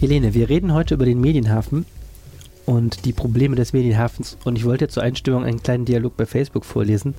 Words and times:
Helene, 0.00 0.34
wir 0.34 0.48
reden 0.48 0.74
heute 0.74 0.94
über 0.94 1.04
den 1.04 1.20
Medienhafen 1.20 1.86
und 2.66 3.04
die 3.04 3.12
Probleme 3.12 3.56
des 3.56 3.72
Medienhafens. 3.72 4.36
Und 4.44 4.56
ich 4.56 4.64
wollte 4.64 4.88
zur 4.88 5.02
Einstimmung 5.02 5.44
einen 5.44 5.62
kleinen 5.62 5.84
Dialog 5.84 6.16
bei 6.16 6.26
Facebook 6.26 6.64
vorlesen, 6.64 7.14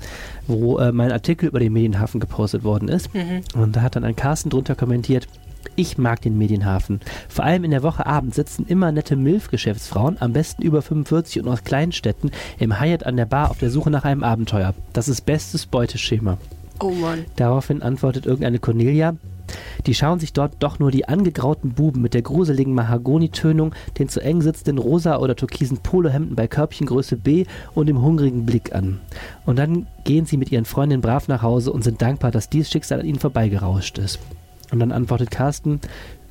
wo 0.47 0.77
äh, 0.77 0.91
mein 0.91 1.11
Artikel 1.11 1.47
über 1.47 1.59
den 1.59 1.73
Medienhafen 1.73 2.19
gepostet 2.19 2.63
worden 2.63 2.88
ist. 2.89 3.13
Mhm. 3.13 3.41
Und 3.55 3.75
da 3.75 3.81
hat 3.81 3.96
dann 3.96 4.03
ein 4.03 4.15
Carsten 4.15 4.49
drunter 4.49 4.75
kommentiert, 4.75 5.27
ich 5.75 5.97
mag 5.97 6.21
den 6.21 6.38
Medienhafen. 6.38 7.01
Vor 7.28 7.43
allem 7.43 7.63
in 7.63 7.71
der 7.71 7.83
Woche 7.83 8.06
Abend 8.06 8.35
sitzen 8.35 8.65
immer 8.67 8.92
nette 8.92 9.15
MILF-Geschäftsfrauen, 9.15 10.17
am 10.19 10.31
besten 10.31 10.62
über 10.62 10.81
45 10.81 11.42
und 11.42 11.49
aus 11.49 11.63
Kleinstädten, 11.63 12.31
im 12.60 12.79
Hyatt 12.79 13.05
an 13.05 13.17
der 13.17 13.26
Bar 13.26 13.51
auf 13.51 13.57
der 13.57 13.71
Suche 13.71 13.89
nach 13.89 14.05
einem 14.05 14.23
Abenteuer. 14.23 14.73
Das 14.94 15.07
ist 15.07 15.26
bestes 15.26 15.65
Beuteschema. 15.65 16.38
Oh 16.80 16.91
Mann. 16.91 17.26
Daraufhin 17.35 17.81
antwortet 17.81 18.26
irgendeine 18.26 18.59
Cornelia, 18.59 19.16
die 19.85 19.93
schauen 19.93 20.20
sich 20.20 20.34
dort 20.34 20.55
doch 20.59 20.80
nur 20.80 20.91
die 20.91 21.07
angegrauten 21.07 21.71
Buben 21.71 22.02
mit 22.02 22.13
der 22.13 22.21
gruseligen 22.21 22.73
Mahagonitönung, 22.73 23.73
den 23.99 24.09
zu 24.09 24.21
eng 24.21 24.41
sitzenden 24.41 24.77
rosa 24.77 25.17
oder 25.17 25.35
türkisen 25.35 25.79
Polohemden 25.79 26.35
bei 26.35 26.47
Körbchengröße 26.47 27.17
B 27.17 27.45
und 27.73 27.87
dem 27.87 28.01
hungrigen 28.01 28.45
Blick 28.45 28.73
an. 28.73 28.99
Und 29.45 29.57
dann 29.57 29.87
gehen 30.03 30.25
sie 30.25 30.37
mit 30.37 30.51
ihren 30.51 30.65
Freundinnen 30.65 31.01
brav 31.01 31.27
nach 31.27 31.41
Hause 31.41 31.71
und 31.71 31.84
sind 31.84 32.01
dankbar, 32.01 32.31
dass 32.31 32.49
dies 32.49 32.70
Schicksal 32.70 32.99
an 32.99 33.05
ihnen 33.05 33.20
vorbeigerauscht 33.20 33.97
ist. 33.97 34.20
Und 34.71 34.79
dann 34.79 34.91
antwortet 34.91 35.31
Carsten, 35.31 35.79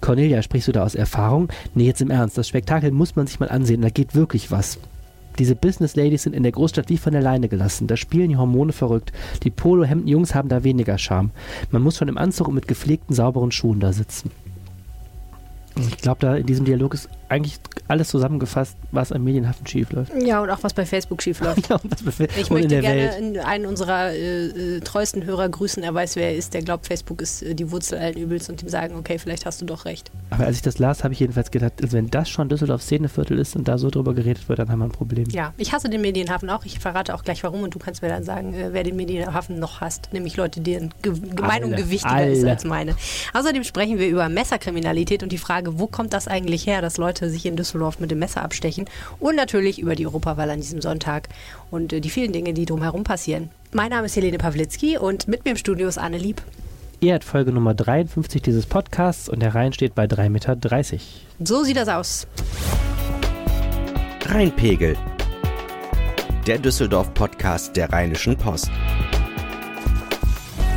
Cornelia, 0.00 0.42
sprichst 0.42 0.68
du 0.68 0.72
da 0.72 0.84
aus 0.84 0.94
Erfahrung? 0.94 1.48
Nee, 1.74 1.86
jetzt 1.86 2.02
im 2.02 2.10
Ernst, 2.10 2.36
das 2.36 2.48
Spektakel 2.48 2.90
muss 2.90 3.16
man 3.16 3.26
sich 3.26 3.40
mal 3.40 3.48
ansehen, 3.48 3.80
da 3.80 3.88
geht 3.88 4.14
wirklich 4.14 4.50
was. 4.50 4.78
Diese 5.38 5.56
Business 5.56 5.96
Ladies 5.96 6.22
sind 6.22 6.34
in 6.34 6.42
der 6.42 6.52
Großstadt 6.52 6.88
wie 6.88 6.96
von 6.96 7.12
der 7.12 7.22
Leine 7.22 7.48
gelassen. 7.48 7.86
Da 7.86 7.96
spielen 7.96 8.28
die 8.28 8.36
Hormone 8.36 8.72
verrückt. 8.72 9.12
Die 9.42 9.50
Polohemden-Jungs 9.50 10.34
haben 10.34 10.48
da 10.48 10.64
weniger 10.64 10.98
Charme. 10.98 11.30
Man 11.70 11.82
muss 11.82 11.96
schon 11.96 12.08
im 12.08 12.18
Anzug 12.18 12.48
und 12.48 12.54
mit 12.54 12.68
gepflegten, 12.68 13.14
sauberen 13.14 13.50
Schuhen 13.50 13.80
da 13.80 13.92
sitzen. 13.92 14.30
Ich 15.76 15.98
glaube, 15.98 16.20
da 16.20 16.36
in 16.36 16.46
diesem 16.46 16.64
Dialog 16.64 16.94
ist 16.94 17.08
eigentlich 17.34 17.58
alles 17.88 18.08
zusammengefasst, 18.08 18.76
was 18.92 19.12
am 19.12 19.24
Medienhafen 19.24 19.66
schiefläuft. 19.66 20.12
Ja, 20.22 20.40
und 20.40 20.50
auch 20.50 20.62
was 20.62 20.72
bei 20.72 20.86
Facebook 20.86 21.22
schiefläuft. 21.22 21.68
ja, 21.68 21.80
ich 22.36 22.50
möchte 22.50 22.80
gerne 22.80 23.44
einen 23.44 23.66
unserer 23.66 24.12
äh, 24.12 24.76
äh, 24.76 24.80
treuesten 24.80 25.24
Hörer 25.24 25.48
grüßen. 25.48 25.82
Er 25.82 25.92
weiß, 25.92 26.16
wer 26.16 26.28
er 26.28 26.36
ist. 26.36 26.54
Der 26.54 26.62
glaubt, 26.62 26.86
Facebook 26.86 27.20
ist 27.20 27.42
äh, 27.42 27.54
die 27.54 27.70
Wurzel 27.70 27.98
allen 27.98 28.16
Übels 28.16 28.48
und 28.48 28.62
ihm 28.62 28.68
sagen, 28.68 28.94
okay, 28.96 29.18
vielleicht 29.18 29.46
hast 29.46 29.60
du 29.60 29.66
doch 29.66 29.84
recht. 29.84 30.10
Aber 30.30 30.46
als 30.46 30.56
ich 30.56 30.62
das 30.62 30.78
las, 30.78 31.04
habe 31.04 31.12
ich 31.12 31.20
jedenfalls 31.20 31.50
gedacht, 31.50 31.72
also 31.82 31.96
wenn 31.96 32.08
das 32.08 32.30
schon 32.30 32.48
Düsseldorf 32.48 32.82
Szeneviertel 32.82 33.38
ist 33.38 33.56
und 33.56 33.66
da 33.66 33.76
so 33.78 33.90
drüber 33.90 34.14
geredet 34.14 34.48
wird, 34.48 34.60
dann 34.60 34.70
haben 34.70 34.78
wir 34.78 34.86
ein 34.86 34.92
Problem. 34.92 35.28
Ja, 35.30 35.52
ich 35.56 35.72
hasse 35.72 35.88
den 35.88 36.00
Medienhafen 36.00 36.48
auch. 36.50 36.64
Ich 36.64 36.78
verrate 36.78 37.14
auch 37.14 37.24
gleich 37.24 37.42
warum 37.42 37.62
und 37.62 37.74
du 37.74 37.78
kannst 37.78 38.02
mir 38.02 38.08
dann 38.08 38.24
sagen, 38.24 38.54
äh, 38.54 38.72
wer 38.72 38.84
den 38.84 38.96
Medienhafen 38.96 39.58
noch 39.58 39.80
hasst. 39.80 40.08
Nämlich 40.12 40.36
Leute, 40.36 40.60
deren 40.60 40.94
Ge 41.02 41.12
Meinung 41.40 41.72
gewichtiger 41.72 42.14
alle. 42.14 42.32
ist 42.32 42.44
als 42.44 42.64
meine. 42.64 42.94
Außerdem 43.32 43.64
sprechen 43.64 43.98
wir 43.98 44.08
über 44.08 44.28
Messerkriminalität 44.28 45.22
und 45.22 45.32
die 45.32 45.38
Frage, 45.38 45.78
wo 45.78 45.86
kommt 45.86 46.12
das 46.12 46.28
eigentlich 46.28 46.66
her, 46.66 46.80
dass 46.80 46.96
Leute 46.96 47.23
sich 47.30 47.46
in 47.46 47.56
Düsseldorf 47.56 48.00
mit 48.00 48.10
dem 48.10 48.18
Messer 48.18 48.42
abstechen 48.42 48.86
und 49.20 49.36
natürlich 49.36 49.78
über 49.78 49.94
die 49.94 50.06
Europawahl 50.06 50.50
an 50.50 50.60
diesem 50.60 50.80
Sonntag 50.80 51.28
und 51.70 51.92
äh, 51.92 52.00
die 52.00 52.10
vielen 52.10 52.32
Dinge, 52.32 52.54
die 52.54 52.66
drumherum 52.66 53.04
passieren. 53.04 53.50
Mein 53.72 53.90
Name 53.90 54.06
ist 54.06 54.16
Helene 54.16 54.38
Pawlitzki 54.38 54.98
und 54.98 55.28
mit 55.28 55.44
mir 55.44 55.52
im 55.52 55.56
Studio 55.56 55.88
ist 55.88 55.98
Anne 55.98 56.18
Lieb. 56.18 56.42
Ihr 57.00 57.14
habt 57.14 57.24
Folge 57.24 57.52
Nummer 57.52 57.74
53 57.74 58.40
dieses 58.40 58.66
Podcasts 58.66 59.28
und 59.28 59.40
der 59.40 59.54
Rhein 59.54 59.72
steht 59.72 59.94
bei 59.94 60.04
3,30 60.04 60.28
Meter. 60.30 60.56
So 61.44 61.62
sieht 61.64 61.76
das 61.76 61.88
aus. 61.88 62.26
Rheinpegel. 64.26 64.96
Der 66.46 66.58
Düsseldorf-Podcast 66.58 67.76
der 67.76 67.92
Rheinischen 67.92 68.36
Post. 68.36 68.70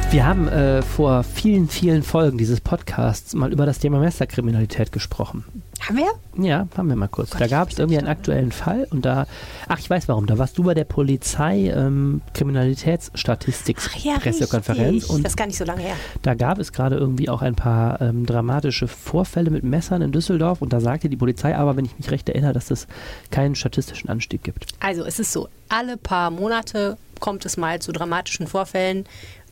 Wir 0.10 0.26
haben 0.26 0.48
äh, 0.48 0.82
vor 0.82 1.24
vielen, 1.24 1.68
vielen 1.68 2.02
Folgen 2.02 2.38
dieses 2.38 2.62
Podcasts 2.62 3.34
mal 3.34 3.52
über 3.52 3.66
das 3.66 3.80
Thema 3.80 4.00
Messerkriminalität 4.00 4.94
gesprochen. 4.94 5.44
Haben 5.82 5.98
wir? 5.98 6.46
Ja, 6.46 6.68
haben 6.78 6.88
wir 6.88 6.96
mal 6.96 7.10
kurz. 7.10 7.32
Gott, 7.32 7.42
da 7.42 7.48
gab 7.48 7.70
es 7.70 7.78
irgendwie 7.78 7.98
einen 7.98 8.08
aktuellen 8.08 8.54
Fall 8.54 8.88
und 8.90 9.06
da, 9.06 9.28
ach, 9.68 9.80
ich 9.80 9.90
weiß 9.90 10.08
warum, 10.08 10.26
da 10.26 10.38
warst 10.38 10.58
du 10.58 10.64
bei 10.64 10.74
der 10.74 10.86
Polizei 10.86 11.74
ähm, 11.76 12.22
Kriminalitätsstatistik 12.34 13.80
ja, 14.02 14.18
Pressekonferenz 14.18 15.10
und 15.10 15.24
das 15.24 15.34
ist 15.34 15.38
gar 15.38 15.48
nicht 15.48 15.58
so 15.58 15.66
lange 15.66 15.82
her. 15.82 15.96
Da 16.22 16.36
gab 16.36 16.58
es 16.58 16.72
gerade 16.72 16.96
irgendwie 16.96 17.28
auch 17.28 17.42
ein 17.42 17.56
paar 17.56 18.02
ähm, 18.02 18.26
dramatische 18.26 18.88
Vorfälle 18.88 19.52
mit 19.52 19.66
Messern 19.66 20.02
in 20.02 20.14
Düsseldorf 20.14 20.62
und 20.62 20.72
da 20.72 20.80
sagte 20.80 21.10
die 21.10 21.18
Polizei 21.18 21.54
aber, 21.54 21.76
wenn 21.76 21.84
ich 21.84 21.98
mich 21.98 22.10
recht 22.12 22.30
erinnere, 22.30 22.54
dass 22.54 22.72
es 22.72 22.88
keinen 23.30 23.56
statistischen 23.56 24.10
Anstieg 24.10 24.42
gibt. 24.42 24.68
Also 24.80 25.04
es 25.04 25.20
ist 25.20 25.34
so, 25.34 25.50
alle 25.68 25.98
paar 25.98 26.32
Monate 26.32 26.98
kommt 27.20 27.46
es 27.46 27.58
mal 27.58 27.80
zu 27.80 27.92
dramatischen 27.92 28.48
Vorfällen 28.48 29.06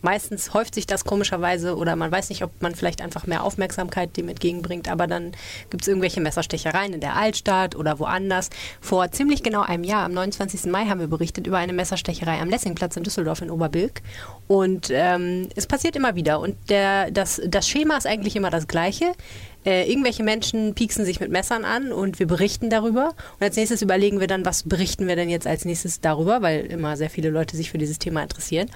meistens 0.05 0.53
häuft 0.53 0.75
sich 0.75 0.87
das 0.87 1.03
komischerweise 1.03 1.75
oder 1.75 1.97
man 1.97 2.11
weiß 2.11 2.29
nicht, 2.29 2.43
ob 2.43 2.61
man 2.61 2.75
vielleicht 2.75 3.01
einfach 3.01 3.27
mehr 3.27 3.43
Aufmerksamkeit 3.43 4.15
dem 4.15 4.29
entgegenbringt, 4.29 4.89
aber 4.89 5.07
dann 5.07 5.33
gibt 5.69 5.83
es 5.83 5.87
irgendwelche 5.89 6.21
Messerstechereien 6.21 6.93
in 6.93 7.01
der 7.01 7.17
Altstadt 7.17 7.75
oder 7.75 7.99
woanders. 7.99 8.49
Vor 8.79 9.11
ziemlich 9.11 9.43
genau 9.43 9.61
einem 9.61 9.83
Jahr, 9.83 10.05
am 10.05 10.13
29. 10.13 10.71
Mai, 10.71 10.85
haben 10.85 11.01
wir 11.01 11.07
berichtet 11.07 11.47
über 11.47 11.57
eine 11.57 11.73
Messerstecherei 11.73 12.39
am 12.39 12.49
Lessingplatz 12.49 12.95
in 12.95 13.03
Düsseldorf 13.03 13.41
in 13.41 13.51
Oberbilk. 13.51 14.01
Und 14.47 14.89
ähm, 14.91 15.49
es 15.55 15.67
passiert 15.67 15.95
immer 15.95 16.15
wieder. 16.15 16.39
Und 16.39 16.55
der, 16.69 17.11
das, 17.11 17.41
das 17.45 17.67
Schema 17.67 17.97
ist 17.97 18.07
eigentlich 18.07 18.35
immer 18.35 18.51
das 18.51 18.67
gleiche. 18.67 19.13
Äh, 19.65 19.89
irgendwelche 19.89 20.21
Menschen 20.21 20.75
pieksen 20.75 21.05
sich 21.05 21.19
mit 21.19 21.31
Messern 21.31 21.65
an 21.65 21.91
und 21.91 22.19
wir 22.19 22.27
berichten 22.27 22.69
darüber. 22.69 23.15
Und 23.39 23.43
als 23.43 23.55
nächstes 23.55 23.81
überlegen 23.81 24.19
wir 24.19 24.27
dann, 24.27 24.45
was 24.45 24.63
berichten 24.63 25.07
wir 25.07 25.15
denn 25.15 25.29
jetzt 25.29 25.47
als 25.47 25.65
nächstes 25.65 26.01
darüber, 26.01 26.43
weil 26.43 26.65
immer 26.67 26.95
sehr 26.97 27.09
viele 27.09 27.31
Leute 27.31 27.57
sich 27.57 27.71
für 27.71 27.79
dieses 27.79 27.97
Thema 27.97 28.21
interessieren. 28.21 28.69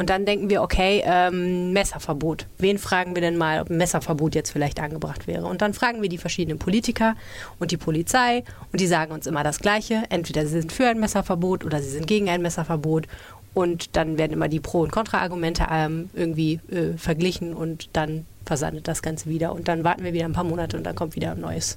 Und 0.00 0.08
dann 0.08 0.24
denken 0.24 0.48
wir, 0.48 0.62
okay, 0.62 1.02
ähm, 1.04 1.74
Messerverbot. 1.74 2.46
Wen 2.56 2.78
fragen 2.78 3.14
wir 3.14 3.20
denn 3.20 3.36
mal, 3.36 3.60
ob 3.60 3.68
ein 3.68 3.76
Messerverbot 3.76 4.34
jetzt 4.34 4.50
vielleicht 4.50 4.80
angebracht 4.80 5.26
wäre? 5.26 5.44
Und 5.44 5.60
dann 5.60 5.74
fragen 5.74 6.00
wir 6.00 6.08
die 6.08 6.16
verschiedenen 6.16 6.58
Politiker 6.58 7.16
und 7.58 7.70
die 7.70 7.76
Polizei 7.76 8.44
und 8.72 8.80
die 8.80 8.86
sagen 8.86 9.12
uns 9.12 9.26
immer 9.26 9.44
das 9.44 9.58
Gleiche. 9.58 10.04
Entweder 10.08 10.46
sie 10.46 10.58
sind 10.58 10.72
für 10.72 10.86
ein 10.86 11.00
Messerverbot 11.00 11.66
oder 11.66 11.82
sie 11.82 11.90
sind 11.90 12.06
gegen 12.06 12.30
ein 12.30 12.40
Messerverbot. 12.40 13.08
Und 13.52 13.94
dann 13.94 14.16
werden 14.16 14.32
immer 14.32 14.48
die 14.48 14.58
Pro- 14.58 14.80
und 14.80 14.90
Kontra-Argumente 14.90 15.66
ähm, 15.70 16.08
irgendwie 16.14 16.60
äh, 16.70 16.96
verglichen 16.96 17.52
und 17.52 17.90
dann 17.92 18.24
versandet 18.46 18.88
das 18.88 19.02
Ganze 19.02 19.28
wieder. 19.28 19.52
Und 19.52 19.68
dann 19.68 19.84
warten 19.84 20.02
wir 20.02 20.14
wieder 20.14 20.24
ein 20.24 20.32
paar 20.32 20.44
Monate 20.44 20.78
und 20.78 20.84
dann 20.84 20.94
kommt 20.94 21.14
wieder 21.14 21.32
ein 21.32 21.40
neues 21.42 21.76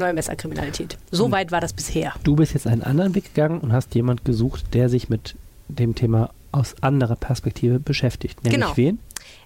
neue 0.00 0.14
Messerkriminalität. 0.14 0.98
So 1.12 1.30
weit 1.30 1.52
war 1.52 1.60
das 1.60 1.72
bisher. 1.72 2.12
Du 2.24 2.34
bist 2.34 2.54
jetzt 2.54 2.66
einen 2.66 2.82
anderen 2.82 3.14
Weg 3.14 3.32
gegangen 3.32 3.60
und 3.60 3.72
hast 3.72 3.94
jemand 3.94 4.24
gesucht, 4.24 4.74
der 4.74 4.88
sich 4.88 5.08
mit 5.08 5.36
dem 5.68 5.94
Thema 5.94 6.30
aus 6.52 6.74
anderer 6.80 7.16
Perspektive 7.16 7.80
beschäftigt. 7.80 8.44
Nämlich 8.44 8.60
genau. 8.60 8.76
wen? 8.76 8.98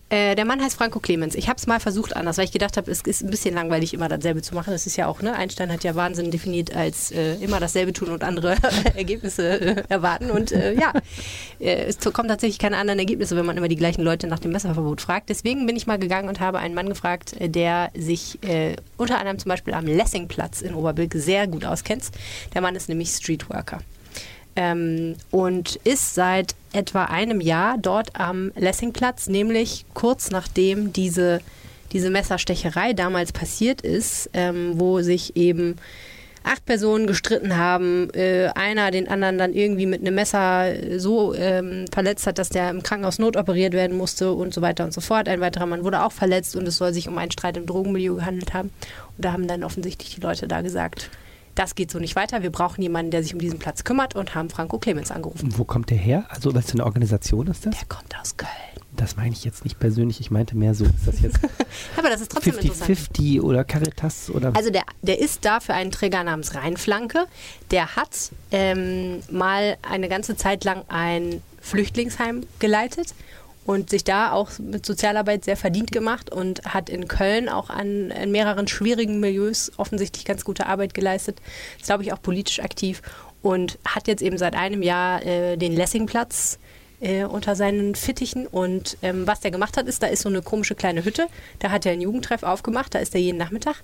Äh, 0.08 0.36
der 0.36 0.44
Mann 0.44 0.62
heißt 0.62 0.76
Franco 0.76 1.00
Clemens. 1.00 1.34
Ich 1.34 1.48
habe 1.48 1.56
es 1.56 1.66
mal 1.66 1.80
versucht 1.80 2.14
anders, 2.14 2.38
weil 2.38 2.44
ich 2.44 2.52
gedacht 2.52 2.76
habe, 2.76 2.88
es 2.92 3.00
ist 3.00 3.24
ein 3.24 3.30
bisschen 3.30 3.56
langweilig, 3.56 3.92
immer 3.92 4.08
dasselbe 4.08 4.40
zu 4.40 4.54
machen. 4.54 4.70
Das 4.70 4.86
ist 4.86 4.96
ja 4.96 5.08
auch, 5.08 5.20
ne? 5.20 5.34
Einstein 5.34 5.72
hat 5.72 5.82
ja 5.82 5.96
Wahnsinn 5.96 6.30
definiert 6.30 6.76
als 6.76 7.10
äh, 7.10 7.34
immer 7.36 7.58
dasselbe 7.58 7.92
tun 7.92 8.10
und 8.10 8.22
andere 8.22 8.56
Ergebnisse 8.94 9.60
äh, 9.60 9.82
erwarten. 9.88 10.30
Und 10.30 10.52
äh, 10.52 10.74
ja, 10.74 10.92
äh, 11.58 11.86
es 11.86 11.98
kommen 11.98 12.28
tatsächlich 12.28 12.60
keine 12.60 12.76
anderen 12.76 13.00
Ergebnisse, 13.00 13.34
wenn 13.34 13.46
man 13.46 13.56
immer 13.56 13.66
die 13.66 13.74
gleichen 13.74 14.02
Leute 14.02 14.28
nach 14.28 14.38
dem 14.38 14.52
Messerverbot 14.52 15.00
fragt. 15.00 15.28
Deswegen 15.28 15.66
bin 15.66 15.74
ich 15.74 15.88
mal 15.88 15.98
gegangen 15.98 16.28
und 16.28 16.38
habe 16.38 16.60
einen 16.60 16.74
Mann 16.74 16.88
gefragt, 16.88 17.32
äh, 17.40 17.48
der 17.48 17.90
sich 17.96 18.38
unter 18.96 19.18
anderem 19.18 19.38
zum 19.38 19.48
Beispiel 19.48 19.74
am 19.74 19.86
Lessingplatz 19.86 20.60
in 20.62 20.74
Oberbilk 20.74 21.14
sehr 21.14 21.46
gut 21.46 21.64
auskennt. 21.64 22.04
Der 22.54 22.60
Mann 22.60 22.76
ist 22.76 22.88
nämlich 22.88 23.08
Streetworker 23.10 23.80
ähm, 24.56 25.16
und 25.30 25.76
ist 25.84 26.14
seit 26.14 26.54
etwa 26.72 27.04
einem 27.04 27.40
Jahr 27.40 27.78
dort 27.78 28.18
am 28.18 28.52
Lessingplatz, 28.56 29.28
nämlich 29.28 29.84
kurz 29.94 30.30
nachdem 30.30 30.92
diese, 30.92 31.40
diese 31.92 32.10
Messerstecherei 32.10 32.92
damals 32.92 33.32
passiert 33.32 33.82
ist, 33.82 34.30
ähm, 34.32 34.72
wo 34.74 35.00
sich 35.02 35.36
eben 35.36 35.76
acht 36.46 36.64
Personen 36.64 37.08
gestritten 37.08 37.56
haben, 37.56 38.08
äh, 38.14 38.48
einer 38.54 38.92
den 38.92 39.08
anderen 39.08 39.36
dann 39.36 39.52
irgendwie 39.52 39.86
mit 39.86 40.00
einem 40.00 40.14
Messer 40.14 40.98
so 40.98 41.34
ähm, 41.34 41.86
verletzt 41.92 42.26
hat, 42.26 42.38
dass 42.38 42.50
der 42.50 42.70
im 42.70 42.84
Krankenhaus 42.84 43.18
notoperiert 43.18 43.72
werden 43.72 43.96
musste 43.96 44.32
und 44.32 44.54
so 44.54 44.62
weiter 44.62 44.84
und 44.84 44.94
so 44.94 45.00
fort. 45.00 45.28
Ein 45.28 45.40
weiterer 45.40 45.66
Mann 45.66 45.82
wurde 45.82 46.04
auch 46.04 46.12
verletzt 46.12 46.54
und 46.54 46.68
es 46.68 46.76
soll 46.76 46.94
sich 46.94 47.08
um 47.08 47.18
einen 47.18 47.32
Streit 47.32 47.56
im 47.56 47.66
Drogenmilieu 47.66 48.14
gehandelt 48.14 48.54
haben. 48.54 48.70
Und 49.16 49.24
da 49.24 49.32
haben 49.32 49.48
dann 49.48 49.64
offensichtlich 49.64 50.14
die 50.14 50.20
Leute 50.20 50.46
da 50.46 50.60
gesagt, 50.60 51.10
das 51.56 51.74
geht 51.74 51.90
so 51.90 51.98
nicht 51.98 52.14
weiter. 52.14 52.42
Wir 52.42 52.50
brauchen 52.50 52.82
jemanden, 52.82 53.10
der 53.10 53.22
sich 53.22 53.34
um 53.34 53.40
diesen 53.40 53.58
Platz 53.58 53.82
kümmert 53.82 54.14
und 54.14 54.34
haben 54.34 54.50
Franco 54.50 54.78
Clemens 54.78 55.10
angerufen. 55.10 55.46
Und 55.46 55.58
wo 55.58 55.64
kommt 55.64 55.90
der 55.90 55.98
her? 55.98 56.24
Also, 56.28 56.54
was 56.54 56.66
für 56.66 56.74
eine 56.74 56.84
Organisation 56.84 57.48
ist 57.48 57.66
das? 57.66 57.74
Der 57.74 57.88
kommt 57.88 58.14
aus 58.20 58.36
Köln. 58.36 58.50
Das 58.94 59.16
meine 59.16 59.32
ich 59.32 59.44
jetzt 59.44 59.64
nicht 59.64 59.78
persönlich, 59.78 60.20
ich 60.20 60.30
meinte 60.30 60.56
mehr 60.56 60.74
so, 60.74 60.84
ist 60.84 61.06
das 61.06 61.20
jetzt 61.20 61.38
Aber 61.96 62.08
das 62.08 62.22
ist 62.22 62.32
trotzdem 62.32 62.54
50, 62.54 62.70
interessant. 62.70 62.98
50 62.98 63.42
oder 63.42 63.64
Caritas 63.64 64.30
oder 64.30 64.52
Also 64.56 64.70
der, 64.70 64.84
der 65.02 65.18
ist 65.18 65.44
da 65.44 65.60
für 65.60 65.74
einen 65.74 65.90
Träger 65.90 66.24
namens 66.24 66.54
Rheinflanke. 66.54 67.26
Der 67.70 67.96
hat 67.96 68.30
ähm, 68.52 69.20
mal 69.30 69.76
eine 69.82 70.08
ganze 70.08 70.36
Zeit 70.36 70.64
lang 70.64 70.82
ein 70.88 71.42
Flüchtlingsheim 71.60 72.44
geleitet 72.58 73.14
und 73.66 73.90
sich 73.90 74.04
da 74.04 74.32
auch 74.32 74.50
mit 74.58 74.86
Sozialarbeit 74.86 75.44
sehr 75.44 75.56
verdient 75.56 75.90
gemacht 75.90 76.32
und 76.32 76.62
hat 76.64 76.88
in 76.88 77.08
Köln 77.08 77.48
auch 77.48 77.68
an, 77.68 78.12
in 78.12 78.30
mehreren 78.30 78.68
schwierigen 78.68 79.18
Milieus 79.18 79.72
offensichtlich 79.76 80.24
ganz 80.24 80.44
gute 80.44 80.66
Arbeit 80.66 80.94
geleistet. 80.94 81.40
Ist, 81.76 81.86
glaube 81.86 82.04
ich, 82.04 82.12
auch 82.12 82.22
politisch 82.22 82.60
aktiv 82.60 83.02
und 83.42 83.78
hat 83.84 84.06
jetzt 84.06 84.22
eben 84.22 84.38
seit 84.38 84.54
einem 84.54 84.82
Jahr 84.82 85.24
äh, 85.26 85.56
den 85.56 85.74
Lessingplatz 85.74 86.58
äh, 87.00 87.24
unter 87.24 87.56
seinen 87.56 87.96
Fittichen. 87.96 88.46
Und 88.46 88.98
ähm, 89.02 89.26
was 89.26 89.40
der 89.40 89.50
gemacht 89.50 89.76
hat, 89.76 89.88
ist, 89.88 90.00
da 90.00 90.06
ist 90.06 90.22
so 90.22 90.28
eine 90.28 90.42
komische 90.42 90.76
kleine 90.76 91.04
Hütte. 91.04 91.26
Da 91.58 91.72
hat 91.72 91.86
er 91.86 91.92
einen 91.92 92.02
Jugendtreff 92.02 92.44
aufgemacht, 92.44 92.94
da 92.94 93.00
ist 93.00 93.16
er 93.16 93.20
jeden 93.20 93.38
Nachmittag. 93.38 93.82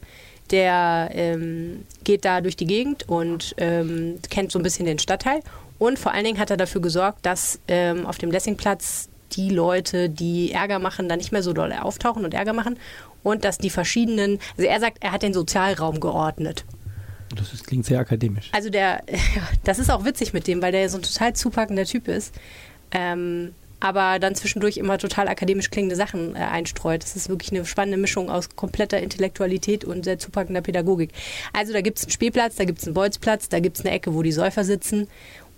Der 0.53 1.11
ähm, 1.13 1.87
geht 2.05 2.25
da 2.25 2.41
durch 2.41 2.57
die 2.57 2.67
Gegend 2.67 3.09
und 3.09 3.55
ähm, 3.59 4.21
kennt 4.31 4.53
so 4.53 4.61
ein 4.61 4.63
bisschen 4.63 4.87
den 4.87 5.01
Stadtteil. 5.01 5.41
Und 5.79 5.99
vor 5.99 6.13
allen 6.13 6.25
Dingen 6.25 6.39
hat 6.39 6.51
er 6.51 6.57
dafür 6.57 6.81
gesorgt, 6.81 7.27
dass 7.27 7.59
ähm, 7.67 8.07
auf 8.07 8.19
dem 8.19 8.31
Lessingplatz 8.31 9.09
die 9.37 9.51
Leute, 9.51 10.09
die 10.09 10.53
Ärger 10.53 10.79
machen, 10.79 11.09
da 11.09 11.17
nicht 11.17 11.33
mehr 11.33 11.43
so 11.43 11.53
doll 11.53 11.73
auftauchen 11.73 12.25
und 12.25 12.35
Ärger 12.35 12.53
machen. 12.53 12.79
Und 13.23 13.45
dass 13.45 13.59
die 13.59 13.71
verschiedenen, 13.71 14.39
also 14.57 14.69
er 14.69 14.81
sagt, 14.81 14.99
er 15.01 15.13
hat 15.13 15.23
den 15.23 15.35
Sozialraum 15.35 16.01
geordnet. 16.01 16.65
Das 17.35 17.53
ist, 17.53 17.67
klingt 17.67 17.87
sehr 17.87 17.99
akademisch. 17.99 18.51
Also 18.53 18.71
der, 18.71 19.03
das 19.65 19.79
ist 19.79 19.91
auch 19.91 20.05
witzig 20.05 20.33
mit 20.33 20.47
dem, 20.47 20.63
weil 20.63 20.73
der 20.73 20.89
so 20.89 20.99
ein 20.99 21.03
total 21.03 21.35
zupackender 21.35 21.85
Typ 21.85 22.09
ist. 22.09 22.35
Ähm, 22.91 23.55
aber 23.83 24.21
dann 24.21 24.37
zwischendurch 24.37 24.77
immer 24.77 24.97
total 24.97 25.27
akademisch 25.27 25.71
klingende 25.71 25.97
Sachen 25.97 26.37
äh, 26.37 26.39
einstreut. 26.39 27.03
Das 27.03 27.17
ist 27.17 27.29
wirklich 27.29 27.51
eine 27.51 27.65
spannende 27.65 27.99
Mischung 27.99 28.31
aus 28.31 28.55
kompletter 28.55 29.01
Intellektualität 29.01 29.85
und 29.85 30.05
sehr 30.05 30.21
zupackender 30.21 30.61
Pädagogik. 30.61 31.11
Also 31.53 31.73
da 31.73 31.81
gibt 31.81 31.99
es 31.99 32.05
einen 32.05 32.13
Spielplatz, 32.13 32.55
da 32.55 32.65
gibt 32.65 32.79
es 32.79 32.87
einen 32.87 32.95
Bolzplatz, 32.95 33.49
da 33.49 33.59
gibt 33.59 33.79
es 33.79 33.85
eine 33.85 33.93
Ecke, 33.93 34.15
wo 34.15 34.23
die 34.23 34.31
Säufer 34.31 34.63
sitzen 34.63 35.09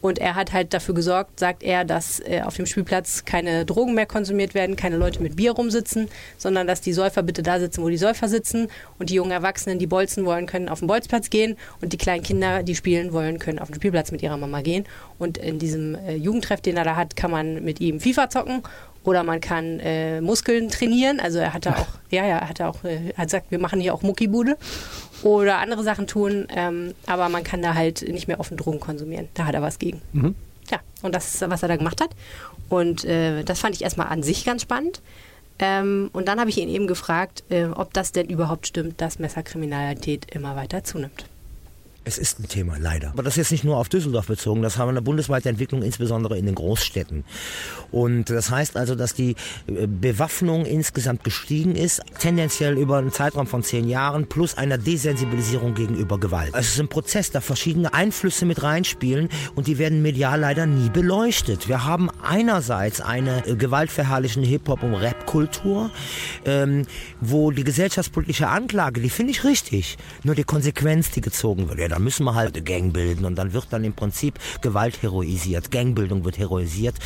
und 0.04 0.18
er 0.18 0.34
hat 0.34 0.52
halt 0.52 0.74
dafür 0.74 0.94
gesorgt, 0.94 1.40
sagt 1.40 1.62
er, 1.62 1.86
dass 1.86 2.20
äh, 2.20 2.42
auf 2.42 2.56
dem 2.56 2.66
Spielplatz 2.66 3.24
keine 3.24 3.64
Drogen 3.64 3.94
mehr 3.94 4.04
konsumiert 4.04 4.52
werden, 4.52 4.76
keine 4.76 4.98
Leute 4.98 5.22
mit 5.22 5.36
Bier 5.36 5.52
rumsitzen, 5.52 6.10
sondern 6.36 6.66
dass 6.66 6.82
die 6.82 6.92
Säufer 6.92 7.22
bitte 7.22 7.42
da 7.42 7.58
sitzen, 7.58 7.82
wo 7.82 7.88
die 7.88 7.96
Säufer 7.96 8.28
sitzen. 8.28 8.68
Und 8.98 9.08
die 9.08 9.14
jungen 9.14 9.30
Erwachsenen, 9.30 9.78
die 9.78 9.86
bolzen 9.86 10.26
wollen, 10.26 10.44
können 10.44 10.68
auf 10.68 10.80
den 10.80 10.88
Bolzplatz 10.88 11.30
gehen. 11.30 11.56
Und 11.80 11.94
die 11.94 11.96
kleinen 11.96 12.22
Kinder, 12.22 12.62
die 12.62 12.74
spielen 12.74 13.14
wollen, 13.14 13.38
können 13.38 13.58
auf 13.58 13.68
den 13.68 13.76
Spielplatz 13.76 14.12
mit 14.12 14.22
ihrer 14.22 14.36
Mama 14.36 14.60
gehen. 14.60 14.84
Und 15.18 15.38
in 15.38 15.58
diesem 15.58 15.94
äh, 15.94 16.16
Jugendtreff, 16.16 16.60
den 16.60 16.76
er 16.76 16.84
da 16.84 16.96
hat, 16.96 17.16
kann 17.16 17.30
man 17.30 17.64
mit 17.64 17.80
ihm 17.80 17.98
FIFA 17.98 18.28
zocken. 18.28 18.62
Oder 19.04 19.22
man 19.22 19.40
kann 19.40 19.80
äh, 19.80 20.20
Muskeln 20.20 20.68
trainieren. 20.68 21.18
Also 21.18 21.38
er 21.38 21.54
hatte 21.54 21.78
auch, 21.78 21.88
ja, 22.10 22.26
ja, 22.26 22.40
er 22.40 22.48
hatte 22.50 22.66
auch, 22.66 22.84
äh, 22.84 23.14
hat 23.16 23.28
gesagt, 23.28 23.50
wir 23.50 23.58
machen 23.58 23.80
hier 23.80 23.94
auch 23.94 24.02
Muckibude 24.02 24.58
oder 25.24 25.58
andere 25.58 25.82
Sachen 25.82 26.06
tun, 26.06 26.46
ähm, 26.54 26.94
aber 27.06 27.28
man 27.28 27.44
kann 27.44 27.62
da 27.62 27.74
halt 27.74 28.02
nicht 28.08 28.28
mehr 28.28 28.40
offen 28.40 28.56
Drogen 28.56 28.80
konsumieren. 28.80 29.28
Da 29.34 29.46
hat 29.46 29.54
er 29.54 29.62
was 29.62 29.78
gegen. 29.78 30.00
Mhm. 30.12 30.34
Ja, 30.70 30.80
und 31.02 31.14
das 31.14 31.34
ist, 31.34 31.50
was 31.50 31.62
er 31.62 31.68
da 31.68 31.76
gemacht 31.76 32.00
hat. 32.00 32.10
Und 32.68 33.04
äh, 33.04 33.42
das 33.42 33.60
fand 33.60 33.74
ich 33.74 33.82
erstmal 33.82 34.08
an 34.08 34.22
sich 34.22 34.44
ganz 34.44 34.62
spannend. 34.62 35.00
Ähm, 35.58 36.10
und 36.12 36.26
dann 36.26 36.40
habe 36.40 36.50
ich 36.50 36.58
ihn 36.58 36.68
eben 36.68 36.86
gefragt, 36.86 37.44
äh, 37.48 37.66
ob 37.66 37.92
das 37.92 38.12
denn 38.12 38.28
überhaupt 38.28 38.66
stimmt, 38.66 39.00
dass 39.00 39.18
Messerkriminalität 39.18 40.34
immer 40.34 40.56
weiter 40.56 40.82
zunimmt. 40.84 41.26
Es 42.06 42.18
ist 42.18 42.38
ein 42.38 42.48
Thema, 42.48 42.76
leider. 42.78 43.08
Aber 43.10 43.22
das 43.22 43.34
ist 43.34 43.36
jetzt 43.38 43.52
nicht 43.52 43.64
nur 43.64 43.78
auf 43.78 43.88
Düsseldorf 43.88 44.26
bezogen, 44.26 44.60
das 44.60 44.76
haben 44.76 44.88
wir 44.88 44.90
eine 44.90 45.02
bundesweite 45.02 45.48
Entwicklung, 45.48 45.82
insbesondere 45.82 46.36
in 46.36 46.44
den 46.44 46.54
Großstädten. 46.54 47.24
Und 47.90 48.28
das 48.28 48.50
heißt 48.50 48.76
also, 48.76 48.94
dass 48.94 49.14
die 49.14 49.36
äh, 49.66 49.86
Bewaffnung 49.86 50.66
insgesamt 50.66 51.24
gestiegen 51.24 51.74
ist, 51.74 52.02
tendenziell 52.18 52.76
über 52.76 52.98
einen 52.98 53.10
Zeitraum 53.10 53.46
von 53.46 53.62
zehn 53.62 53.88
Jahren, 53.88 54.26
plus 54.26 54.58
einer 54.58 54.76
Desensibilisierung 54.76 55.74
gegenüber 55.74 56.20
Gewalt. 56.20 56.52
Es 56.54 56.74
ist 56.74 56.80
ein 56.80 56.88
Prozess, 56.88 57.30
da 57.30 57.40
verschiedene 57.40 57.94
Einflüsse 57.94 58.44
mit 58.44 58.62
reinspielen 58.62 59.30
und 59.54 59.66
die 59.66 59.78
werden 59.78 60.02
medial 60.02 60.40
leider 60.40 60.66
nie 60.66 60.90
beleuchtet. 60.90 61.68
Wir 61.68 61.86
haben 61.86 62.10
einerseits 62.22 63.00
eine 63.00 63.46
äh, 63.46 63.56
gewaltverherrlichende 63.56 64.46
Hip-Hop- 64.46 64.82
und 64.82 64.94
Rap-Kultur, 64.94 65.90
ähm, 66.44 66.84
wo 67.22 67.50
die 67.50 67.64
gesellschaftspolitische 67.64 68.48
Anklage, 68.48 69.00
die 69.00 69.08
finde 69.08 69.32
ich 69.32 69.42
richtig, 69.44 69.96
nur 70.22 70.34
die 70.34 70.44
Konsequenz, 70.44 71.10
die 71.10 71.22
gezogen 71.22 71.70
wird. 71.70 71.78
Ja, 71.78 71.93
da 71.94 72.00
müssen 72.00 72.24
wir 72.24 72.34
halt 72.34 72.56
eine 72.56 72.64
Gang 72.64 72.92
bilden 72.92 73.24
und 73.24 73.36
dann 73.36 73.52
wird 73.52 73.68
dann 73.70 73.84
im 73.84 73.92
Prinzip 73.92 74.40
Gewalt 74.62 75.00
heroisiert, 75.02 75.70
Gangbildung 75.70 76.24
wird 76.24 76.38
heroisiert 76.38 76.96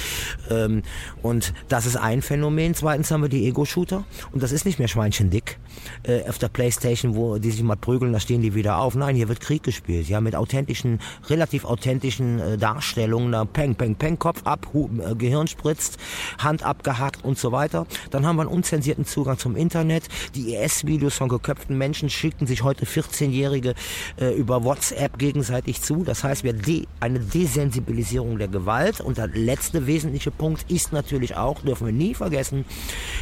ähm, 0.48 0.82
und 1.20 1.52
das 1.68 1.84
ist 1.84 1.96
ein 1.96 2.22
Phänomen. 2.22 2.74
Zweitens 2.74 3.10
haben 3.10 3.20
wir 3.20 3.28
die 3.28 3.46
Ego-Shooter 3.48 4.04
und 4.32 4.42
das 4.42 4.50
ist 4.50 4.64
nicht 4.64 4.78
mehr 4.78 4.88
schweinchendick 4.88 5.58
äh, 6.04 6.26
auf 6.26 6.38
der 6.38 6.48
Playstation, 6.48 7.16
wo 7.16 7.36
die 7.36 7.50
sich 7.50 7.62
mal 7.62 7.76
prügeln, 7.76 8.14
da 8.14 8.20
stehen 8.20 8.40
die 8.40 8.54
wieder 8.54 8.78
auf. 8.78 8.94
Nein, 8.94 9.14
hier 9.14 9.28
wird 9.28 9.40
Krieg 9.40 9.62
gespielt, 9.62 10.08
ja, 10.08 10.22
mit 10.22 10.34
authentischen, 10.34 11.00
relativ 11.28 11.66
authentischen 11.66 12.38
äh, 12.38 12.56
Darstellungen, 12.56 13.32
da 13.32 13.44
Peng, 13.44 13.74
Peng, 13.74 13.94
Peng, 13.94 14.18
Kopf 14.18 14.40
ab, 14.44 14.68
Hu 14.72 14.88
äh, 15.02 15.14
Gehirn 15.16 15.48
spritzt, 15.48 15.98
Hand 16.38 16.62
abgehackt 16.62 17.26
und 17.26 17.38
so 17.38 17.52
weiter. 17.52 17.86
Dann 18.10 18.24
haben 18.24 18.36
wir 18.36 18.42
einen 18.42 18.50
unzensierten 18.50 19.04
Zugang 19.04 19.36
zum 19.36 19.54
Internet. 19.54 20.04
Die 20.34 20.54
IS-Videos 20.54 21.16
von 21.16 21.28
geköpften 21.28 21.76
Menschen 21.76 22.08
schicken 22.08 22.46
sich 22.46 22.62
heute 22.62 22.86
14-Jährige 22.86 23.74
äh, 24.18 24.32
über 24.32 24.64
WhatsApp 24.64 24.77
WhatsApp 24.78 25.18
gegenseitig 25.18 25.82
zu. 25.82 26.04
Das 26.04 26.22
heißt, 26.22 26.44
wir 26.44 26.52
de 26.52 26.86
eine 27.00 27.18
Desensibilisierung 27.18 28.38
der 28.38 28.46
Gewalt. 28.46 29.00
Und 29.00 29.18
der 29.18 29.26
letzte 29.26 29.86
wesentliche 29.86 30.30
Punkt 30.30 30.70
ist 30.70 30.92
natürlich 30.92 31.36
auch, 31.36 31.60
dürfen 31.62 31.86
wir 31.86 31.92
nie 31.92 32.14
vergessen, 32.14 32.64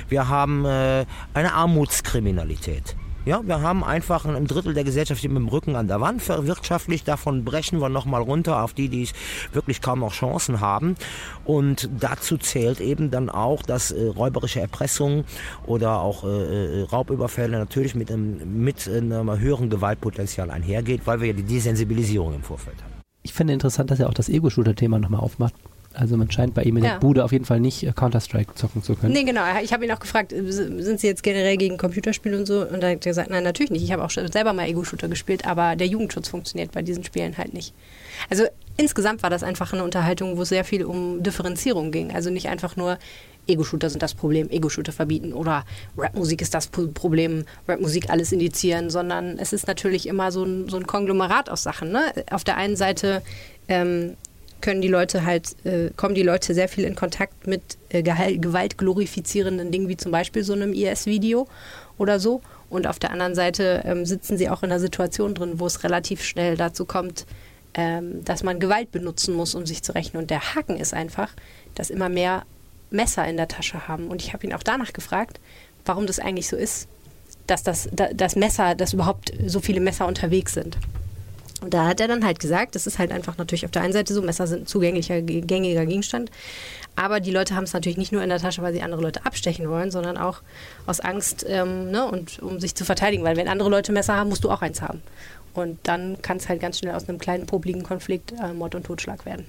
wir 0.08 0.28
haben 0.28 0.66
äh, 0.66 1.06
eine 1.32 1.54
Armutskriminalität. 1.54 2.94
Ja, 3.26 3.42
wir 3.44 3.60
haben 3.60 3.82
einfach 3.82 4.24
ein 4.24 4.46
Drittel 4.46 4.72
der 4.72 4.84
Gesellschaft 4.84 5.24
mit 5.24 5.32
dem 5.32 5.48
Rücken 5.48 5.74
an 5.74 5.88
der 5.88 6.00
Wand 6.00 6.28
wirtschaftlich. 6.28 7.02
Davon 7.02 7.44
brechen 7.44 7.80
wir 7.80 7.88
nochmal 7.88 8.22
runter 8.22 8.62
auf 8.62 8.72
die, 8.72 8.88
die 8.88 9.08
wirklich 9.52 9.82
kaum 9.82 9.98
noch 9.98 10.12
Chancen 10.12 10.60
haben. 10.60 10.94
Und 11.44 11.90
dazu 11.98 12.38
zählt 12.38 12.80
eben 12.80 13.10
dann 13.10 13.28
auch, 13.28 13.64
dass 13.64 13.90
äh, 13.90 14.06
räuberische 14.06 14.60
Erpressung 14.60 15.24
oder 15.66 15.98
auch 16.02 16.22
äh, 16.22 16.82
äh 16.82 16.82
Raubüberfälle 16.84 17.58
natürlich 17.58 17.96
mit 17.96 18.12
einem, 18.12 18.62
mit 18.62 18.86
einem 18.86 19.36
höheren 19.40 19.70
Gewaltpotenzial 19.70 20.52
einhergeht, 20.52 21.00
weil 21.04 21.20
wir 21.20 21.26
ja 21.26 21.32
die 21.32 21.42
Desensibilisierung 21.42 22.32
im 22.32 22.44
Vorfeld 22.44 22.80
haben. 22.80 22.92
Ich 23.24 23.32
finde 23.32 23.54
interessant, 23.54 23.90
dass 23.90 23.98
er 23.98 24.08
auch 24.08 24.14
das 24.14 24.28
Ego-Shooter-Thema 24.28 25.00
nochmal 25.00 25.20
aufmacht. 25.20 25.54
Also 25.98 26.16
man 26.16 26.30
scheint 26.30 26.52
bei 26.52 26.62
ihm 26.62 26.76
in 26.76 26.84
ja. 26.84 26.92
der 26.92 26.98
Bude 27.00 27.24
auf 27.24 27.32
jeden 27.32 27.46
Fall 27.46 27.58
nicht 27.58 27.82
äh, 27.82 27.92
Counter-Strike 27.92 28.54
zocken 28.54 28.82
zu 28.82 28.94
können. 28.94 29.14
Nee, 29.14 29.24
genau. 29.24 29.42
Ich 29.62 29.72
habe 29.72 29.84
ihn 29.84 29.92
auch 29.92 29.98
gefragt, 29.98 30.32
äh, 30.32 30.50
sind 30.50 31.00
Sie 31.00 31.06
jetzt 31.06 31.22
generell 31.22 31.56
gegen 31.56 31.78
Computerspiele 31.78 32.36
und 32.36 32.46
so? 32.46 32.66
Und 32.66 32.82
er 32.82 32.92
hat 32.92 33.00
gesagt, 33.00 33.30
nein, 33.30 33.42
natürlich 33.42 33.70
nicht. 33.70 33.82
Ich 33.82 33.92
habe 33.92 34.04
auch 34.04 34.10
selber 34.10 34.52
mal 34.52 34.68
Ego-Shooter 34.68 35.08
gespielt, 35.08 35.46
aber 35.46 35.74
der 35.74 35.86
Jugendschutz 35.86 36.28
funktioniert 36.28 36.72
bei 36.72 36.82
diesen 36.82 37.02
Spielen 37.02 37.38
halt 37.38 37.54
nicht. 37.54 37.72
Also 38.28 38.44
insgesamt 38.76 39.22
war 39.22 39.30
das 39.30 39.42
einfach 39.42 39.72
eine 39.72 39.84
Unterhaltung, 39.84 40.36
wo 40.36 40.42
es 40.42 40.50
sehr 40.50 40.64
viel 40.64 40.84
um 40.84 41.22
Differenzierung 41.22 41.90
ging. 41.92 42.12
Also 42.12 42.28
nicht 42.30 42.48
einfach 42.48 42.76
nur 42.76 42.98
Ego-Shooter 43.46 43.88
sind 43.88 44.02
das 44.02 44.14
Problem, 44.14 44.50
Ego-Shooter 44.50 44.92
verbieten 44.92 45.32
oder 45.32 45.64
Rapmusik 45.96 46.42
ist 46.42 46.52
das 46.52 46.66
Problem, 46.66 47.44
Rapmusik 47.68 48.10
alles 48.10 48.32
indizieren, 48.32 48.90
sondern 48.90 49.38
es 49.38 49.52
ist 49.52 49.66
natürlich 49.66 50.06
immer 50.06 50.32
so 50.32 50.44
ein, 50.44 50.68
so 50.68 50.76
ein 50.76 50.86
Konglomerat 50.86 51.48
aus 51.48 51.62
Sachen. 51.62 51.90
Ne? 51.90 52.12
Auf 52.30 52.44
der 52.44 52.56
einen 52.56 52.76
Seite 52.76 53.22
ähm, 53.68 54.16
können 54.60 54.80
die 54.80 54.88
Leute 54.88 55.24
halt, 55.24 55.56
äh, 55.64 55.90
kommen 55.96 56.14
die 56.14 56.22
Leute 56.22 56.54
sehr 56.54 56.68
viel 56.68 56.84
in 56.84 56.94
Kontakt 56.94 57.46
mit 57.46 57.78
äh, 57.88 58.02
gewaltglorifizierenden 58.02 59.70
Dingen, 59.70 59.88
wie 59.88 59.96
zum 59.96 60.12
Beispiel 60.12 60.44
so 60.44 60.52
einem 60.52 60.72
IS-Video 60.72 61.46
oder 61.98 62.18
so. 62.18 62.40
Und 62.68 62.86
auf 62.86 62.98
der 62.98 63.10
anderen 63.10 63.34
Seite 63.34 63.82
ähm, 63.84 64.04
sitzen 64.04 64.36
sie 64.36 64.48
auch 64.48 64.62
in 64.62 64.70
einer 64.70 64.80
Situation 64.80 65.34
drin, 65.34 65.60
wo 65.60 65.66
es 65.66 65.84
relativ 65.84 66.22
schnell 66.24 66.56
dazu 66.56 66.84
kommt, 66.84 67.26
ähm, 67.74 68.24
dass 68.24 68.42
man 68.42 68.58
Gewalt 68.58 68.90
benutzen 68.90 69.34
muss, 69.34 69.54
um 69.54 69.66
sich 69.66 69.82
zu 69.82 69.94
rächen. 69.94 70.16
Und 70.16 70.30
der 70.30 70.54
Haken 70.54 70.76
ist 70.76 70.94
einfach, 70.94 71.32
dass 71.74 71.90
immer 71.90 72.08
mehr 72.08 72.44
Messer 72.90 73.26
in 73.28 73.36
der 73.36 73.48
Tasche 73.48 73.86
haben. 73.86 74.08
Und 74.08 74.22
ich 74.22 74.32
habe 74.32 74.46
ihn 74.46 74.52
auch 74.52 74.62
danach 74.62 74.92
gefragt, 74.92 75.40
warum 75.84 76.06
das 76.06 76.18
eigentlich 76.18 76.48
so 76.48 76.56
ist, 76.56 76.88
dass 77.46 77.62
das, 77.62 77.88
das 77.92 78.34
Messer, 78.34 78.74
dass 78.74 78.92
überhaupt 78.92 79.32
so 79.46 79.60
viele 79.60 79.80
Messer 79.80 80.06
unterwegs 80.06 80.54
sind. 80.54 80.76
Und 81.62 81.72
da 81.74 81.86
hat 81.86 82.00
er 82.00 82.08
dann 82.08 82.24
halt 82.24 82.38
gesagt, 82.38 82.74
das 82.74 82.86
ist 82.86 82.98
halt 82.98 83.12
einfach 83.12 83.38
natürlich 83.38 83.64
auf 83.64 83.70
der 83.70 83.82
einen 83.82 83.92
Seite 83.92 84.12
so, 84.12 84.22
Messer 84.22 84.46
sind 84.46 84.62
ein 84.62 84.66
zugänglicher, 84.66 85.22
gängiger 85.22 85.86
Gegenstand. 85.86 86.30
Aber 86.96 87.20
die 87.20 87.30
Leute 87.30 87.54
haben 87.54 87.64
es 87.64 87.72
natürlich 87.72 87.98
nicht 87.98 88.12
nur 88.12 88.22
in 88.22 88.28
der 88.28 88.38
Tasche, 88.38 88.62
weil 88.62 88.72
sie 88.72 88.82
andere 88.82 89.02
Leute 89.02 89.24
abstechen 89.26 89.68
wollen, 89.68 89.90
sondern 89.90 90.16
auch 90.16 90.40
aus 90.86 91.00
Angst 91.00 91.44
ähm, 91.48 91.90
ne, 91.90 92.06
und 92.06 92.40
um 92.40 92.60
sich 92.60 92.74
zu 92.74 92.84
verteidigen. 92.84 93.24
Weil 93.24 93.36
wenn 93.36 93.48
andere 93.48 93.68
Leute 93.68 93.92
Messer 93.92 94.16
haben, 94.16 94.28
musst 94.28 94.44
du 94.44 94.50
auch 94.50 94.62
eins 94.62 94.82
haben. 94.82 95.02
Und 95.54 95.78
dann 95.84 96.20
kann 96.22 96.36
es 96.36 96.48
halt 96.48 96.60
ganz 96.60 96.78
schnell 96.78 96.94
aus 96.94 97.08
einem 97.08 97.18
kleinen, 97.18 97.46
popligen 97.46 97.82
Konflikt 97.82 98.32
äh, 98.32 98.52
Mord 98.52 98.74
und 98.74 98.84
Totschlag 98.84 99.24
werden. 99.24 99.46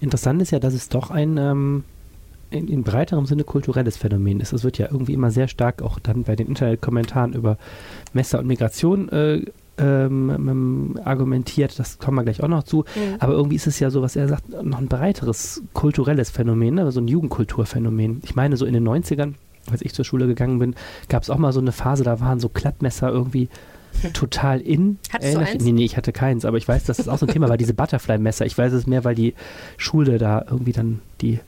Interessant 0.00 0.40
ist 0.42 0.52
ja, 0.52 0.58
dass 0.58 0.74
es 0.74 0.88
doch 0.88 1.10
ein 1.10 1.36
ähm, 1.38 1.84
in, 2.50 2.68
in, 2.68 2.82
breiterem 2.82 3.26
Sinne 3.26 3.44
kulturelles 3.44 3.96
Phänomen 3.96 4.40
ist. 4.40 4.52
Es 4.52 4.64
wird 4.64 4.78
ja 4.78 4.88
irgendwie 4.90 5.14
immer 5.14 5.30
sehr 5.30 5.48
stark 5.48 5.82
auch 5.82 5.98
dann 5.98 6.24
bei 6.24 6.36
den 6.36 6.48
Internetkommentaren 6.48 7.32
über 7.32 7.56
Messer 8.12 8.38
und 8.38 8.46
Migration 8.46 9.08
äh, 9.08 9.42
ähm, 9.78 10.98
argumentiert, 11.04 11.78
das 11.78 11.98
kommen 11.98 12.16
wir 12.16 12.24
gleich 12.24 12.42
auch 12.42 12.48
noch 12.48 12.62
zu, 12.62 12.84
mhm. 12.94 13.16
aber 13.18 13.32
irgendwie 13.32 13.56
ist 13.56 13.66
es 13.66 13.78
ja 13.80 13.90
so, 13.90 14.02
was 14.02 14.16
er 14.16 14.28
sagt, 14.28 14.50
noch 14.62 14.78
ein 14.78 14.88
breiteres 14.88 15.62
kulturelles 15.72 16.30
Phänomen, 16.30 16.74
ne? 16.74 16.92
so 16.92 17.00
ein 17.00 17.08
Jugendkulturphänomen. 17.08 18.20
Ich 18.24 18.34
meine, 18.34 18.56
so 18.56 18.66
in 18.66 18.74
den 18.74 18.86
90ern, 18.86 19.34
als 19.70 19.82
ich 19.82 19.94
zur 19.94 20.04
Schule 20.04 20.26
gegangen 20.26 20.58
bin, 20.58 20.74
gab 21.08 21.22
es 21.22 21.30
auch 21.30 21.38
mal 21.38 21.52
so 21.52 21.60
eine 21.60 21.72
Phase, 21.72 22.04
da 22.04 22.20
waren 22.20 22.40
so 22.40 22.48
Klappmesser 22.48 23.10
irgendwie 23.10 23.48
total 24.12 24.60
in. 24.60 24.98
Hattest 25.12 25.34
du 25.34 25.38
eins? 25.38 25.64
Nee, 25.64 25.72
nee, 25.72 25.84
ich 25.84 25.96
hatte 25.96 26.12
keins, 26.12 26.44
aber 26.44 26.56
ich 26.56 26.68
weiß, 26.68 26.84
dass 26.84 26.98
das 26.98 27.08
auch 27.08 27.18
so 27.18 27.26
ein 27.26 27.32
Thema 27.32 27.48
war, 27.48 27.56
diese 27.56 27.74
Butterfly-Messer. 27.74 28.46
Ich 28.46 28.56
weiß 28.56 28.72
es 28.72 28.86
mehr, 28.86 29.04
weil 29.04 29.14
die 29.14 29.34
Schule 29.76 30.18
da 30.18 30.44
irgendwie 30.48 30.72
dann 30.72 31.00
die 31.20 31.40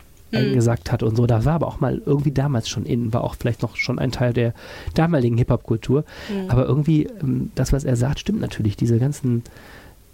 mhm. 0.43 0.55
gesagt 0.55 0.93
hat 0.93 1.03
und 1.03 1.17
so. 1.17 1.26
Da 1.26 1.45
war 1.45 1.55
aber 1.55 1.67
auch 1.67 1.81
mal 1.81 2.03
irgendwie 2.05 2.33
damals 2.33 2.69
schon 2.69 2.87
in, 2.87 3.12
war 3.12 3.25
auch 3.25 3.37
vielleicht 3.37 3.62
noch 3.62 3.76
schon 3.76 3.99
ein 3.99 4.12
Teil 4.12 4.33
der 4.33 4.55
damaligen 4.95 5.37
Hip-Hop-Kultur. 5.38 6.05
Mhm. 6.29 6.50
Aber 6.50 6.67
irgendwie, 6.67 7.05
ähm, 7.23 7.50
das, 7.55 7.73
was 7.73 7.85
er 7.85 7.97
sagt, 7.97 8.21
stimmt 8.21 8.41
natürlich. 8.41 8.76
Diese 8.76 8.99
ganzen, 8.99 9.43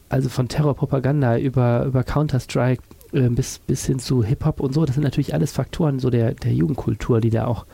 also 0.08 0.28
von 0.28 0.48
Terrorpropaganda 0.48 1.38
über, 1.38 1.84
über 1.84 2.04
Counter-Strike, 2.04 2.82
äh, 3.12 3.28
bis, 3.28 3.58
bis 3.58 3.86
hin 3.86 3.98
zu 3.98 4.22
Hip-Hop 4.22 4.60
und 4.60 4.72
so. 4.72 4.84
Das 4.84 4.94
sind 4.94 5.04
natürlich 5.04 5.34
alles 5.34 5.52
Faktoren 5.52 5.98
so 5.98 6.10
der, 6.10 6.34
der 6.34 6.52
Jugendkultur, 6.52 7.20
die 7.20 7.30
da 7.30 7.46
auch 7.46 7.66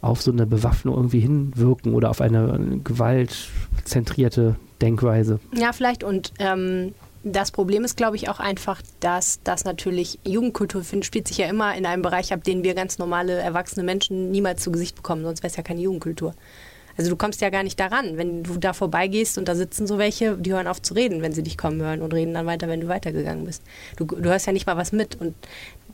auf 0.00 0.20
so 0.20 0.30
eine 0.30 0.46
Bewaffnung 0.46 0.94
irgendwie 0.94 1.20
hinwirken 1.20 1.94
oder 1.94 2.10
auf 2.10 2.20
eine 2.20 2.80
gewaltzentrierte 2.84 4.56
Denkweise. 4.82 5.40
Ja, 5.56 5.72
vielleicht. 5.72 6.04
Und 6.04 6.32
ähm, 6.38 6.92
das 7.24 7.50
Problem 7.50 7.84
ist, 7.84 7.96
glaube 7.96 8.16
ich, 8.16 8.28
auch 8.28 8.38
einfach, 8.38 8.82
dass 9.00 9.40
das 9.42 9.64
natürlich 9.64 10.18
Jugendkultur 10.24 10.84
find, 10.84 11.04
spielt 11.04 11.26
sich 11.26 11.38
ja 11.38 11.46
immer 11.46 11.74
in 11.74 11.86
einem 11.86 12.02
Bereich 12.02 12.32
ab, 12.32 12.44
den 12.44 12.62
wir 12.62 12.74
ganz 12.74 12.98
normale, 12.98 13.32
erwachsene 13.34 13.84
Menschen 13.84 14.30
niemals 14.30 14.62
zu 14.62 14.70
Gesicht 14.70 14.94
bekommen, 14.94 15.24
sonst 15.24 15.42
wäre 15.42 15.50
es 15.50 15.56
ja 15.56 15.62
keine 15.62 15.80
Jugendkultur. 15.80 16.34
Also 16.96 17.10
du 17.10 17.16
kommst 17.16 17.40
ja 17.40 17.50
gar 17.50 17.62
nicht 17.62 17.78
daran, 17.80 18.16
wenn 18.16 18.42
du 18.42 18.56
da 18.56 18.72
vorbeigehst 18.72 19.38
und 19.38 19.48
da 19.48 19.54
sitzen 19.54 19.86
so 19.86 19.98
welche, 19.98 20.36
die 20.36 20.52
hören 20.52 20.66
auf 20.66 20.80
zu 20.80 20.94
reden, 20.94 21.22
wenn 21.22 21.32
sie 21.32 21.42
dich 21.42 21.58
kommen 21.58 21.80
hören 21.80 22.02
und 22.02 22.14
reden 22.14 22.34
dann 22.34 22.46
weiter, 22.46 22.68
wenn 22.68 22.80
du 22.80 22.88
weitergegangen 22.88 23.44
bist. 23.44 23.62
Du, 23.96 24.04
du 24.04 24.28
hörst 24.28 24.46
ja 24.46 24.52
nicht 24.52 24.66
mal 24.66 24.76
was 24.76 24.92
mit 24.92 25.20
und 25.20 25.34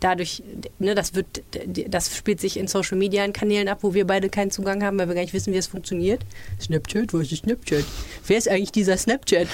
dadurch, 0.00 0.42
ne, 0.78 0.95
das 0.95 1.14
wird, 1.14 1.42
das 1.88 2.16
spielt 2.16 2.40
sich 2.40 2.57
in 2.57 2.66
Social 2.66 2.97
Media 2.97 3.25
in 3.25 3.33
Kanälen 3.33 3.69
ab, 3.69 3.78
wo 3.83 3.95
wir 3.95 4.07
beide 4.07 4.28
keinen 4.28 4.50
Zugang 4.50 4.83
haben, 4.83 4.99
weil 4.99 5.09
wir 5.09 5.14
gar 5.14 5.23
nicht 5.23 5.35
wissen, 5.35 5.52
wie 5.52 5.59
es 5.59 5.66
funktioniert. 5.66 6.21
Snapchat, 6.61 7.12
wo 7.12 7.19
ist 7.19 7.37
Snapchat? 7.37 7.85
Wer 8.26 8.38
ist 8.38 8.49
eigentlich 8.49 8.73
dieser 8.73 8.97
Snapchat? 8.97 9.49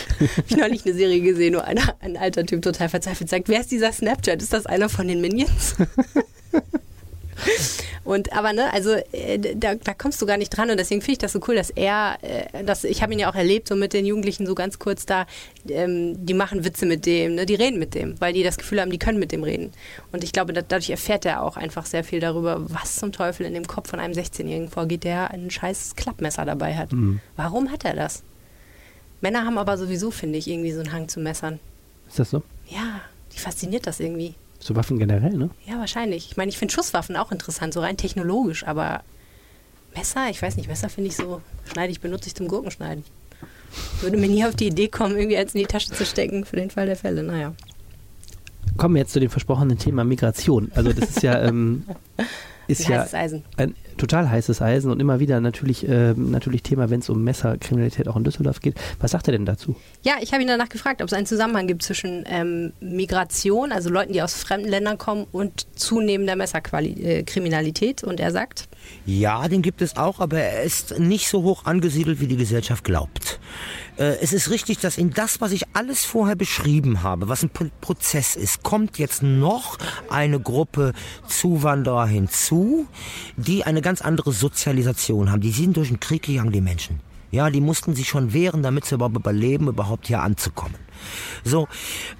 ich 0.47 0.53
habe 0.53 0.62
neulich 0.62 0.85
eine 0.85 0.95
Serie 0.95 1.21
gesehen, 1.21 1.55
wo 1.55 1.59
einer, 1.59 1.97
ein 2.00 2.17
alter 2.17 2.47
Typ 2.47 2.62
total 2.62 2.88
verzweifelt 2.88 3.29
sagt, 3.29 3.49
wer 3.49 3.61
ist 3.61 3.71
dieser 3.71 3.93
Snapchat? 3.93 4.41
Ist 4.41 4.53
das 4.53 4.67
einer 4.67 4.88
von 4.88 5.09
den 5.09 5.21
Minions? 5.21 5.76
Und 8.05 8.33
aber 8.33 8.52
ne, 8.52 8.73
also 8.73 8.93
äh, 9.12 9.38
da, 9.38 9.75
da, 9.75 9.95
kommst 9.95 10.23
du 10.23 10.26
gar 10.26 10.37
nicht 10.37 10.50
dran 10.50 10.71
und 10.71 10.78
deswegen 10.78 11.00
finde 11.00 11.12
ich 11.12 11.19
das 11.19 11.33
so 11.33 11.40
cool, 11.49 11.57
dass 11.57 11.71
er, 11.71 12.19
äh, 12.23 12.62
dass 12.62 12.85
ich 12.85 13.02
habe 13.02 13.12
ihn 13.12 13.19
ja 13.19 13.28
auch 13.28 13.35
erlebt, 13.35 13.66
so 13.66 13.75
mit 13.75 13.93
den 13.93 14.07
Jugendlichen 14.07 14.47
so 14.47 14.55
ganz 14.55 14.78
kurz 14.78 15.07
da, 15.07 15.26
ähm, 15.69 16.25
die 16.25 16.35
machen 16.35 16.64
Witze 16.64 16.87
mit 16.87 17.05
dem, 17.05 17.35
ne, 17.35 17.47
die 17.47 17.57
reden 17.57 17.81
mit 17.81 17.95
dem, 17.95 18.21
weil 18.21 18.33
die 18.33 18.45
das 18.45 18.59
Gefühl 18.59 18.81
haben, 18.81 18.93
die 18.93 18.99
können 18.99 19.19
mit 19.19 19.33
dem 19.33 19.43
reden. 19.43 19.73
Und 20.12 20.23
ich 20.23 20.33
glaube, 20.33 20.52
da, 20.52 20.62
dadurch 20.62 20.90
erfährt 20.90 21.25
er 21.25 21.43
auch 21.43 21.57
einfach 21.57 21.85
sehr 21.85 22.05
viel 22.05 22.21
darüber, 22.21 22.64
was 22.71 22.97
zum 22.97 23.11
Teufel 23.11 23.45
in 23.45 23.55
dem 23.55 23.66
Kopf 23.66 23.90
von 23.90 23.99
einem 23.99 24.14
16-Jährigen 24.14 24.71
vorgeht, 24.71 25.02
der 25.02 25.33
ein 25.33 25.50
scheiß 25.50 25.97
Klappmesser 25.97 26.45
dabei 26.45 26.76
hat. 26.76 26.93
Mhm. 26.93 27.21
Warum 27.35 27.73
hat 27.73 27.85
er 27.85 27.95
das? 27.95 28.23
Männer 29.21 29.45
haben 29.45 29.59
aber 29.59 29.78
sowieso, 29.78 30.12
finde 30.12 30.38
ich, 30.38 30.49
irgendwie 30.49 30.73
so 30.73 30.81
einen 30.81 30.93
Hang 30.93 31.09
zu 31.09 31.19
Messern. 31.19 31.59
Ist 32.09 32.21
das 32.21 32.31
so? 32.31 32.43
Ja, 32.69 33.00
die 33.35 33.38
fasziniert 33.38 33.87
das 33.87 33.99
irgendwie. 33.99 34.35
So 34.66 34.75
Waffen 34.75 34.99
generell, 34.99 35.37
ne? 35.37 35.50
Ja, 35.64 35.78
wahrscheinlich. 35.78 36.28
Ich 36.28 36.37
meine, 36.37 36.49
ich 36.49 36.58
finde 36.58 36.75
Schusswaffen 36.75 37.14
auch 37.14 37.30
interessant, 37.30 37.73
so 37.73 37.78
rein 37.78 37.96
technologisch, 37.96 38.66
aber 38.66 39.04
Messer, 39.94 40.28
ich 40.28 40.42
weiß 40.42 40.56
nicht, 40.56 40.68
Messer 40.68 40.88
finde 40.88 41.11
ich 41.11 41.14
so, 41.14 41.40
schneide 41.73 41.92
ich, 41.92 42.00
benutze 42.00 42.26
ich 42.26 42.35
zum 42.35 42.49
Gurkenschneiden. 42.49 43.04
Würde 44.00 44.16
mir 44.16 44.28
nie 44.28 44.44
auf 44.44 44.56
die 44.56 44.66
Idee 44.66 44.88
kommen, 44.88 45.16
irgendwie 45.16 45.37
eins 45.37 45.54
in 45.54 45.61
die 45.61 45.66
Tasche 45.66 45.92
zu 45.92 46.04
stecken, 46.04 46.44
für 46.44 46.56
den 46.56 46.70
Fall 46.70 46.87
der 46.87 46.96
Fälle, 46.96 47.23
naja. 47.23 47.54
Kommen 48.76 48.96
wir 48.96 49.02
jetzt 49.02 49.12
zu 49.12 49.20
dem 49.20 49.30
versprochenen 49.30 49.78
Thema 49.78 50.02
Migration. 50.02 50.73
Also 50.75 50.92
das 50.92 51.11
ist 51.11 51.23
ja, 51.23 51.40
ähm, 51.44 51.85
ist 52.66 52.88
ja 52.88 53.06
ein 53.56 53.76
total 53.97 54.31
heißes 54.31 54.62
Eisen 54.62 54.91
und 54.91 55.00
immer 55.00 55.21
wieder 55.21 55.41
natürlich, 55.41 55.88
äh, 55.88 56.15
natürlich 56.15 56.62
Thema, 56.62 56.91
wenn 56.91 57.00
es 57.00 57.09
um 57.09 57.23
Messerkriminalität 57.25 58.09
auch 58.09 58.17
in 58.17 58.25
Düsseldorf 58.25 58.61
geht. 58.61 58.75
Was 59.00 59.11
sagt 59.11 59.29
er 59.29 59.33
denn 59.33 59.47
dazu? 59.47 59.76
Ja, 60.03 60.15
ich 60.21 60.33
habe 60.33 60.43
ihn 60.43 60.49
danach 60.49 60.69
gefragt, 60.69 61.03
ob 61.03 61.09
es 61.09 61.12
einen 61.12 61.26
Zusammenhang 61.26 61.67
gibt 61.67 61.83
zwischen 61.83 62.25
ähm, 62.26 62.73
Migration, 62.81 63.73
also 63.73 63.91
Leuten, 63.91 64.12
die 64.12 64.23
aus 64.23 64.35
fremden 64.35 64.69
Ländern 64.69 64.99
kommen, 64.99 65.26
und 65.33 65.67
zunehmender 65.79 66.37
Messerkriminalität. 66.37 68.05
Und 68.05 68.21
er 68.21 68.31
sagt, 68.31 68.69
ja, 69.05 69.49
den 69.49 69.62
gibt 69.62 69.83
es 69.83 69.97
auch, 69.97 70.21
aber 70.21 70.38
er 70.38 70.62
ist 70.62 70.99
nicht 70.99 71.29
so 71.29 71.43
hoch 71.43 71.65
angesiedelt, 71.65 72.21
wie 72.21 72.26
die 72.26 72.37
Gesellschaft 72.37 72.85
glaubt. 72.85 73.41
Äh, 73.97 74.17
es 74.21 74.33
ist 74.33 74.50
richtig, 74.50 74.79
dass 74.79 74.99
in 74.99 75.11
das, 75.11 75.41
was 75.41 75.53
ich 75.53 75.65
alles 75.73 76.05
vorher 76.05 76.37
beschrieben 76.37 77.03
habe, 77.03 77.29
was 77.29 77.43
ein 77.43 77.50
Prozess 77.81 78.37
ist, 78.37 78.62
kommt 78.62 78.99
jetzt 78.99 79.23
noch 79.23 79.79
eine 80.11 80.41
Gruppe 80.41 80.93
Zuwanderer 81.26 82.07
hinzu, 82.07 82.87
die 83.37 83.65
eine 83.65 83.83
ganz 83.83 84.03
andere 84.03 84.33
Sozialisation 84.33 85.31
haben. 85.31 85.41
Die 85.41 85.50
sind 85.50 85.76
durch 85.76 85.88
den 85.88 86.00
Krieg 86.00 86.23
gegangen, 86.23 86.53
die 86.53 86.61
Menschen. 86.61 87.00
Ja, 87.31 87.50
die 87.50 87.61
mussten 87.61 87.95
sich 87.95 88.09
schon 88.09 88.33
wehren, 88.33 88.62
damit 88.62 88.85
sie 88.85 88.95
überhaupt 88.95 89.17
überleben, 89.17 89.69
überhaupt 89.69 90.07
hier 90.07 90.23
anzukommen. 90.23 90.76
So, 91.45 91.69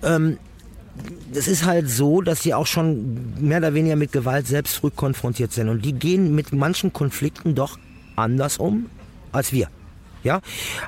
ähm, 0.03 0.39
es 1.33 1.47
ist 1.47 1.65
halt 1.65 1.89
so, 1.89 2.23
dass 2.23 2.43
sie 2.43 2.55
auch 2.55 2.67
schon 2.67 3.35
mehr 3.39 3.59
oder 3.59 3.75
weniger 3.75 3.97
mit 3.97 4.13
Gewalt 4.13 4.47
selbst 4.47 4.83
rückkonfrontiert 4.83 5.53
sind. 5.53 5.69
Und 5.69 5.85
die 5.85 5.93
gehen 5.93 6.35
mit 6.35 6.53
manchen 6.53 6.93
Konflikten 6.93 7.55
doch 7.55 7.79
anders 8.17 8.59
um 8.59 8.87
als 9.33 9.53
wir. 9.53 9.69
Ja, 10.27 10.41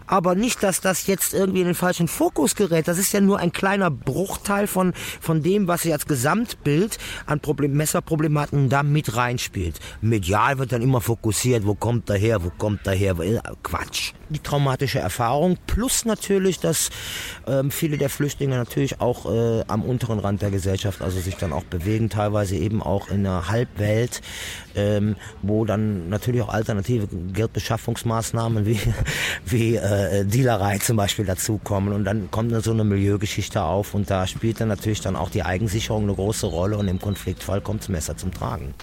aber 0.09 0.35
nicht, 0.35 0.64
dass 0.64 0.80
das 0.80 1.07
jetzt 1.07 1.33
irgendwie 1.33 1.61
in 1.61 1.66
den 1.66 1.76
falschen 1.76 2.09
Fokus 2.09 2.57
gerät. 2.57 2.88
Das 2.88 2.99
ist 2.99 3.12
ja 3.12 3.21
nur 3.21 3.38
ein 3.38 3.52
kleiner 3.52 3.88
Bruchteil 3.88 4.66
von, 4.66 4.95
von 5.21 5.45
dem, 5.45 5.68
was 5.68 5.83
sie 5.83 5.92
als 5.92 6.09
Gesamtbild 6.09 6.99
an 7.25 7.38
Problem, 7.38 7.75
Messerproblematiken 7.75 8.68
da 8.68 8.83
mit 8.83 9.14
reinspielt. 9.14 9.78
Medial 10.00 10.59
wird 10.59 10.73
dann 10.73 10.83
immer 10.83 11.00
fokussiert, 11.00 11.64
wo 11.64 11.76
kommt 11.76 12.11
er 12.11 12.16
her, 12.16 12.42
wo 12.42 12.50
kommt 12.50 12.85
er 12.88 12.95
her, 12.95 13.14
Quatsch. 13.62 14.12
Die 14.30 14.40
traumatische 14.40 14.99
Erfahrung 14.99 15.56
plus 15.66 16.04
natürlich, 16.04 16.61
dass 16.61 16.90
ähm, 17.47 17.70
viele 17.70 17.97
der 17.97 18.11
Flüchtlinge 18.11 18.56
natürlich 18.56 19.00
auch 19.00 19.25
äh, 19.30 19.64
am 19.68 19.82
unteren 19.82 20.18
Rand 20.18 20.42
der 20.42 20.50
Gesellschaft, 20.50 21.00
also 21.00 21.18
sich 21.18 21.37
dann 21.37 21.52
auch 21.52 21.64
bewegen, 21.64 22.11
teilweise 22.11 22.56
eben 22.56 22.82
auch 22.82 23.08
in 23.08 23.26
einer 23.26 23.49
Halbwelt, 23.49 24.20
ähm, 24.76 25.16
wo 25.42 25.64
dann 25.64 26.08
natürlich 26.08 26.42
auch 26.42 26.50
alternative 26.50 27.08
Geldbeschaffungsmaßnahmen 27.32 28.66
wie, 28.66 28.80
wie 29.47 29.76
äh, 29.76 30.25
Dealerei 30.25 30.78
zum 30.78 30.97
Beispiel 30.97 31.25
dazukommen. 31.25 31.94
Und 31.94 32.04
dann 32.04 32.30
kommt 32.30 32.52
dann 32.52 32.62
so 32.62 32.73
eine 32.73 32.85
Milieugeschichte 32.85 33.62
auf 33.62 33.94
und 33.94 34.11
da 34.11 34.26
spielt 34.26 34.61
dann 34.61 34.68
natürlich 34.68 35.00
dann 35.00 35.16
auch 35.16 35.30
die 35.30 35.42
Eigensicherung 35.42 36.02
eine 36.04 36.14
große 36.14 36.47
Rolle 36.47 36.76
und 36.76 36.88
im 36.88 37.00
Konfliktfall 37.00 37.61
kommt 37.61 37.82
das 37.82 37.88
Messer 37.88 38.16
zum 38.16 38.32
Tragen. 38.32 38.75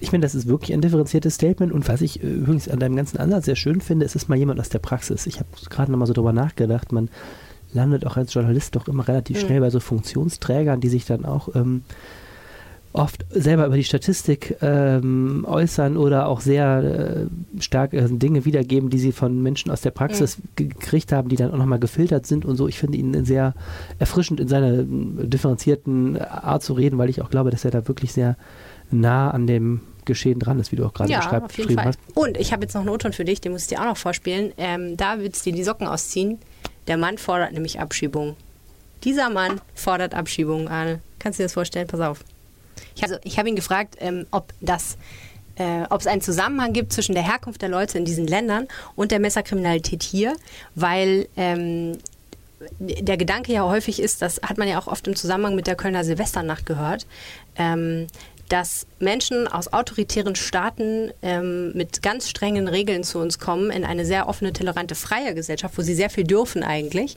Ich 0.00 0.10
finde, 0.10 0.24
das 0.24 0.34
ist 0.34 0.46
wirklich 0.46 0.72
ein 0.72 0.80
differenziertes 0.80 1.34
Statement 1.34 1.72
und 1.72 1.88
was 1.88 2.00
ich 2.00 2.22
äh, 2.22 2.26
übrigens 2.26 2.68
an 2.68 2.78
deinem 2.78 2.96
ganzen 2.96 3.18
Ansatz 3.18 3.46
sehr 3.46 3.56
schön 3.56 3.80
finde, 3.80 4.06
ist 4.06 4.16
es 4.16 4.28
mal 4.28 4.38
jemand 4.38 4.60
aus 4.60 4.68
der 4.68 4.78
Praxis. 4.78 5.26
Ich 5.26 5.40
habe 5.40 5.48
gerade 5.70 5.90
nochmal 5.90 6.06
so 6.06 6.12
drüber 6.12 6.32
nachgedacht, 6.32 6.92
man 6.92 7.08
landet 7.72 8.06
auch 8.06 8.16
als 8.16 8.32
Journalist 8.32 8.76
doch 8.76 8.88
immer 8.88 9.06
relativ 9.06 9.42
mhm. 9.42 9.46
schnell 9.46 9.60
bei 9.60 9.70
so 9.70 9.80
Funktionsträgern, 9.80 10.80
die 10.80 10.88
sich 10.88 11.04
dann 11.04 11.24
auch 11.24 11.54
ähm, 11.54 11.82
oft 12.92 13.26
selber 13.30 13.66
über 13.66 13.76
die 13.76 13.84
Statistik 13.84 14.56
ähm, 14.62 15.44
äußern 15.46 15.96
oder 15.96 16.26
auch 16.26 16.40
sehr 16.40 17.28
äh, 17.58 17.62
stark 17.62 17.92
äh, 17.92 18.08
Dinge 18.08 18.44
wiedergeben, 18.44 18.90
die 18.90 18.98
sie 18.98 19.12
von 19.12 19.42
Menschen 19.42 19.70
aus 19.70 19.82
der 19.82 19.90
Praxis 19.90 20.38
mhm. 20.38 20.42
gekriegt 20.56 21.12
haben, 21.12 21.28
die 21.28 21.36
dann 21.36 21.52
auch 21.52 21.58
nochmal 21.58 21.78
gefiltert 21.78 22.26
sind 22.26 22.44
und 22.44 22.56
so. 22.56 22.66
Ich 22.66 22.78
finde 22.78 22.98
ihn 22.98 23.24
sehr 23.24 23.54
erfrischend 23.98 24.40
in 24.40 24.48
seiner 24.48 24.80
äh, 24.80 24.84
differenzierten 24.86 26.16
Art 26.16 26.62
zu 26.62 26.72
reden, 26.72 26.98
weil 26.98 27.10
ich 27.10 27.20
auch 27.20 27.30
glaube, 27.30 27.50
dass 27.50 27.64
er 27.64 27.70
da 27.70 27.86
wirklich 27.86 28.12
sehr 28.12 28.36
nah 28.90 29.30
an 29.30 29.46
dem 29.46 29.80
Geschehen 30.04 30.38
dran 30.38 30.58
ist, 30.58 30.72
wie 30.72 30.76
du 30.76 30.86
auch 30.86 30.94
gerade 30.94 31.10
ja, 31.10 31.18
beschreib, 31.18 31.44
auf 31.44 31.58
jeden 31.58 31.74
Fall. 31.74 31.86
hast. 31.86 31.98
Und 32.14 32.38
ich 32.38 32.52
habe 32.52 32.62
jetzt 32.62 32.74
noch 32.74 32.80
einen 32.80 32.90
O-Ton 32.90 33.12
für 33.12 33.24
dich, 33.24 33.40
den 33.40 33.52
muss 33.52 33.62
ich 33.62 33.68
dir 33.68 33.80
auch 33.80 33.86
noch 33.86 33.96
vorspielen. 33.96 34.52
Ähm, 34.56 34.96
da 34.96 35.18
willst 35.18 35.44
du 35.44 35.50
dir 35.50 35.56
die 35.56 35.64
Socken 35.64 35.86
ausziehen. 35.86 36.38
Der 36.86 36.96
Mann 36.96 37.18
fordert 37.18 37.52
nämlich 37.52 37.80
Abschiebung. 37.80 38.36
Dieser 39.04 39.28
Mann 39.30 39.60
fordert 39.74 40.14
Abschiebung, 40.14 40.68
Arne. 40.68 41.00
Kannst 41.18 41.38
du 41.38 41.42
dir 41.42 41.46
das 41.46 41.52
vorstellen? 41.52 41.86
Pass 41.86 42.00
auf. 42.00 42.24
Ich, 42.94 43.02
also, 43.02 43.16
ich 43.22 43.38
habe 43.38 43.48
ihn 43.48 43.56
gefragt, 43.56 43.96
ähm, 44.00 44.26
ob 44.30 44.52
das 44.60 44.96
äh, 45.58 45.82
ob 45.90 46.00
es 46.00 46.06
einen 46.06 46.20
Zusammenhang 46.20 46.72
gibt 46.72 46.92
zwischen 46.92 47.14
der 47.14 47.24
Herkunft 47.24 47.62
der 47.62 47.68
Leute 47.68 47.98
in 47.98 48.04
diesen 48.04 48.26
Ländern 48.26 48.68
und 48.94 49.10
der 49.10 49.18
Messerkriminalität 49.18 50.02
hier, 50.02 50.36
weil 50.74 51.28
ähm, 51.36 51.98
der 52.78 53.16
Gedanke 53.16 53.52
ja 53.52 53.64
häufig 53.64 54.00
ist, 54.00 54.22
das 54.22 54.40
hat 54.42 54.58
man 54.58 54.68
ja 54.68 54.78
auch 54.78 54.86
oft 54.86 55.06
im 55.06 55.16
Zusammenhang 55.16 55.54
mit 55.54 55.66
der 55.66 55.76
Kölner 55.76 56.04
Silvesternacht 56.04 56.66
gehört, 56.66 57.06
ähm, 57.56 58.06
dass 58.48 58.86
Menschen 58.98 59.46
aus 59.46 59.72
autoritären 59.72 60.36
Staaten 60.36 61.10
ähm, 61.22 61.72
mit 61.74 62.02
ganz 62.02 62.28
strengen 62.28 62.68
Regeln 62.68 63.04
zu 63.04 63.18
uns 63.18 63.38
kommen 63.38 63.70
in 63.70 63.84
eine 63.84 64.04
sehr 64.04 64.28
offene, 64.28 64.52
tolerante, 64.52 64.94
freie 64.94 65.34
Gesellschaft, 65.34 65.76
wo 65.78 65.82
sie 65.82 65.94
sehr 65.94 66.10
viel 66.10 66.24
dürfen 66.24 66.62
eigentlich, 66.62 67.16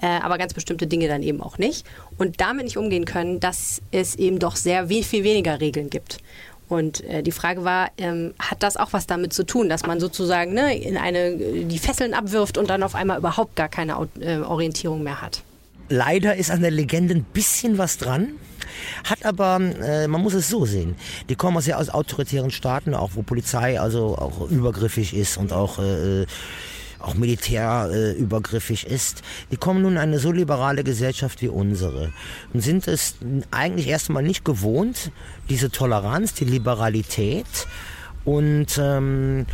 äh, 0.00 0.06
aber 0.06 0.38
ganz 0.38 0.54
bestimmte 0.54 0.86
Dinge 0.86 1.08
dann 1.08 1.22
eben 1.22 1.40
auch 1.40 1.58
nicht. 1.58 1.86
Und 2.18 2.40
damit 2.40 2.64
nicht 2.64 2.76
umgehen 2.76 3.04
können, 3.04 3.40
dass 3.40 3.80
es 3.90 4.14
eben 4.14 4.38
doch 4.38 4.56
sehr 4.56 4.88
viel 4.88 5.24
weniger 5.24 5.60
Regeln 5.60 5.90
gibt. 5.90 6.18
Und 6.68 7.04
äh, 7.04 7.22
die 7.22 7.32
Frage 7.32 7.64
war, 7.64 7.90
ähm, 7.96 8.34
hat 8.38 8.62
das 8.62 8.76
auch 8.76 8.92
was 8.92 9.06
damit 9.06 9.32
zu 9.32 9.44
tun, 9.44 9.68
dass 9.68 9.86
man 9.86 10.00
sozusagen 10.00 10.52
ne, 10.52 10.76
in 10.76 10.96
eine, 10.96 11.36
die 11.36 11.78
Fesseln 11.78 12.12
abwirft 12.12 12.58
und 12.58 12.70
dann 12.70 12.82
auf 12.82 12.94
einmal 12.94 13.18
überhaupt 13.18 13.54
gar 13.54 13.68
keine 13.68 14.08
äh, 14.20 14.38
Orientierung 14.38 15.02
mehr 15.02 15.22
hat? 15.22 15.42
Leider 15.88 16.36
ist 16.36 16.50
an 16.50 16.62
der 16.62 16.70
Legende 16.70 17.14
ein 17.14 17.24
bisschen 17.24 17.78
was 17.78 17.98
dran. 17.98 18.34
Hat 19.04 19.24
aber, 19.24 19.60
äh, 19.60 20.06
man 20.08 20.20
muss 20.20 20.34
es 20.34 20.48
so 20.48 20.66
sehen, 20.66 20.96
die 21.28 21.34
kommen 21.34 21.56
aus, 21.56 21.66
ja 21.66 21.76
aus 21.76 21.88
autoritären 21.88 22.50
Staaten, 22.50 22.94
auch 22.94 23.10
wo 23.14 23.22
Polizei 23.22 23.80
also 23.80 24.16
auch 24.18 24.50
übergriffig 24.50 25.14
ist 25.14 25.36
und 25.36 25.52
auch 25.52 25.78
äh, 25.78 26.26
auch 26.98 27.14
militär 27.14 27.88
äh, 27.92 28.12
übergriffig 28.12 28.86
ist, 28.86 29.22
die 29.50 29.56
kommen 29.56 29.82
nun 29.82 29.92
in 29.92 29.98
eine 29.98 30.18
so 30.18 30.32
liberale 30.32 30.82
Gesellschaft 30.82 31.40
wie 31.42 31.48
unsere 31.48 32.12
und 32.52 32.60
sind 32.60 32.88
es 32.88 33.16
eigentlich 33.50 33.88
erstmal 33.88 34.22
nicht 34.22 34.44
gewohnt, 34.44 35.12
diese 35.48 35.70
Toleranz, 35.70 36.34
die 36.34 36.44
Liberalität 36.46 37.46
und 38.24 38.78
ähm, 38.78 39.46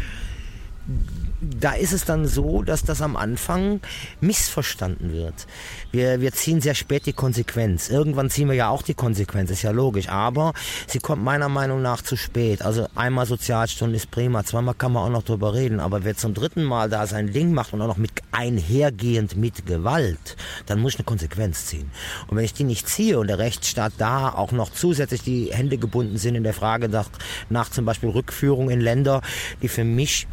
da 1.43 1.73
ist 1.73 1.93
es 1.93 2.05
dann 2.05 2.27
so, 2.27 2.63
dass 2.63 2.85
das 2.85 3.03
am 3.03 3.17
Anfang 3.17 3.81
missverstanden 4.21 5.13
wird. 5.13 5.47
Wir, 5.91 6.21
wir 6.21 6.33
ziehen 6.33 6.61
sehr 6.61 6.75
spät 6.75 7.07
die 7.07 7.13
Konsequenz. 7.13 7.89
Irgendwann 7.89 8.31
ziehen 8.31 8.49
wir 8.49 8.55
ja 8.55 8.69
auch 8.69 8.83
die 8.83 8.95
Konsequenz, 8.95 9.51
ist 9.51 9.63
ja 9.63 9.73
logisch. 9.73 10.09
Aber 10.09 10.53
sie 10.87 11.01
kommt 11.01 11.25
meiner 11.25 11.49
Meinung 11.49 11.83
nach 11.83 12.03
zu 12.03 12.17
spät. 12.17 12.63
Also 12.63 12.87
einmal 12.95 13.27
Sozialstunde 13.27 13.97
ist 13.97 14.11
prima, 14.11 14.45
zweimal 14.45 14.75
kann 14.75 14.93
man 14.93 15.05
auch 15.05 15.11
noch 15.11 15.25
drüber 15.25 15.55
reden. 15.55 15.81
Aber 15.81 16.05
wer 16.05 16.17
zum 16.17 16.33
dritten 16.33 16.63
Mal 16.63 16.89
da 16.89 17.07
sein 17.07 17.33
Ding 17.33 17.53
macht 17.53 17.73
und 17.73 17.83
auch 17.83 17.89
noch 17.89 17.97
mit 17.97 18.13
einhergehend 18.31 19.37
mit 19.37 19.67
Gewalt, 19.67 20.37
dann 20.67 20.81
muss 20.81 20.93
ich 20.93 21.01
eine 21.01 21.07
Konsequenz 21.07 21.67
ziehen. 21.67 21.91
Und 22.29 22.37
wenn 22.37 22.45
ich 22.45 22.55
die 22.55 22.65
nicht 22.65 22.89
ziehe 22.89 23.19
und 23.19 23.27
der 23.27 23.39
Rechtsstaat 23.39 23.95
da 23.99 24.29
auch 24.29 24.53
noch 24.53 24.71
zusätzlich 24.71 25.23
die 25.23 25.53
Hände 25.53 25.77
gebunden 25.77 26.19
sind 26.19 26.37
in 26.37 26.45
der 26.45 26.55
Frage 26.55 26.89
nach, 26.89 27.09
nach 27.51 27.69
zum 27.69 27.85
Beispiel 27.85 28.11
Rückführung 28.11 28.71
in 28.71 28.81
Länder, 28.81 29.23
die 29.61 29.69
für 29.69 29.85
mich 29.85 30.29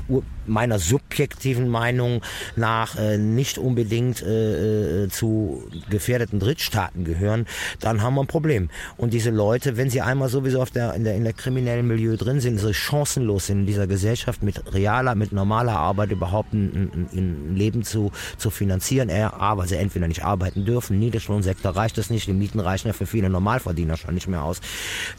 meiner 0.46 0.80
subjektiven 1.00 1.68
Meinung 1.68 2.22
nach 2.56 2.96
äh, 2.98 3.18
nicht 3.18 3.58
unbedingt 3.58 4.22
äh, 4.22 5.04
äh, 5.04 5.10
zu 5.10 5.64
gefährdeten 5.90 6.40
Drittstaaten 6.40 7.04
gehören, 7.04 7.46
dann 7.80 8.02
haben 8.02 8.16
wir 8.16 8.22
ein 8.22 8.28
Problem. 8.28 8.70
Und 8.98 9.14
diese 9.14 9.30
Leute, 9.30 9.78
wenn 9.78 9.90
sie 9.90 10.02
einmal 10.02 10.30
sowieso 10.30 10.62
auf 10.62 10.72
der, 10.72 10.94
in, 10.94 11.04
der, 11.04 11.16
in 11.16 11.24
der 11.24 11.34
kriminellen 11.34 11.88
Milieu 11.88 12.16
drin 12.16 12.40
sind, 12.40 12.60
so 12.60 12.72
chancenlos 12.74 13.48
sind 13.48 13.62
in 13.62 13.66
dieser 13.66 13.88
Gesellschaft 13.88 14.44
mit 14.44 14.74
realer, 14.74 15.16
mit 15.16 15.32
normaler 15.32 15.78
Arbeit 15.78 16.12
überhaupt 16.12 16.54
ein, 16.54 16.92
ein, 16.94 17.10
ein 17.14 17.56
Leben 17.56 17.84
zu, 17.84 18.12
zu 18.38 18.50
finanzieren, 18.50 19.10
A, 19.10 19.58
weil 19.58 19.68
sie 19.68 19.76
entweder 19.76 20.08
nicht 20.08 20.24
arbeiten 20.24 20.66
dürfen, 20.66 21.00
Niederschlohnsektor 21.00 21.76
reicht 21.76 21.98
das 21.98 22.10
nicht, 22.10 22.28
die 22.28 22.34
Mieten 22.34 22.60
reichen 22.60 22.88
ja 22.88 22.94
für 22.94 23.06
viele 23.06 23.30
Normalverdiener 23.30 23.98
schon 23.98 24.14
nicht 24.14 24.28
mehr 24.28 24.44
aus, 24.44 24.62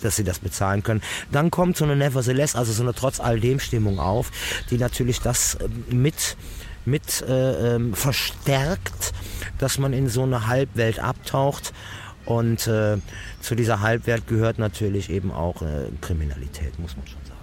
dass 0.02 0.16
sie 0.16 0.24
das 0.24 0.38
bezahlen 0.38 0.82
können. 0.82 1.02
Dann 1.32 1.50
kommt 1.50 1.76
so 1.76 1.84
eine 1.84 1.96
Nevertheless, 1.96 2.54
also 2.56 2.72
so 2.72 2.82
eine 2.82 2.94
trotz 2.94 3.20
all 3.20 3.40
dem 3.40 3.58
Stimmung 3.58 3.98
auf, 3.98 4.30
die 4.70 4.78
natürlich 4.78 5.20
das 5.20 5.58
mit 5.90 6.36
mit 6.84 7.22
äh, 7.22 7.74
ähm, 7.74 7.94
verstärkt, 7.94 9.12
dass 9.58 9.78
man 9.78 9.92
in 9.92 10.08
so 10.08 10.22
eine 10.22 10.46
Halbwelt 10.46 10.98
abtaucht. 10.98 11.72
Und 12.24 12.66
äh, 12.66 12.98
zu 13.40 13.54
dieser 13.54 13.80
Halbwelt 13.80 14.26
gehört 14.26 14.58
natürlich 14.58 15.10
eben 15.10 15.30
auch 15.30 15.62
äh, 15.62 15.88
Kriminalität, 16.00 16.78
muss 16.78 16.96
man 16.96 17.06
schon 17.06 17.22
sagen. 17.24 17.40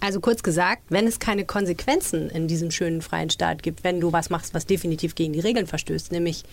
Also 0.00 0.20
kurz 0.20 0.42
gesagt, 0.42 0.82
wenn 0.88 1.06
es 1.06 1.18
keine 1.18 1.44
Konsequenzen 1.44 2.28
in 2.30 2.48
diesem 2.48 2.70
schönen 2.70 3.02
freien 3.02 3.30
Staat 3.30 3.62
gibt, 3.62 3.82
wenn 3.84 4.00
du 4.00 4.12
was 4.12 4.30
machst, 4.30 4.54
was 4.54 4.66
definitiv 4.66 5.14
gegen 5.14 5.32
die 5.32 5.40
Regeln 5.40 5.66
verstößt, 5.66 6.12
nämlich 6.12 6.44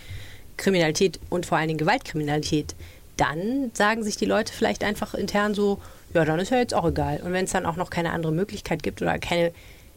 Kriminalität 0.57 1.19
und 1.29 1.45
vor 1.45 1.57
allen 1.57 1.67
Dingen 1.67 1.77
Gewaltkriminalität, 1.77 2.75
dann 3.17 3.71
sagen 3.73 4.03
sich 4.03 4.17
die 4.17 4.25
Leute 4.25 4.53
vielleicht 4.53 4.83
einfach 4.83 5.13
intern 5.13 5.53
so, 5.53 5.79
ja, 6.13 6.25
dann 6.25 6.39
ist 6.39 6.51
ja 6.51 6.57
jetzt 6.57 6.73
auch 6.73 6.87
egal. 6.87 7.21
Und 7.23 7.33
wenn 7.33 7.45
es 7.45 7.51
dann 7.51 7.65
auch 7.65 7.75
noch 7.75 7.89
keine 7.89 8.11
andere 8.11 8.31
Möglichkeit 8.31 8.83
gibt 8.83 9.01
oder 9.01 9.17
keine 9.19 9.51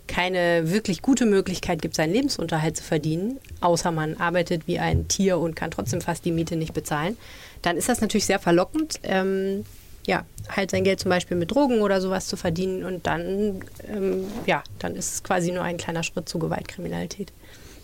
keine 0.06 0.70
wirklich 0.70 1.02
gute 1.02 1.26
Möglichkeit 1.26 1.82
gibt, 1.82 1.94
seinen 1.94 2.12
Lebensunterhalt 2.12 2.76
zu 2.76 2.82
verdienen, 2.84 3.38
außer 3.60 3.90
man 3.90 4.16
arbeitet 4.16 4.66
wie 4.66 4.78
ein 4.78 5.08
Tier 5.08 5.38
und 5.38 5.56
kann 5.56 5.70
trotzdem 5.70 6.00
fast 6.00 6.24
die 6.24 6.32
Miete 6.32 6.56
nicht 6.56 6.74
bezahlen, 6.74 7.16
dann 7.62 7.76
ist 7.76 7.88
das 7.88 8.00
natürlich 8.00 8.26
sehr 8.26 8.38
verlockend, 8.38 9.00
ähm, 9.02 9.64
ja, 10.06 10.24
halt 10.48 10.70
sein 10.70 10.84
Geld 10.84 11.00
zum 11.00 11.08
Beispiel 11.08 11.36
mit 11.36 11.50
Drogen 11.50 11.80
oder 11.80 12.00
sowas 12.00 12.26
zu 12.26 12.36
verdienen 12.36 12.84
und 12.84 13.06
dann, 13.06 13.60
ähm, 13.88 14.24
ja, 14.46 14.62
dann 14.78 14.94
ist 14.94 15.14
es 15.14 15.22
quasi 15.22 15.50
nur 15.50 15.64
ein 15.64 15.76
kleiner 15.76 16.02
Schritt 16.02 16.28
zur 16.28 16.40
Gewaltkriminalität. 16.40 17.32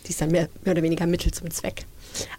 Die 0.05 0.11
ist 0.11 0.21
dann 0.21 0.31
mehr, 0.31 0.49
mehr 0.63 0.73
oder 0.73 0.83
weniger 0.83 1.05
Mittel 1.07 1.31
zum 1.31 1.49
Zweck. 1.51 1.85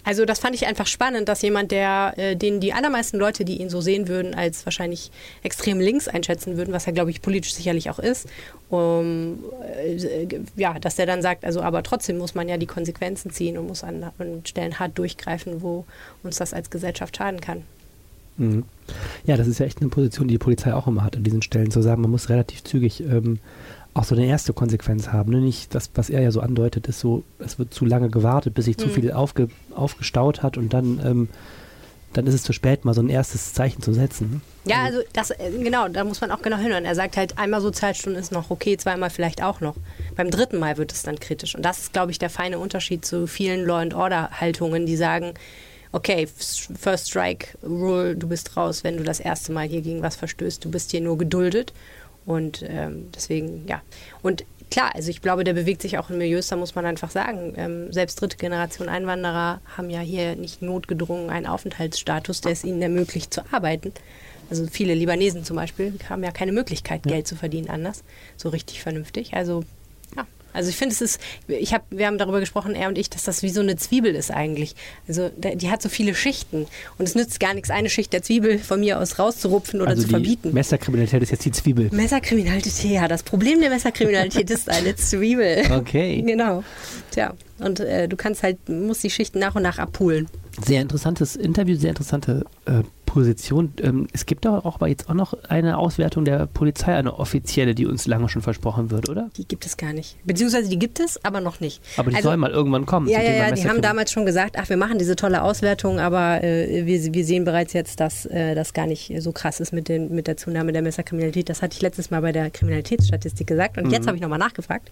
Also 0.05 0.25
das 0.25 0.39
fand 0.39 0.55
ich 0.55 0.67
einfach 0.67 0.87
spannend, 0.87 1.29
dass 1.29 1.43
jemand, 1.43 1.71
der 1.73 2.15
äh, 2.17 2.37
den 2.37 2.61
die 2.61 2.73
allermeisten 2.73 3.19
Leute, 3.19 3.45
die 3.45 3.61
ihn 3.61 3.71
so 3.71 3.81
sehen 3.81 4.09
würden, 4.09 4.35
als 4.35 4.65
wahrscheinlich 4.67 5.11
extrem 5.43 5.81
links 5.81 6.09
einschätzen 6.09 6.57
würden, 6.57 6.73
was 6.73 6.87
er 6.87 6.93
glaube 6.93 7.11
ich 7.11 7.23
politisch 7.23 7.55
sicherlich 7.55 7.91
auch 7.91 7.99
ist, 7.99 8.29
um, 8.71 9.39
äh, 9.77 10.27
ja, 10.57 10.79
dass 10.79 10.97
der 10.97 11.07
dann 11.07 11.23
sagt, 11.23 11.45
also 11.45 11.61
aber 11.63 11.83
trotzdem 11.83 12.19
muss 12.19 12.35
man 12.35 12.49
ja 12.49 12.57
die 12.57 12.67
Konsequenzen 12.67 13.31
ziehen 13.31 13.59
und 13.59 13.67
muss 13.67 13.83
an, 13.83 14.11
an 14.19 14.43
Stellen 14.45 14.79
hart 14.79 14.97
durchgreifen, 14.99 15.63
wo 15.63 15.85
uns 16.23 16.37
das 16.37 16.55
als 16.55 16.71
Gesellschaft 16.71 17.17
schaden 17.17 17.41
kann. 17.41 17.63
Mhm. 18.37 18.65
Ja, 19.27 19.37
das 19.37 19.47
ist 19.47 19.59
ja 19.59 19.67
echt 19.67 19.81
eine 19.81 19.91
Position, 19.91 20.29
die 20.29 20.35
die 20.35 20.39
Polizei 20.39 20.75
auch 20.75 20.87
immer 20.87 21.05
hat, 21.05 21.17
an 21.17 21.23
diesen 21.23 21.43
Stellen 21.43 21.71
zu 21.71 21.83
sagen, 21.83 22.03
man 22.03 22.11
muss 22.11 22.29
relativ 22.29 22.65
zügig 22.65 23.01
ähm, 23.01 23.39
auch 23.95 24.05
so 24.05 24.17
eine 24.17 24.27
erste 24.27 24.53
Konsequenz 24.53 25.09
haben. 25.09 25.33
Ne? 25.33 25.41
Nicht 25.41 25.75
das, 25.75 25.91
was 25.95 26.11
er 26.11 26.21
ja 26.21 26.33
so 26.33 26.41
andeutet, 26.41 26.89
ist 26.89 26.99
so, 26.99 27.23
es 27.39 27.59
wird 27.59 27.73
zu 27.73 27.85
lange 27.85 28.11
gewartet, 28.11 28.55
bis 28.55 28.65
sich 28.65 28.77
mhm. 28.77 28.83
zu 28.83 28.89
viel 28.89 29.13
aufge, 29.13 29.49
aufgestaut 29.75 30.43
hat 30.43 30.59
und 30.59 30.75
dann, 30.75 31.01
ähm, 31.05 31.29
dann 32.13 32.27
ist 32.27 32.35
es 32.35 32.43
zu 32.43 32.53
spät, 32.53 32.85
mal 32.85 32.93
so 32.93 33.01
ein 33.01 33.09
erstes 33.09 33.55
Zeichen 33.55 33.83
zu 33.83 33.93
setzen. 33.93 34.43
Ja, 34.65 34.83
also 34.83 35.01
das, 35.13 35.31
äh, 35.31 35.51
genau, 35.63 35.89
da 35.89 36.03
muss 36.03 36.21
man 36.21 36.33
auch 36.33 36.43
genau 36.43 36.57
hinhören. 36.57 36.85
Er 36.85 36.97
sagt 36.97 37.17
halt, 37.17 37.39
einmal 37.39 37.61
Sozialstunden 37.61 38.21
ist 38.21 38.33
noch 38.33 38.51
okay, 38.51 38.77
zweimal 38.77 39.11
vielleicht 39.11 39.43
auch 39.43 39.61
noch. 39.61 39.77
Beim 40.17 40.31
dritten 40.31 40.59
Mal 40.59 40.77
wird 40.77 40.93
es 40.93 41.05
dann 41.05 41.21
kritisch. 41.21 41.55
Und 41.55 41.65
das 41.65 41.79
ist, 41.79 41.93
glaube 41.93 42.11
ich, 42.11 42.19
der 42.19 42.31
feine 42.31 42.59
Unterschied 42.59 43.05
zu 43.05 43.29
vielen 43.29 43.65
Law-and-Order-Haltungen, 43.65 44.87
die 44.87 44.97
sagen, 44.97 45.35
okay, 45.93 46.27
First 46.27 47.11
Strike 47.11 47.57
Rule, 47.63 48.17
du 48.17 48.27
bist 48.27 48.57
raus, 48.57 48.83
wenn 48.83 48.97
du 48.97 49.05
das 49.05 49.21
erste 49.21 49.53
Mal 49.53 49.69
hier 49.69 49.81
gegen 49.81 50.03
was 50.03 50.17
verstößt. 50.17 50.65
Du 50.65 50.71
bist 50.71 50.91
hier 50.91 51.01
nur 51.01 51.17
geduldet. 51.17 51.73
Und 52.27 52.65
ähm, 52.67 53.11
deswegen, 53.15 53.67
ja. 53.69 53.83
Und 54.23 54.45
klar, 54.71 54.95
also 54.95 55.11
ich 55.11 55.21
glaube, 55.21 55.45
der 55.45 55.53
bewegt 55.53 55.83
sich 55.83 55.99
auch 55.99 56.11
in 56.11 56.19
Milieus, 56.19 56.49
da 56.49 56.57
muss 56.57 56.75
man 56.75 56.87
einfach 56.87 57.11
sagen, 57.11 57.55
ähm, 57.57 57.93
selbst 57.93 58.21
dritte 58.21 58.37
Generation 58.37 58.89
Einwanderer 58.89 59.61
haben 59.77 59.91
ja 59.91 60.01
hier 60.01 60.37
nicht 60.37 60.63
notgedrungen 60.63 61.31
einen 61.31 61.47
Aufenthaltsstatus, 61.47 62.41
der 62.41 62.53
es 62.53 62.65
ihnen 62.65 62.83
ermöglicht 62.83 63.33
zu 63.33 63.43
arbeiten. 63.53 63.93
Also 64.51 64.67
viele 64.67 64.95
Libanesen 64.95 65.45
zum 65.45 65.57
Beispiel 65.57 65.95
haben 66.09 66.23
ja 66.23 66.31
keine 66.31 66.53
Möglichkeit, 66.53 67.03
Geld 67.03 67.27
zu 67.27 67.37
verdienen 67.37 67.71
anders, 67.71 68.05
so 68.37 68.51
richtig 68.51 68.83
vernünftig. 68.83 69.35
Also 69.35 69.65
also 70.55 70.71
ich 70.71 70.77
finde, 70.77 70.95
es 70.95 71.01
ist, 71.01 71.21
ich 71.49 71.75
hab, 71.75 71.85
wir 71.91 72.07
haben 72.07 72.17
darüber 72.17 72.41
gesprochen, 72.41 72.75
er 72.75 72.89
und 72.89 72.97
ich, 72.97 73.11
dass 73.11 73.25
das 73.25 73.43
wie 73.43 73.51
so 73.51 73.61
eine 73.61 73.77
Zwiebel 73.77 74.15
ist 74.15 74.31
eigentlich. 74.31 74.75
Also 75.07 75.31
die 75.37 75.71
hat 75.71 75.83
so 75.83 75.89
viele 75.89 76.15
Schichten 76.15 76.67
und 76.97 77.07
es 77.07 77.15
nützt 77.15 77.41
gar 77.41 77.53
nichts, 77.53 77.71
eine 77.71 77.91
Schicht 77.91 78.13
der 78.13 78.23
Zwiebel 78.23 78.59
von 78.59 78.81
mir 78.81 78.99
aus 78.99 79.19
rauszurupfen 79.19 79.81
oder 79.81 79.91
also 79.91 80.05
zu 80.05 80.09
verbieten. 80.09 80.53
Messerkriminalität 80.55 81.23
ist 81.23 81.31
jetzt 81.31 81.45
die 81.45 81.53
Zwiebel. 81.53 81.91
Messerkriminalität, 81.93 82.85
ja. 82.85 83.09
Das 83.09 83.23
Problem 83.25 83.61
der 83.61 83.71
Messerkriminalität 83.71 84.49
ist 84.51 84.69
eine 84.69 84.97
Zwiebel. 84.97 85.65
Okay. 85.71 86.23
Genau. 86.23 86.63
Tja, 87.11 87.35
und 87.59 87.81
äh, 87.81 88.09
du 88.09 88.17
kannst 88.17 88.43
halt, 88.43 88.69
musst 88.69 89.03
die 89.03 89.11
Schichten 89.11 89.41
nach 89.41 89.55
und 89.55 89.63
nach 89.63 89.79
abholen. 89.79 90.29
Sehr 90.63 90.83
interessantes 90.83 91.37
Interview, 91.37 91.77
sehr 91.77 91.91
interessante 91.91 92.45
äh, 92.67 92.83
Position. 93.07 93.73
Ähm, 93.81 94.09
es 94.13 94.27
gibt 94.27 94.45
aber 94.45 94.67
auch 94.67 94.77
aber 94.77 94.89
jetzt 94.89 95.09
auch 95.09 95.15
noch 95.15 95.35
eine 95.49 95.79
Auswertung 95.79 96.25
der 96.25 96.47
Polizei, 96.47 96.95
eine 96.95 97.19
offizielle, 97.19 97.75
die 97.75 97.87
uns 97.87 98.07
lange 98.07 98.29
schon 98.29 98.43
versprochen 98.43 98.91
wird, 98.91 99.09
oder? 99.09 99.31
Die 99.37 99.47
gibt 99.47 99.67
es 99.67 99.77
gar 99.77 99.93
nicht. 99.93 100.17
Beziehungsweise 100.25 100.69
die 100.69 100.79
gibt 100.79 101.01
es, 101.01 101.25
aber 101.25 101.41
noch 101.41 101.61
nicht. 101.61 101.81
Aber 101.97 102.11
die 102.11 102.17
also, 102.17 102.29
soll 102.29 102.37
mal 102.37 102.51
irgendwann 102.51 102.87
kommen. 102.87 103.09
Ja, 103.09 103.23
ja, 103.23 103.33
ja, 103.33 103.51
die 103.53 103.69
haben 103.69 103.83
damals 103.83 104.11
schon 104.11 104.27
gesagt, 104.27 104.57
ach, 104.59 104.69
wir 104.69 104.77
machen 104.77 104.99
diese 104.99 105.17
tolle 105.17 105.43
Auswertung, 105.43 106.01
aber 106.01 106.43
äh, 106.43 106.87
wir, 106.87 107.15
wir 107.15 107.25
sehen 107.25 107.45
bereits 107.45 107.73
jetzt, 107.73 108.01
dass 108.01 108.27
äh, 108.27 108.55
das 108.55 108.73
gar 108.73 108.87
nicht 108.87 109.13
so 109.19 109.33
krass 109.33 109.61
ist 109.61 109.73
mit, 109.73 109.89
den, 109.89 110.15
mit 110.15 110.27
der 110.27 110.37
Zunahme 110.37 110.73
der 110.73 110.83
Messerkriminalität. 110.83 111.49
Das 111.49 111.63
hatte 111.63 111.75
ich 111.75 111.83
letztes 111.83 112.11
Mal 112.11 112.21
bei 112.21 112.33
der 112.33 112.51
Kriminalitätsstatistik 112.51 113.47
gesagt 113.47 113.79
und 113.79 113.87
mhm. 113.87 113.93
jetzt 113.93 114.07
habe 114.07 114.17
ich 114.17 114.23
nochmal 114.23 114.41
nachgefragt. 114.41 114.91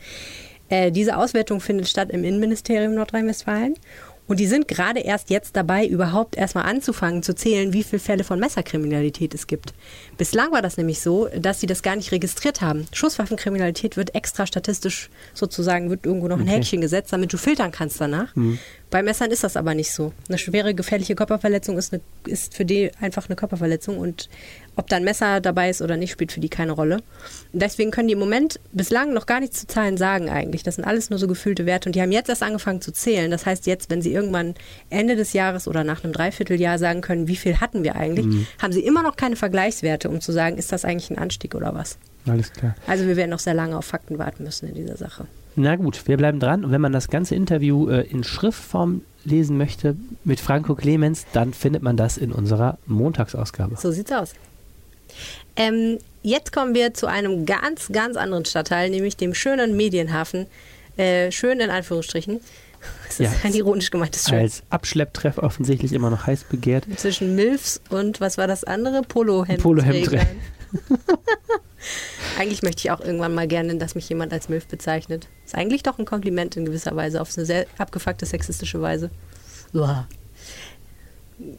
Äh, 0.68 0.90
diese 0.90 1.16
Auswertung 1.16 1.60
findet 1.60 1.88
statt 1.88 2.10
im 2.10 2.24
Innenministerium 2.24 2.94
Nordrhein-Westfalen 2.94 3.74
und 4.28 4.38
die 4.38 4.46
sind 4.46 4.68
gerade 4.68 5.00
erst 5.00 5.30
jetzt 5.30 5.56
dabei, 5.56 5.86
überhaupt 5.86 6.36
erstmal 6.36 6.64
anzufangen 6.64 7.22
zu 7.22 7.34
zählen, 7.34 7.72
wie 7.72 7.82
viele 7.82 8.00
Fälle 8.00 8.24
von 8.24 8.38
Messerkriminalität 8.38 9.34
es 9.34 9.46
gibt. 9.46 9.74
Bislang 10.16 10.52
war 10.52 10.62
das 10.62 10.76
nämlich 10.76 11.00
so, 11.00 11.28
dass 11.36 11.60
sie 11.60 11.66
das 11.66 11.82
gar 11.82 11.96
nicht 11.96 12.12
registriert 12.12 12.60
haben. 12.60 12.86
Schusswaffenkriminalität 12.92 13.96
wird 13.96 14.14
extra 14.14 14.46
statistisch 14.46 15.10
sozusagen, 15.34 15.90
wird 15.90 16.06
irgendwo 16.06 16.28
noch 16.28 16.38
ein 16.38 16.42
okay. 16.42 16.58
Häkchen 16.58 16.80
gesetzt, 16.80 17.12
damit 17.12 17.32
du 17.32 17.36
filtern 17.36 17.72
kannst 17.72 18.00
danach. 18.00 18.34
Mhm. 18.36 18.58
Bei 18.90 19.02
Messern 19.02 19.30
ist 19.30 19.42
das 19.42 19.56
aber 19.56 19.74
nicht 19.74 19.90
so. 19.90 20.12
Eine 20.28 20.38
schwere 20.38 20.74
gefährliche 20.74 21.14
Körperverletzung 21.14 21.76
ist, 21.76 21.92
eine, 21.92 22.02
ist 22.26 22.54
für 22.54 22.64
die 22.64 22.90
einfach 23.00 23.28
eine 23.28 23.36
Körperverletzung 23.36 23.98
und 23.98 24.28
ob 24.76 24.88
da 24.88 24.96
ein 24.96 25.04
Messer 25.04 25.40
dabei 25.40 25.70
ist 25.70 25.82
oder 25.82 25.96
nicht, 25.96 26.10
spielt 26.12 26.32
für 26.32 26.40
die 26.40 26.48
keine 26.48 26.72
Rolle. 26.72 26.96
Und 27.52 27.62
deswegen 27.62 27.90
können 27.90 28.08
die 28.08 28.14
im 28.14 28.18
Moment 28.18 28.58
bislang 28.72 29.12
noch 29.12 29.26
gar 29.26 29.40
nichts 29.40 29.60
zu 29.60 29.66
Zahlen 29.66 29.96
sagen 29.96 30.30
eigentlich. 30.30 30.62
Das 30.62 30.76
sind 30.76 30.84
alles 30.84 31.10
nur 31.10 31.18
so 31.18 31.28
gefühlte 31.28 31.66
Werte 31.66 31.88
und 31.88 31.94
die 31.94 32.00
haben 32.00 32.12
jetzt 32.12 32.28
erst 32.28 32.42
angefangen 32.42 32.80
zu 32.80 32.92
zählen. 32.92 33.30
Das 33.30 33.44
heißt 33.44 33.66
jetzt, 33.66 33.90
wenn 33.90 34.00
sie 34.00 34.12
irgendwann 34.12 34.54
Ende 34.88 35.16
des 35.16 35.32
Jahres 35.32 35.68
oder 35.68 35.84
nach 35.84 36.04
einem 36.04 36.12
Dreivierteljahr 36.12 36.78
sagen 36.78 37.02
können, 37.02 37.28
wie 37.28 37.36
viel 37.36 37.60
hatten 37.60 37.84
wir 37.84 37.96
eigentlich, 37.96 38.26
mhm. 38.26 38.46
haben 38.60 38.72
sie 38.72 38.80
immer 38.80 39.02
noch 39.02 39.16
keine 39.16 39.36
Vergleichswerte, 39.36 40.08
um 40.08 40.20
zu 40.20 40.32
sagen, 40.32 40.56
ist 40.56 40.72
das 40.72 40.84
eigentlich 40.84 41.10
ein 41.10 41.18
Anstieg 41.18 41.54
oder 41.54 41.74
was. 41.74 41.98
Alles 42.26 42.52
klar. 42.52 42.74
Also 42.86 43.06
wir 43.06 43.16
werden 43.16 43.30
noch 43.30 43.40
sehr 43.40 43.54
lange 43.54 43.76
auf 43.76 43.84
Fakten 43.84 44.18
warten 44.18 44.44
müssen 44.44 44.68
in 44.68 44.74
dieser 44.74 44.96
Sache. 44.96 45.26
Na 45.54 45.76
gut, 45.76 46.08
wir 46.08 46.16
bleiben 46.16 46.40
dran. 46.40 46.64
Und 46.64 46.70
wenn 46.70 46.80
man 46.80 46.92
das 46.92 47.08
ganze 47.08 47.34
Interview 47.34 47.88
äh, 47.88 48.02
in 48.02 48.24
Schriftform 48.24 49.02
lesen 49.24 49.58
möchte 49.58 49.96
mit 50.24 50.40
Franco 50.40 50.74
Clemens, 50.74 51.26
dann 51.32 51.52
findet 51.52 51.82
man 51.82 51.96
das 51.96 52.16
in 52.16 52.32
unserer 52.32 52.78
Montagsausgabe. 52.86 53.76
So 53.76 53.90
sieht's 53.90 54.12
aus. 54.12 54.34
Ähm, 55.56 55.98
jetzt 56.22 56.52
kommen 56.52 56.74
wir 56.74 56.94
zu 56.94 57.06
einem 57.06 57.46
ganz, 57.46 57.88
ganz 57.92 58.16
anderen 58.16 58.44
Stadtteil, 58.44 58.90
nämlich 58.90 59.16
dem 59.16 59.34
schönen 59.34 59.76
Medienhafen. 59.76 60.46
Äh, 60.96 61.32
schön 61.32 61.60
in 61.60 61.70
Anführungsstrichen. 61.70 62.40
Das 63.06 63.20
ist 63.20 63.20
ja, 63.20 63.32
ein 63.44 63.54
ironisch 63.54 63.92
gemeintes 63.92 64.28
Schön. 64.28 64.40
Als 64.40 64.64
Abschlepptreff 64.70 65.38
offensichtlich 65.38 65.92
immer 65.92 66.10
noch 66.10 66.26
heiß 66.26 66.44
begehrt. 66.44 66.84
Zwischen 66.96 67.36
Milfs 67.36 67.80
und 67.90 68.20
was 68.20 68.38
war 68.38 68.48
das 68.48 68.64
andere? 68.64 69.02
Polohemd. 69.02 69.62
Polohemd. 69.62 70.10
Eigentlich 72.38 72.62
möchte 72.62 72.80
ich 72.80 72.90
auch 72.90 73.00
irgendwann 73.00 73.34
mal 73.34 73.46
gerne, 73.46 73.76
dass 73.76 73.94
mich 73.94 74.08
jemand 74.08 74.32
als 74.32 74.48
MILF 74.48 74.66
bezeichnet. 74.66 75.28
Ist 75.44 75.54
eigentlich 75.54 75.82
doch 75.82 75.98
ein 75.98 76.06
Kompliment 76.06 76.56
in 76.56 76.64
gewisser 76.64 76.96
Weise, 76.96 77.20
auf 77.20 77.30
eine 77.36 77.46
sehr 77.46 77.66
abgefuckte 77.78 78.26
sexistische 78.26 78.80
Weise. 78.80 79.10
Uah. 79.74 80.08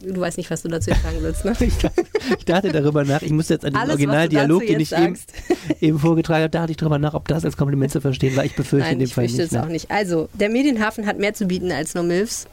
Du 0.02 0.20
weißt 0.20 0.36
nicht, 0.38 0.50
was 0.50 0.62
du 0.62 0.68
dazu 0.68 0.90
sagen 0.90 1.18
willst, 1.20 1.44
ne? 1.44 1.54
Ich, 1.60 1.76
dachte- 1.78 2.04
ich 2.38 2.44
dachte 2.44 2.72
darüber 2.72 3.04
nach, 3.04 3.22
ich 3.22 3.30
muss 3.32 3.48
jetzt 3.48 3.64
an 3.64 3.72
den 3.72 3.76
Alles, 3.78 3.92
Originaldialog, 3.92 4.66
den 4.66 4.80
ich 4.80 4.92
eben, 4.92 5.18
eben 5.80 5.98
vorgetragen 5.98 6.42
habe, 6.42 6.50
dachte 6.50 6.70
ich 6.72 6.76
darüber 6.76 6.98
nach, 6.98 7.14
ob 7.14 7.28
das 7.28 7.44
als 7.44 7.56
Kompliment 7.56 7.92
zu 7.92 8.00
verstehen 8.00 8.36
war. 8.36 8.44
Ich 8.44 8.54
befürchte 8.56 8.84
Nein, 8.86 8.92
in 8.94 8.98
dem 9.00 9.04
ich 9.06 9.14
Fall 9.14 9.24
fürchte 9.28 9.42
nicht. 9.42 9.52
es 9.52 9.58
auch 9.58 9.68
nicht. 9.68 9.90
Also, 9.90 10.28
der 10.34 10.48
Medienhafen 10.48 11.06
hat 11.06 11.18
mehr 11.18 11.34
zu 11.34 11.46
bieten 11.46 11.70
als 11.72 11.94
nur 11.94 12.04
MILFs. 12.04 12.46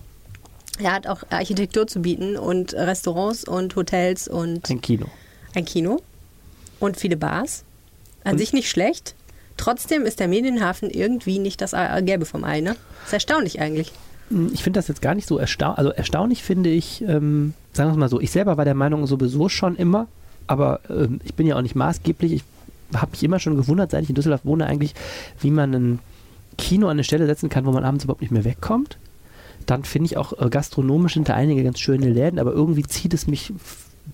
Er 0.79 0.93
hat 0.93 1.07
auch 1.07 1.23
Architektur 1.29 1.85
zu 1.87 2.01
bieten 2.01 2.37
und 2.37 2.73
Restaurants 2.73 3.43
und 3.47 3.75
Hotels 3.75 4.27
und 4.27 4.69
Ein 4.69 4.81
Kino. 4.81 5.05
ein 5.53 5.65
Kino 5.65 5.99
und 6.79 6.97
viele 6.97 7.17
Bars. 7.17 7.63
An 8.23 8.33
Und- 8.33 8.37
sich 8.39 8.53
nicht 8.53 8.69
schlecht. 8.69 9.15
Trotzdem 9.57 10.05
ist 10.05 10.19
der 10.19 10.27
Medienhafen 10.27 10.89
irgendwie 10.89 11.37
nicht 11.37 11.61
das 11.61 11.71
Gelbe 12.03 12.25
vom 12.25 12.43
Ei, 12.43 12.61
ne? 12.61 12.75
Ist 13.05 13.13
erstaunlich 13.13 13.59
eigentlich. 13.59 13.91
Hm, 14.31 14.49
Ich 14.53 14.63
finde 14.63 14.79
das 14.79 14.87
jetzt 14.87 15.01
gar 15.01 15.15
nicht 15.15 15.27
so 15.27 15.37
erstaunlich. 15.37 15.77
Also 15.77 15.91
erstaunlich 15.91 16.43
finde 16.43 16.69
ich, 16.69 17.01
ähm, 17.03 17.53
sagen 17.73 17.89
wir 17.89 17.93
es 17.93 17.99
mal 17.99 18.09
so, 18.09 18.19
ich 18.19 18.31
selber 18.31 18.57
war 18.57 18.65
der 18.65 18.75
Meinung 18.75 19.05
sowieso 19.05 19.49
schon 19.49 19.75
immer, 19.75 20.07
aber 20.47 20.79
ähm, 20.89 21.19
ich 21.23 21.35
bin 21.35 21.45
ja 21.47 21.57
auch 21.57 21.61
nicht 21.61 21.75
maßgeblich. 21.75 22.33
Ich 22.33 22.43
habe 22.95 23.11
mich 23.11 23.23
immer 23.23 23.39
schon 23.39 23.55
gewundert, 23.55 23.91
seit 23.91 24.03
ich 24.03 24.09
in 24.09 24.15
Düsseldorf 24.15 24.45
wohne, 24.45 24.65
eigentlich, 24.65 24.95
wie 25.39 25.51
man 25.51 25.73
ein 25.73 25.99
Kino 26.57 26.87
an 26.87 26.91
eine 26.91 27.03
Stelle 27.03 27.25
setzen 27.25 27.49
kann, 27.49 27.65
wo 27.65 27.71
man 27.71 27.83
abends 27.83 28.03
überhaupt 28.03 28.21
nicht 28.21 28.31
mehr 28.31 28.43
wegkommt. 28.45 28.97
Dann 29.65 29.83
finde 29.83 30.07
ich 30.07 30.17
auch 30.17 30.33
äh, 30.41 30.49
gastronomisch 30.49 31.17
da 31.23 31.33
einige 31.33 31.63
ganz 31.63 31.79
schöne 31.79 32.09
Läden, 32.09 32.39
aber 32.39 32.51
irgendwie 32.51 32.83
zieht 32.83 33.13
es 33.13 33.27
mich, 33.27 33.53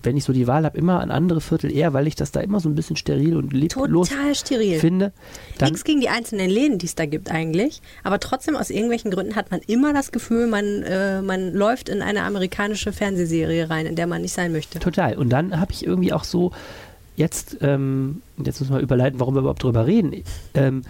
wenn 0.02 0.16
ich 0.16 0.24
so 0.24 0.32
die 0.32 0.46
Wahl 0.46 0.64
habe, 0.64 0.76
immer 0.78 1.00
an 1.00 1.10
andere 1.10 1.40
Viertel 1.40 1.74
eher, 1.74 1.92
weil 1.92 2.06
ich 2.06 2.14
das 2.14 2.32
da 2.32 2.40
immer 2.40 2.60
so 2.60 2.68
ein 2.68 2.74
bisschen 2.74 2.96
steril 2.96 3.36
und 3.36 3.52
leblos 3.52 4.08
Total 4.08 4.34
steril. 4.34 4.78
finde. 4.78 5.12
Dann, 5.58 5.70
Nichts 5.70 5.84
gegen 5.84 6.00
die 6.00 6.08
einzelnen 6.08 6.50
Läden, 6.50 6.78
die 6.78 6.86
es 6.86 6.94
da 6.94 7.06
gibt 7.06 7.30
eigentlich. 7.30 7.82
Aber 8.04 8.20
trotzdem, 8.20 8.56
aus 8.56 8.70
irgendwelchen 8.70 9.10
Gründen 9.10 9.36
hat 9.36 9.50
man 9.50 9.60
immer 9.66 9.92
das 9.92 10.12
Gefühl, 10.12 10.46
man, 10.46 10.82
äh, 10.82 11.22
man 11.22 11.52
läuft 11.52 11.88
in 11.88 12.02
eine 12.02 12.22
amerikanische 12.22 12.92
Fernsehserie 12.92 13.70
rein, 13.70 13.86
in 13.86 13.96
der 13.96 14.06
man 14.06 14.22
nicht 14.22 14.34
sein 14.34 14.52
möchte. 14.52 14.78
Total. 14.78 15.16
Und 15.16 15.30
dann 15.30 15.58
habe 15.58 15.72
ich 15.72 15.86
irgendwie 15.86 16.12
auch 16.12 16.24
so, 16.24 16.52
jetzt, 17.16 17.58
ähm, 17.60 18.22
jetzt 18.42 18.60
müssen 18.60 18.74
wir 18.74 18.80
überleiten, 18.80 19.20
warum 19.20 19.34
wir 19.34 19.40
überhaupt 19.40 19.62
drüber 19.62 19.86
reden. 19.86 20.22
Ähm, 20.54 20.82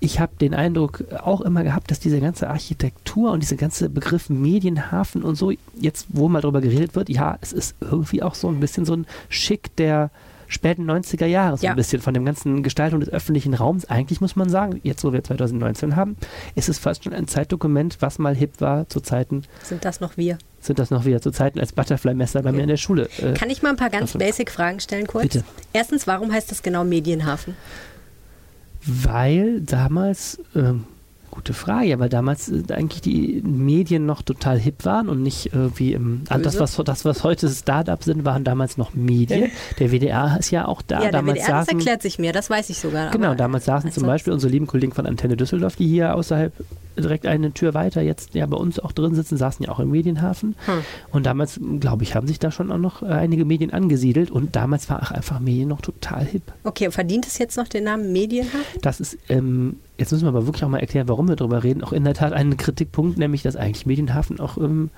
ich 0.00 0.18
habe 0.18 0.32
den 0.40 0.54
Eindruck 0.54 1.04
auch 1.22 1.40
immer 1.42 1.62
gehabt, 1.62 1.90
dass 1.90 2.00
diese 2.00 2.20
ganze 2.20 2.48
Architektur 2.48 3.30
und 3.32 3.42
dieser 3.42 3.56
ganze 3.56 3.88
Begriff 3.90 4.30
Medienhafen 4.30 5.22
und 5.22 5.34
so, 5.36 5.52
jetzt 5.78 6.06
wo 6.08 6.28
mal 6.28 6.40
drüber 6.40 6.60
geredet 6.60 6.94
wird, 6.94 7.08
ja, 7.10 7.36
es 7.40 7.52
ist 7.52 7.74
irgendwie 7.80 8.22
auch 8.22 8.34
so 8.34 8.48
ein 8.48 8.60
bisschen 8.60 8.84
so 8.84 8.94
ein 8.94 9.06
Schick 9.28 9.74
der 9.76 10.10
späten 10.48 10.90
90er 10.90 11.26
Jahre, 11.26 11.58
so 11.58 11.64
Ja. 11.64 11.70
ein 11.70 11.76
bisschen 11.76 12.02
von 12.02 12.12
dem 12.12 12.24
ganzen 12.24 12.64
Gestaltung 12.64 12.98
des 12.98 13.08
öffentlichen 13.08 13.54
Raums. 13.54 13.84
Eigentlich 13.88 14.20
muss 14.20 14.34
man 14.34 14.48
sagen, 14.48 14.80
jetzt 14.82 15.04
wo 15.04 15.12
wir 15.12 15.22
2019 15.22 15.94
haben, 15.94 16.16
ist 16.56 16.68
es 16.68 16.78
fast 16.78 17.04
schon 17.04 17.12
ein 17.12 17.28
Zeitdokument, 17.28 17.98
was 18.00 18.18
mal 18.18 18.34
hip 18.34 18.60
war 18.60 18.88
zu 18.88 19.00
Zeiten, 19.00 19.42
Sind 19.62 19.84
das 19.84 20.00
noch 20.00 20.16
wir? 20.16 20.38
sind 20.62 20.78
das 20.80 20.90
noch 20.90 21.04
wieder 21.04 21.20
zu 21.22 21.30
Zeiten 21.30 21.60
als 21.60 21.72
Butterfly-Messer 21.72 22.42
bei 22.42 22.50
mir 22.52 22.62
in 22.62 22.68
der 22.68 22.76
Schule. 22.78 23.08
Äh, 23.18 23.34
Kann 23.34 23.48
ich 23.48 23.62
mal 23.62 23.70
ein 23.70 23.76
paar 23.76 23.90
ganz 23.90 24.12
basic 24.14 24.50
Fragen 24.50 24.80
stellen 24.80 25.06
kurz? 25.06 25.22
Bitte. 25.22 25.44
Erstens, 25.72 26.06
warum 26.08 26.32
heißt 26.32 26.50
das 26.50 26.62
genau 26.62 26.82
Medienhafen? 26.84 27.54
Weil 28.84 29.60
damals, 29.60 30.40
ähm, 30.54 30.84
gute 31.30 31.52
Frage, 31.52 31.98
weil 31.98 32.08
damals 32.08 32.50
äh, 32.50 32.62
eigentlich 32.72 33.02
die 33.02 33.42
Medien 33.44 34.06
noch 34.06 34.22
total 34.22 34.58
hip 34.58 34.84
waren 34.84 35.08
und 35.08 35.22
nicht 35.22 35.52
äh, 35.54 35.78
wie 35.78 35.92
im, 35.92 36.22
also 36.28 36.42
das, 36.42 36.58
was, 36.58 36.76
das, 36.84 37.04
was 37.04 37.22
heute 37.24 37.48
Startups 37.48 38.06
sind, 38.06 38.24
waren 38.24 38.44
damals 38.44 38.76
noch 38.76 38.94
Medien. 38.94 39.50
Der 39.78 39.92
WDR 39.92 40.36
ist 40.38 40.50
ja 40.50 40.66
auch 40.66 40.82
da. 40.82 40.96
ja, 40.96 41.02
der 41.02 41.12
damals 41.12 41.38
WDR, 41.38 41.46
das 41.46 41.66
saßen, 41.66 41.78
erklärt 41.78 42.02
sich 42.02 42.18
mir, 42.18 42.32
das 42.32 42.50
weiß 42.50 42.70
ich 42.70 42.78
sogar. 42.78 43.10
Genau, 43.10 43.34
damals 43.34 43.64
saßen 43.66 43.92
zum 43.92 44.06
Beispiel 44.06 44.32
unsere 44.32 44.50
lieben 44.50 44.66
Kollegen 44.66 44.92
von 44.92 45.06
Antenne 45.06 45.36
Düsseldorf, 45.36 45.76
die 45.76 45.86
hier 45.86 46.14
außerhalb 46.14 46.52
direkt 47.00 47.26
eine 47.26 47.52
Tür 47.52 47.74
weiter 47.74 48.02
jetzt 48.02 48.34
ja 48.34 48.46
bei 48.46 48.56
uns 48.56 48.78
auch 48.78 48.92
drin 48.92 49.14
sitzen, 49.14 49.36
saßen 49.36 49.64
ja 49.64 49.72
auch 49.72 49.80
im 49.80 49.90
Medienhafen. 49.90 50.54
Hm. 50.66 50.74
Und 51.10 51.26
damals, 51.26 51.60
glaube 51.80 52.02
ich, 52.02 52.14
haben 52.14 52.26
sich 52.26 52.38
da 52.38 52.50
schon 52.50 52.70
auch 52.70 52.78
noch 52.78 53.02
äh, 53.02 53.06
einige 53.06 53.44
Medien 53.44 53.72
angesiedelt 53.72 54.30
und 54.30 54.56
damals 54.56 54.88
war 54.90 55.02
auch 55.02 55.10
einfach 55.10 55.40
Medien 55.40 55.68
noch 55.68 55.80
total 55.80 56.24
hip. 56.24 56.42
Okay, 56.64 56.90
verdient 56.90 57.26
es 57.26 57.38
jetzt 57.38 57.56
noch 57.56 57.68
den 57.68 57.84
Namen 57.84 58.12
Medienhafen? 58.12 58.80
Das 58.82 59.00
ist, 59.00 59.18
ähm, 59.28 59.76
jetzt 59.98 60.12
müssen 60.12 60.24
wir 60.24 60.28
aber 60.28 60.46
wirklich 60.46 60.64
auch 60.64 60.68
mal 60.68 60.78
erklären, 60.78 61.08
warum 61.08 61.28
wir 61.28 61.36
darüber 61.36 61.62
reden. 61.62 61.82
Auch 61.82 61.92
in 61.92 62.04
der 62.04 62.14
Tat 62.14 62.32
ein 62.32 62.56
Kritikpunkt, 62.56 63.18
nämlich, 63.18 63.42
dass 63.42 63.56
eigentlich 63.56 63.86
Medienhafen 63.86 64.40
auch 64.40 64.56
ähm, 64.58 64.90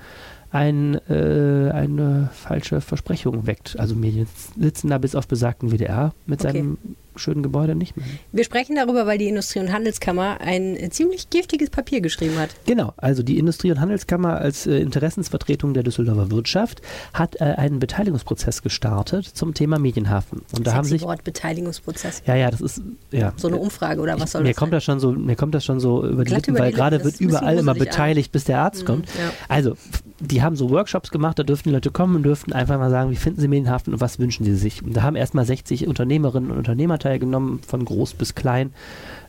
ein, 0.51 0.95
äh, 1.09 1.71
eine 1.71 2.29
falsche 2.31 2.79
Versprechung 2.79 3.47
weckt. 3.47 3.79
Also 3.79 3.95
Medien 3.95 4.27
sitzen 4.57 4.89
da 4.89 4.99
bis 4.99 5.15
auf 5.15 5.27
besagten 5.27 5.71
WDR 5.71 6.13
mit 6.27 6.41
Okay. 6.41 6.53
seinem 6.53 6.77
schönen 7.15 7.43
Gebäude 7.43 7.75
nicht 7.75 7.95
mehr. 7.97 8.05
Wir 8.31 8.43
sprechen 8.43 8.75
darüber, 8.75 9.05
weil 9.05 9.17
die 9.17 9.27
Industrie- 9.27 9.59
und 9.59 9.71
Handelskammer 9.71 10.41
ein 10.41 10.77
ziemlich 10.91 11.29
giftiges 11.29 11.69
Papier 11.69 12.01
geschrieben 12.01 12.37
hat. 12.37 12.49
Genau, 12.65 12.93
also 12.97 13.23
die 13.23 13.37
Industrie- 13.37 13.71
und 13.71 13.79
Handelskammer 13.79 14.37
als 14.37 14.65
äh, 14.67 14.77
Interessensvertretung 14.79 15.73
der 15.73 15.83
Düsseldorfer 15.83 16.31
Wirtschaft 16.31 16.81
hat 17.13 17.35
äh, 17.39 17.43
einen 17.43 17.79
Beteiligungsprozess 17.79 18.61
gestartet 18.61 19.25
zum 19.25 19.53
Thema 19.53 19.79
Medienhafen. 19.79 20.41
Und 20.55 20.67
da 20.67 20.73
haben 20.73 20.85
sich 20.85 21.01
Wort 21.03 21.23
Beteiligungsprozess. 21.23 22.23
ja, 22.25 22.35
ja, 22.35 22.49
das 22.51 22.61
ist 22.61 22.81
ja 23.11 23.33
So 23.37 23.47
eine 23.47 23.57
Umfrage 23.57 24.01
oder 24.01 24.19
was 24.19 24.31
soll 24.31 24.43
mir 24.43 24.49
das 24.49 24.57
kommt 24.57 24.71
sein? 24.71 24.77
das 24.77 24.83
schon 24.83 24.99
so, 24.99 25.11
mir 25.11 25.35
kommt 25.35 25.53
das 25.55 25.65
schon 25.65 25.79
so 25.79 26.05
über 26.05 26.23
die 26.23 26.33
Lippen, 26.33 26.51
über 26.55 26.59
weil 26.65 26.71
die 26.71 26.77
gerade 26.77 26.97
Lippen, 26.97 27.11
das 27.11 27.19
wird 27.19 27.29
überall 27.29 27.57
immer 27.57 27.73
beteiligt, 27.75 28.31
bis 28.31 28.45
der 28.45 28.59
Arzt 28.59 28.81
Mhm, 28.83 28.85
kommt. 28.87 29.07
ja. 29.17 29.31
Also, 29.49 29.75
die 30.19 30.41
haben 30.41 30.55
so 30.55 30.69
Workshops 30.69 31.11
gemacht, 31.11 31.37
da 31.37 31.43
dürften 31.43 31.69
die 31.69 31.73
Leute 31.75 31.91
kommen 31.91 32.15
und 32.15 32.23
dürften 32.23 32.53
einfach 32.53 32.77
mal 32.79 32.89
sagen, 32.89 33.11
wie 33.11 33.15
finden 33.15 33.41
sie 33.41 33.47
Medienhafen 33.47 33.93
und 33.93 33.99
was 34.01 34.19
wünschen 34.19 34.45
sie 34.45 34.55
sich. 34.55 34.81
Und 34.83 34.95
da 34.95 35.01
haben 35.03 35.15
erstmal 35.15 35.45
60 35.45 35.87
Unternehmerinnen 35.87 36.49
und 36.51 36.57
Unternehmer 36.57 36.97
teilgenommen, 37.03 37.59
von 37.65 37.85
groß 37.85 38.13
bis 38.13 38.35
klein. 38.35 38.73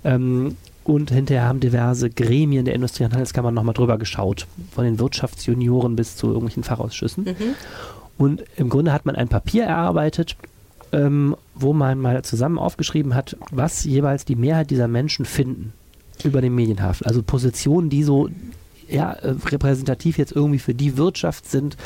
Ähm, 0.05 0.57
und 0.85 1.11
hinterher 1.11 1.49
haben 1.49 1.61
diverse 1.61 2.11
Gremien 2.11 2.67
der 2.67 2.75
Industrie- 2.75 3.05
und 3.05 3.13
Handelskammer 3.13 3.51
nochmal 3.51 3.75
drüber 3.75 3.97
geschaut. 3.97 4.47
Von 4.75 4.85
den 4.85 4.99
Wirtschaftsjunioren 4.99 5.97
bis 5.97 6.17
zu 6.17 6.27
irgendwelchen 6.27 6.63
Fachausschüssen. 6.63 7.25
Mhm. 7.25 7.55
Und 8.19 8.45
im 8.57 8.69
Grunde 8.69 8.93
hat 8.93 9.07
man 9.07 9.17
ein 9.17 9.29
Papier 9.29 9.65
erarbeitet, 9.65 10.37
ähm, 10.93 11.37
wo 11.55 11.73
man 11.73 11.99
mal 11.99 12.23
zusammen 12.23 12.59
aufgeschrieben 12.59 13.15
hat, 13.15 13.37
was 13.51 13.85
jeweils 13.85 14.25
die 14.25 14.37
Mehrheit 14.37 14.71
dieser 14.71 14.89
Menschen 14.89 15.25
finden 15.25 15.73
über 16.23 16.41
den 16.41 16.55
Medienhafen. 16.55 17.07
Also 17.07 17.23
Positionen, 17.23 17.89
die 17.89 18.05
so 18.05 18.29
ja, 18.89 19.13
äh, 19.13 19.35
repräsentativ 19.47 20.19
jetzt 20.19 20.33
irgendwie 20.33 20.59
für 20.59 20.75
die 20.75 20.97
Wirtschaft 20.97 21.51
sind, 21.51 21.77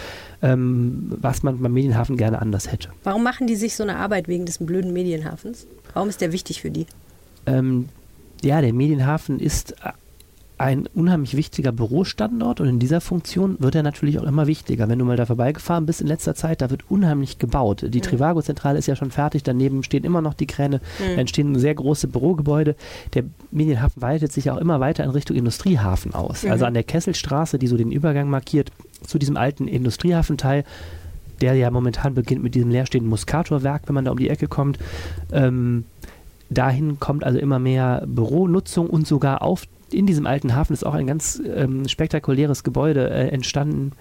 ähm, 0.42 1.12
was 1.20 1.42
man 1.42 1.60
beim 1.60 1.72
Medienhafen 1.72 2.16
gerne 2.16 2.40
anders 2.40 2.70
hätte. 2.70 2.90
Warum 3.04 3.22
machen 3.22 3.46
die 3.46 3.56
sich 3.56 3.76
so 3.76 3.82
eine 3.82 3.96
Arbeit 3.96 4.28
wegen 4.28 4.46
des 4.46 4.58
blöden 4.58 4.92
Medienhafens? 4.92 5.66
Warum 5.94 6.08
ist 6.08 6.20
der 6.20 6.32
wichtig 6.32 6.60
für 6.60 6.70
die? 6.70 6.86
Ähm, 7.46 7.88
ja, 8.42 8.60
der 8.60 8.72
Medienhafen 8.72 9.40
ist 9.40 9.72
äh, 9.84 9.92
ein 10.58 10.88
unheimlich 10.92 11.36
wichtiger 11.36 11.70
Bürostandort 11.70 12.60
und 12.60 12.68
in 12.68 12.78
dieser 12.80 13.00
Funktion 13.00 13.56
wird 13.60 13.76
er 13.76 13.84
natürlich 13.84 14.18
auch 14.18 14.24
immer 14.24 14.48
wichtiger. 14.48 14.88
Wenn 14.88 14.98
du 14.98 15.04
mal 15.04 15.16
da 15.16 15.24
vorbeigefahren 15.24 15.86
bist 15.86 16.00
in 16.00 16.08
letzter 16.08 16.34
Zeit, 16.34 16.60
da 16.60 16.70
wird 16.70 16.90
unheimlich 16.90 17.38
gebaut. 17.38 17.84
Die 17.86 18.00
Trivago-Zentrale 18.00 18.78
ist 18.78 18.86
ja 18.86 18.96
schon 18.96 19.12
fertig, 19.12 19.44
daneben 19.44 19.84
stehen 19.84 20.02
immer 20.02 20.20
noch 20.20 20.34
die 20.34 20.46
Kräne, 20.46 20.80
da 20.98 21.20
entstehen 21.20 21.56
sehr 21.58 21.74
große 21.74 22.08
Bürogebäude. 22.08 22.74
Der 23.14 23.24
Medienhafen 23.52 24.02
weitet 24.02 24.32
sich 24.32 24.50
auch 24.50 24.56
immer 24.56 24.80
weiter 24.80 25.04
in 25.04 25.10
Richtung 25.10 25.36
Industriehafen 25.36 26.12
aus. 26.12 26.44
Also 26.44 26.64
an 26.64 26.74
der 26.74 26.84
Kesselstraße, 26.84 27.58
die 27.60 27.68
so 27.68 27.76
den 27.76 27.92
Übergang 27.92 28.28
markiert 28.28 28.72
zu 29.06 29.18
diesem 29.18 29.36
alten 29.36 29.68
Industriehafenteil, 29.68 30.64
der 31.40 31.54
ja 31.54 31.70
momentan 31.70 32.14
beginnt 32.14 32.42
mit 32.42 32.54
diesem 32.54 32.70
leerstehenden 32.70 33.10
Muskatorwerk, 33.10 33.82
wenn 33.86 33.94
man 33.94 34.04
da 34.04 34.10
um 34.10 34.18
die 34.18 34.30
Ecke 34.30 34.48
kommt. 34.48 34.78
Ähm, 35.32 35.84
dahin 36.50 36.98
kommt 36.98 37.24
also 37.24 37.38
immer 37.38 37.58
mehr 37.58 38.04
Büronutzung 38.06 38.88
und 38.88 39.06
sogar 39.06 39.42
auf 39.42 39.64
in 39.90 40.06
diesem 40.06 40.26
alten 40.26 40.54
Hafen 40.54 40.74
ist 40.74 40.84
auch 40.84 40.94
ein 40.94 41.06
ganz 41.06 41.40
ähm, 41.46 41.88
spektakuläres 41.88 42.62
Gebäude 42.62 43.08
äh, 43.08 43.28
entstanden. 43.28 43.92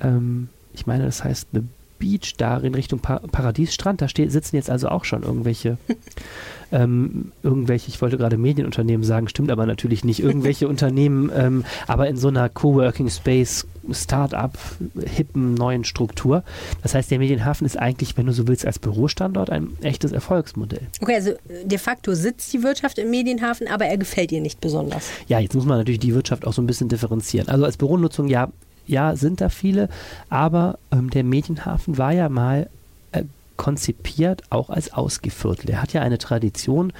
Ähm, 0.00 0.48
ich 0.74 0.86
meine, 0.86 1.04
das 1.04 1.24
heißt 1.24 1.48
The 1.52 1.62
Beach, 2.02 2.34
da 2.36 2.58
in 2.58 2.74
Richtung 2.74 2.98
pa 2.98 3.20
Paradiesstrand. 3.30 4.02
Da 4.02 4.08
steht, 4.08 4.32
sitzen 4.32 4.56
jetzt 4.56 4.68
also 4.68 4.88
auch 4.88 5.04
schon 5.04 5.22
irgendwelche, 5.22 5.78
ähm, 6.72 7.30
irgendwelche, 7.44 7.88
ich 7.90 8.02
wollte 8.02 8.18
gerade 8.18 8.36
Medienunternehmen 8.36 9.04
sagen, 9.04 9.28
stimmt 9.28 9.52
aber 9.52 9.66
natürlich 9.66 10.04
nicht, 10.04 10.20
irgendwelche 10.20 10.66
Unternehmen, 10.72 11.30
ähm, 11.32 11.64
aber 11.86 12.08
in 12.08 12.16
so 12.16 12.26
einer 12.26 12.48
Coworking 12.48 13.08
Space, 13.08 13.68
Start-up, 13.92 14.58
hippen 15.04 15.54
neuen 15.54 15.84
Struktur. 15.84 16.42
Das 16.82 16.94
heißt, 16.94 17.08
der 17.10 17.20
Medienhafen 17.20 17.66
ist 17.66 17.78
eigentlich, 17.78 18.16
wenn 18.16 18.26
du 18.26 18.32
so 18.32 18.48
willst, 18.48 18.66
als 18.66 18.80
Bürostandort 18.80 19.50
ein 19.50 19.70
echtes 19.82 20.10
Erfolgsmodell. 20.10 20.88
Okay, 21.00 21.14
also 21.14 21.30
äh, 21.30 21.64
de 21.64 21.78
facto 21.78 22.14
sitzt 22.14 22.52
die 22.52 22.64
Wirtschaft 22.64 22.98
im 22.98 23.10
Medienhafen, 23.10 23.68
aber 23.68 23.86
er 23.86 23.96
gefällt 23.96 24.32
ihr 24.32 24.40
nicht 24.40 24.60
besonders. 24.60 25.08
Ja, 25.28 25.38
jetzt 25.38 25.54
muss 25.54 25.66
man 25.66 25.78
natürlich 25.78 26.00
die 26.00 26.14
Wirtschaft 26.14 26.48
auch 26.48 26.52
so 26.52 26.62
ein 26.62 26.66
bisschen 26.66 26.88
differenzieren. 26.88 27.48
Also 27.48 27.64
als 27.64 27.76
Büronutzung, 27.76 28.26
ja, 28.26 28.48
ja, 28.86 29.16
sind 29.16 29.40
da 29.40 29.48
viele, 29.48 29.88
aber 30.28 30.78
ähm, 30.90 31.10
der 31.10 31.24
Medienhafen 31.24 31.98
war 31.98 32.12
ja 32.12 32.28
mal 32.28 32.68
äh, 33.12 33.24
konzipiert 33.56 34.42
auch 34.50 34.70
als 34.70 34.92
Ausgeviertel. 34.92 35.70
Er 35.70 35.82
hat 35.82 35.92
ja 35.92 36.02
eine 36.02 36.18
Tradition 36.18 36.92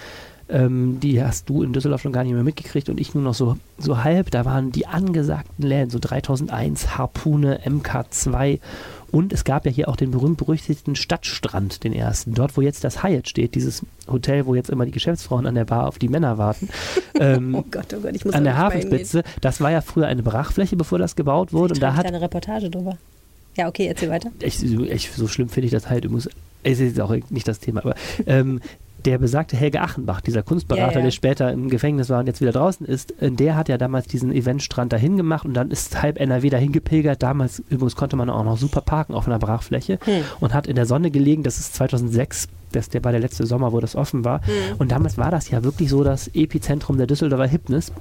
ähm, 0.52 1.00
die 1.00 1.22
hast 1.22 1.48
du 1.48 1.62
in 1.62 1.72
Düsseldorf 1.72 2.02
schon 2.02 2.12
gar 2.12 2.24
nicht 2.24 2.34
mehr 2.34 2.42
mitgekriegt 2.42 2.90
und 2.90 3.00
ich 3.00 3.14
nur 3.14 3.24
noch 3.24 3.34
so, 3.34 3.56
so 3.78 4.04
halb. 4.04 4.30
Da 4.30 4.44
waren 4.44 4.70
die 4.70 4.86
angesagten 4.86 5.64
Läden, 5.64 5.90
so 5.90 5.98
3001, 5.98 6.98
Harpune, 6.98 7.60
MK2 7.64 8.60
und 9.12 9.32
es 9.32 9.44
gab 9.44 9.66
ja 9.66 9.70
hier 9.70 9.88
auch 9.88 9.96
den 9.96 10.10
berühmt-berüchtigten 10.10 10.96
Stadtstrand, 10.96 11.84
den 11.84 11.92
ersten. 11.92 12.32
Dort, 12.32 12.56
wo 12.56 12.62
jetzt 12.62 12.82
das 12.82 13.02
Hyatt 13.02 13.28
steht, 13.28 13.54
dieses 13.54 13.82
Hotel, 14.10 14.46
wo 14.46 14.54
jetzt 14.54 14.70
immer 14.70 14.86
die 14.86 14.90
Geschäftsfrauen 14.90 15.46
an 15.46 15.54
der 15.54 15.66
Bar 15.66 15.86
auf 15.86 15.98
die 15.98 16.08
Männer 16.08 16.38
warten. 16.38 16.68
Ähm, 17.20 17.54
oh 17.54 17.64
Gott, 17.70 17.94
oh 17.94 18.00
Gott, 18.00 18.16
ich 18.16 18.24
muss 18.24 18.34
An 18.34 18.42
der 18.42 18.56
Hafenspitze. 18.56 19.22
Das 19.42 19.60
war 19.60 19.70
ja 19.70 19.80
früher 19.80 20.06
eine 20.06 20.22
Brachfläche, 20.22 20.76
bevor 20.76 20.98
das 20.98 21.14
gebaut 21.14 21.52
wurde. 21.52 21.74
Und 21.74 21.82
da 21.82 21.94
hat 21.94 22.06
eine 22.06 22.20
Reportage 22.20 22.70
drüber. 22.70 22.96
Ja, 23.56 23.68
okay, 23.68 23.86
erzähl 23.86 24.08
weiter. 24.08 24.30
Ich, 24.40 24.62
ich, 24.62 25.12
so 25.12 25.28
schlimm 25.28 25.48
finde 25.48 25.66
ich 25.66 25.72
das 25.72 25.88
halt. 25.88 26.06
Ich 26.06 26.28
es 26.64 26.80
ist 26.80 27.00
auch 27.00 27.14
nicht 27.28 27.46
das 27.46 27.60
Thema, 27.60 27.84
aber 27.84 27.94
ähm, 28.26 28.60
der 29.04 29.18
besagte 29.18 29.56
Helge 29.56 29.80
Achenbach, 29.80 30.20
dieser 30.20 30.42
Kunstberater, 30.42 30.92
ja, 30.92 30.98
ja. 30.98 31.04
der 31.04 31.10
später 31.10 31.52
im 31.52 31.68
Gefängnis 31.68 32.08
war 32.08 32.20
und 32.20 32.26
jetzt 32.26 32.40
wieder 32.40 32.52
draußen 32.52 32.86
ist, 32.86 33.20
äh, 33.22 33.30
der 33.30 33.56
hat 33.56 33.68
ja 33.68 33.78
damals 33.78 34.06
diesen 34.06 34.32
Eventstrand 34.32 34.92
dahin 34.92 35.16
gemacht 35.16 35.44
und 35.44 35.54
dann 35.54 35.70
ist 35.70 36.02
halb 36.02 36.18
NRW 36.18 36.50
dahin 36.50 36.72
gepilgert. 36.72 37.22
Damals 37.22 37.62
übrigens 37.68 37.96
konnte 37.96 38.16
man 38.16 38.30
auch 38.30 38.44
noch 38.44 38.56
super 38.56 38.80
parken 38.80 39.14
auf 39.14 39.26
einer 39.26 39.38
Brachfläche 39.38 39.98
hm. 40.04 40.22
und 40.40 40.54
hat 40.54 40.66
in 40.66 40.76
der 40.76 40.86
Sonne 40.86 41.10
gelegen. 41.10 41.42
Das 41.42 41.58
ist 41.58 41.74
2006 41.74 42.48
das 42.72 42.88
der 42.88 43.04
war 43.04 43.12
der 43.12 43.20
letzte 43.20 43.46
Sommer, 43.46 43.72
wo 43.72 43.80
das 43.80 43.94
offen 43.94 44.24
war. 44.24 44.38
Mhm. 44.38 44.76
Und 44.78 44.92
damals 44.92 45.18
war 45.18 45.30
das 45.30 45.50
ja 45.50 45.62
wirklich 45.62 45.90
so 45.90 46.02
das 46.04 46.28
Epizentrum 46.28 46.96
der 46.96 47.06
Düsseldorfer 47.06 47.46
Hipness. 47.46 47.92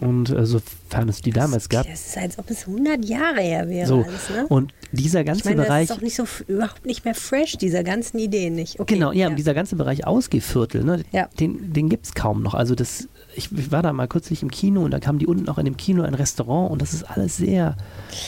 Und 0.00 0.28
äh, 0.30 0.44
sofern 0.44 1.08
es 1.08 1.22
die 1.22 1.30
damals 1.30 1.68
gab. 1.68 1.86
Das 1.86 2.06
ist, 2.08 2.18
als 2.18 2.38
ob 2.38 2.50
es 2.50 2.66
100 2.66 3.04
Jahre 3.04 3.40
her 3.40 3.68
wäre. 3.68 3.86
So. 3.86 4.02
Alles, 4.02 4.30
ne? 4.30 4.46
Und 4.48 4.74
dieser 4.92 5.24
ganze 5.24 5.40
ich 5.40 5.44
meine, 5.46 5.62
Bereich. 5.62 5.88
Das 5.88 5.96
ist 5.96 5.98
doch 5.98 6.04
nicht 6.04 6.16
so, 6.16 6.26
überhaupt 6.46 6.84
nicht 6.84 7.04
mehr 7.04 7.14
fresh, 7.14 7.56
dieser 7.56 7.82
ganzen 7.82 8.18
Ideen 8.18 8.54
nicht. 8.54 8.78
Okay, 8.78 8.94
genau, 8.94 9.12
ja, 9.12 9.20
ja. 9.20 9.28
Und 9.28 9.36
dieser 9.36 9.54
ganze 9.54 9.76
Bereich 9.76 10.06
Ausgeviertel, 10.06 10.84
ne, 10.84 11.02
ja. 11.12 11.28
den, 11.40 11.72
den 11.72 11.88
gibt 11.88 12.06
es 12.06 12.14
kaum 12.14 12.42
noch. 12.42 12.54
Also, 12.54 12.74
das, 12.74 13.08
ich, 13.34 13.50
ich, 13.52 13.72
war 13.72 13.82
da 13.82 13.92
mal 13.92 14.06
kürzlich 14.06 14.42
im 14.42 14.50
Kino 14.50 14.84
und 14.84 14.90
da 14.90 15.00
kam 15.00 15.18
die 15.18 15.26
unten 15.26 15.48
auch 15.48 15.58
in 15.58 15.64
dem 15.64 15.78
Kino 15.78 16.02
ein 16.02 16.14
Restaurant 16.14 16.70
und 16.70 16.82
das 16.82 16.92
ist 16.92 17.04
alles 17.04 17.36
sehr 17.38 17.76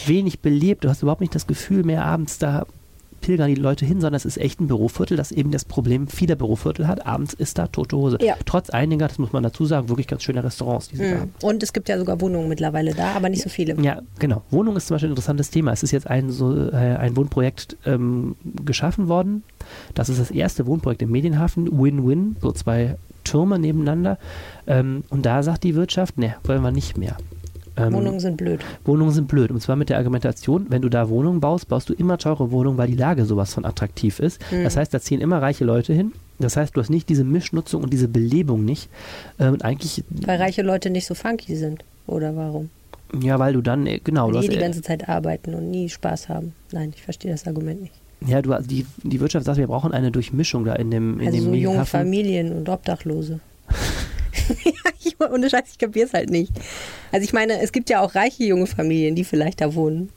wenig 0.06 0.40
belebt. 0.40 0.84
Du 0.84 0.88
hast 0.88 1.02
überhaupt 1.02 1.20
nicht 1.20 1.34
das 1.34 1.46
Gefühl 1.46 1.84
mehr 1.84 2.04
abends 2.04 2.38
da 2.38 2.66
pilgern 3.20 3.48
die 3.48 3.54
Leute 3.54 3.84
hin, 3.84 4.00
sondern 4.00 4.16
es 4.16 4.24
ist 4.24 4.38
echt 4.38 4.60
ein 4.60 4.68
Büroviertel, 4.68 5.16
das 5.16 5.32
eben 5.32 5.50
das 5.50 5.64
Problem 5.64 6.08
vieler 6.08 6.36
Büroviertel 6.36 6.86
hat. 6.86 7.06
Abends 7.06 7.34
ist 7.34 7.58
da 7.58 7.66
tote 7.66 7.96
Hose. 7.96 8.18
Ja. 8.20 8.36
Trotz 8.44 8.70
einiger, 8.70 9.08
das 9.08 9.18
muss 9.18 9.32
man 9.32 9.42
dazu 9.42 9.64
sagen, 9.64 9.88
wirklich 9.88 10.06
ganz 10.06 10.22
schöne 10.22 10.42
Restaurants, 10.42 10.88
die 10.88 10.96
sie 10.96 11.14
mhm. 11.14 11.20
haben. 11.20 11.34
Und 11.42 11.62
es 11.62 11.72
gibt 11.72 11.88
ja 11.88 11.98
sogar 11.98 12.20
Wohnungen 12.20 12.48
mittlerweile 12.48 12.94
da, 12.94 13.12
aber 13.12 13.28
nicht 13.28 13.42
so 13.42 13.48
viele. 13.48 13.80
Ja, 13.82 14.00
genau. 14.18 14.42
Wohnung 14.50 14.76
ist 14.76 14.86
zum 14.88 14.94
Beispiel 14.94 15.08
ein 15.08 15.12
interessantes 15.12 15.50
Thema. 15.50 15.72
Es 15.72 15.82
ist 15.82 15.92
jetzt 15.92 16.06
ein, 16.06 16.30
so, 16.30 16.70
äh, 16.70 16.76
ein 16.76 17.16
Wohnprojekt 17.16 17.76
ähm, 17.86 18.36
geschaffen 18.64 19.08
worden. 19.08 19.42
Das 19.94 20.08
ist 20.08 20.20
das 20.20 20.30
erste 20.30 20.66
Wohnprojekt 20.66 21.02
im 21.02 21.10
Medienhafen. 21.10 21.68
Win-Win, 21.80 22.36
so 22.40 22.52
zwei 22.52 22.96
Türme 23.24 23.58
nebeneinander. 23.58 24.18
Ähm, 24.66 25.04
und 25.10 25.26
da 25.26 25.42
sagt 25.42 25.64
die 25.64 25.74
Wirtschaft, 25.74 26.18
ne, 26.18 26.36
wollen 26.44 26.62
wir 26.62 26.70
nicht 26.70 26.96
mehr. 26.96 27.16
Ähm, 27.78 27.92
Wohnungen 27.92 28.20
sind 28.20 28.36
blöd. 28.36 28.60
Wohnungen 28.84 29.12
sind 29.12 29.28
blöd. 29.28 29.50
Und 29.50 29.60
zwar 29.60 29.76
mit 29.76 29.88
der 29.88 29.98
Argumentation, 29.98 30.66
wenn 30.68 30.82
du 30.82 30.88
da 30.88 31.08
Wohnungen 31.08 31.40
baust, 31.40 31.68
baust 31.68 31.88
du 31.88 31.94
immer 31.94 32.18
teure 32.18 32.50
Wohnungen, 32.50 32.78
weil 32.78 32.88
die 32.88 32.96
Lage 32.96 33.24
sowas 33.24 33.54
von 33.54 33.64
attraktiv 33.64 34.18
ist. 34.18 34.40
Mhm. 34.50 34.64
Das 34.64 34.76
heißt, 34.76 34.92
da 34.92 35.00
ziehen 35.00 35.20
immer 35.20 35.40
reiche 35.40 35.64
Leute 35.64 35.92
hin. 35.92 36.12
Das 36.38 36.56
heißt, 36.56 36.76
du 36.76 36.80
hast 36.80 36.90
nicht 36.90 37.08
diese 37.08 37.24
Mischnutzung 37.24 37.82
und 37.82 37.92
diese 37.92 38.08
Belebung 38.08 38.64
nicht. 38.64 38.88
Ähm, 39.38 39.58
eigentlich, 39.62 40.04
weil 40.10 40.38
reiche 40.38 40.62
Leute 40.62 40.90
nicht 40.90 41.06
so 41.06 41.14
funky 41.14 41.56
sind. 41.56 41.84
Oder 42.06 42.36
warum? 42.36 42.70
Ja, 43.20 43.38
weil 43.38 43.52
du 43.54 43.60
dann, 43.60 43.86
äh, 43.86 43.98
genau. 44.02 44.26
Weil 44.26 44.32
du 44.34 44.40
die 44.40 44.46
hast, 44.46 44.52
die 44.52 44.58
äh, 44.58 44.60
ganze 44.60 44.82
Zeit 44.82 45.08
arbeiten 45.08 45.54
und 45.54 45.70
nie 45.70 45.88
Spaß 45.88 46.28
haben. 46.28 46.52
Nein, 46.72 46.92
ich 46.94 47.02
verstehe 47.02 47.30
das 47.30 47.46
Argument 47.46 47.82
nicht. 47.82 47.94
Ja, 48.26 48.42
du, 48.42 48.56
die, 48.62 48.84
die 49.02 49.20
Wirtschaft 49.20 49.46
sagt, 49.46 49.58
wir 49.58 49.68
brauchen 49.68 49.92
eine 49.92 50.10
Durchmischung 50.10 50.64
da 50.64 50.74
in 50.74 50.90
dem 50.90 51.20
in 51.20 51.28
Also 51.28 51.38
dem 51.38 51.44
so 51.44 51.54
junge 51.54 51.86
Familien 51.86 52.52
und 52.52 52.68
Obdachlose. 52.68 53.40
ich, 55.04 55.16
ohne 55.20 55.50
Scheiß, 55.50 55.64
ich 55.72 55.78
kapiere 55.78 56.06
es 56.06 56.12
halt 56.12 56.30
nicht. 56.30 56.52
Also 57.12 57.24
ich 57.24 57.32
meine, 57.32 57.60
es 57.60 57.72
gibt 57.72 57.90
ja 57.90 58.00
auch 58.00 58.14
reiche 58.14 58.44
junge 58.44 58.66
Familien, 58.66 59.14
die 59.14 59.24
vielleicht 59.24 59.60
da 59.60 59.74
wohnen. 59.74 60.10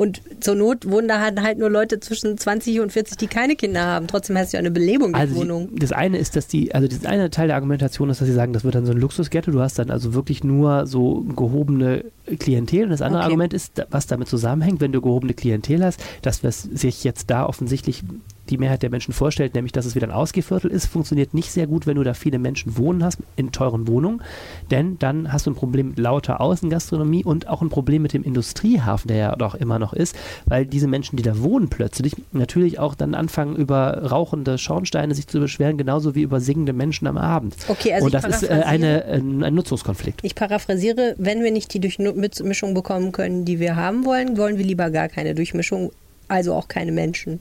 Und 0.00 0.22
zur 0.40 0.54
Not 0.54 0.88
wohnen 0.88 1.08
da 1.08 1.20
halt, 1.20 1.38
halt 1.42 1.58
nur 1.58 1.68
Leute 1.68 2.00
zwischen 2.00 2.38
20 2.38 2.80
und 2.80 2.90
40, 2.90 3.18
die 3.18 3.26
keine 3.26 3.54
Kinder 3.54 3.84
haben. 3.84 4.06
Trotzdem 4.06 4.38
hast 4.38 4.50
du 4.50 4.56
ja 4.56 4.60
eine 4.60 4.70
Belebung 4.70 5.14
also 5.14 5.34
der 5.34 5.42
Wohnung. 5.42 5.68
Die, 5.74 5.78
das 5.78 5.92
eine 5.92 6.16
ist, 6.16 6.36
dass 6.36 6.46
die, 6.46 6.74
also 6.74 6.88
das 6.88 7.04
eine 7.04 7.28
Teil 7.28 7.48
der 7.48 7.56
Argumentation 7.56 8.08
ist, 8.08 8.18
dass 8.18 8.26
sie 8.26 8.32
sagen, 8.32 8.54
das 8.54 8.64
wird 8.64 8.76
dann 8.76 8.86
so 8.86 8.92
ein 8.92 8.98
Luxusghetto. 8.98 9.50
Du 9.50 9.60
hast 9.60 9.78
dann 9.78 9.90
also 9.90 10.14
wirklich 10.14 10.42
nur 10.42 10.86
so 10.86 11.20
gehobene 11.36 12.06
Klientel. 12.38 12.84
Und 12.84 12.90
das 12.92 13.02
andere 13.02 13.20
okay. 13.20 13.26
Argument 13.26 13.52
ist, 13.52 13.84
was 13.90 14.06
damit 14.06 14.28
zusammenhängt, 14.28 14.80
wenn 14.80 14.92
du 14.92 15.02
gehobene 15.02 15.34
Klientel 15.34 15.84
hast, 15.84 16.00
dass 16.22 16.42
was 16.42 16.62
sich 16.62 17.04
jetzt 17.04 17.28
da 17.28 17.44
offensichtlich 17.44 18.02
die 18.50 18.58
Mehrheit 18.58 18.82
der 18.82 18.90
Menschen 18.90 19.14
vorstellt, 19.14 19.54
nämlich 19.54 19.72
dass 19.72 19.86
es 19.86 19.94
wieder 19.94 20.06
ein 20.06 20.12
Ausgeviertel 20.12 20.70
ist, 20.70 20.86
funktioniert 20.86 21.34
nicht 21.34 21.50
sehr 21.50 21.66
gut, 21.66 21.86
wenn 21.86 21.96
du 21.96 22.02
da 22.02 22.14
viele 22.14 22.38
Menschen 22.38 22.76
wohnen 22.76 23.04
hast 23.04 23.18
in 23.36 23.52
teuren 23.52 23.86
Wohnungen, 23.88 24.22
denn 24.70 24.98
dann 24.98 25.32
hast 25.32 25.46
du 25.46 25.50
ein 25.50 25.54
Problem 25.54 25.90
mit 25.90 25.98
lauter 25.98 26.40
Außengastronomie 26.40 27.24
und 27.24 27.48
auch 27.48 27.62
ein 27.62 27.70
Problem 27.70 28.02
mit 28.02 28.12
dem 28.12 28.22
Industriehafen, 28.22 29.08
der 29.08 29.16
ja 29.16 29.36
doch 29.36 29.54
immer 29.54 29.78
noch 29.78 29.92
ist, 29.92 30.16
weil 30.46 30.66
diese 30.66 30.88
Menschen, 30.88 31.16
die 31.16 31.22
da 31.22 31.40
wohnen 31.40 31.68
plötzlich, 31.68 32.14
natürlich 32.32 32.78
auch 32.78 32.94
dann 32.94 33.14
anfangen 33.14 33.56
über 33.56 34.10
rauchende 34.10 34.58
Schornsteine 34.58 35.14
sich 35.14 35.26
zu 35.26 35.40
beschweren, 35.40 35.78
genauso 35.78 36.14
wie 36.14 36.22
über 36.22 36.40
singende 36.40 36.72
Menschen 36.72 37.06
am 37.06 37.16
Abend. 37.16 37.56
Okay, 37.68 37.94
also 37.94 38.06
und 38.06 38.14
das 38.14 38.24
ist 38.24 38.42
äh, 38.42 38.62
eine, 38.64 39.04
ein, 39.04 39.42
ein 39.42 39.54
Nutzungskonflikt. 39.54 40.20
Ich 40.22 40.34
paraphrasiere, 40.34 41.14
wenn 41.18 41.42
wir 41.42 41.52
nicht 41.52 41.72
die 41.74 41.80
Durchmischung 41.80 42.74
bekommen 42.74 43.12
können, 43.12 43.44
die 43.44 43.60
wir 43.60 43.76
haben 43.76 44.04
wollen, 44.04 44.36
wollen 44.36 44.58
wir 44.58 44.64
lieber 44.64 44.90
gar 44.90 45.08
keine 45.08 45.34
Durchmischung, 45.34 45.90
also 46.28 46.54
auch 46.54 46.68
keine 46.68 46.92
Menschen. 46.92 47.40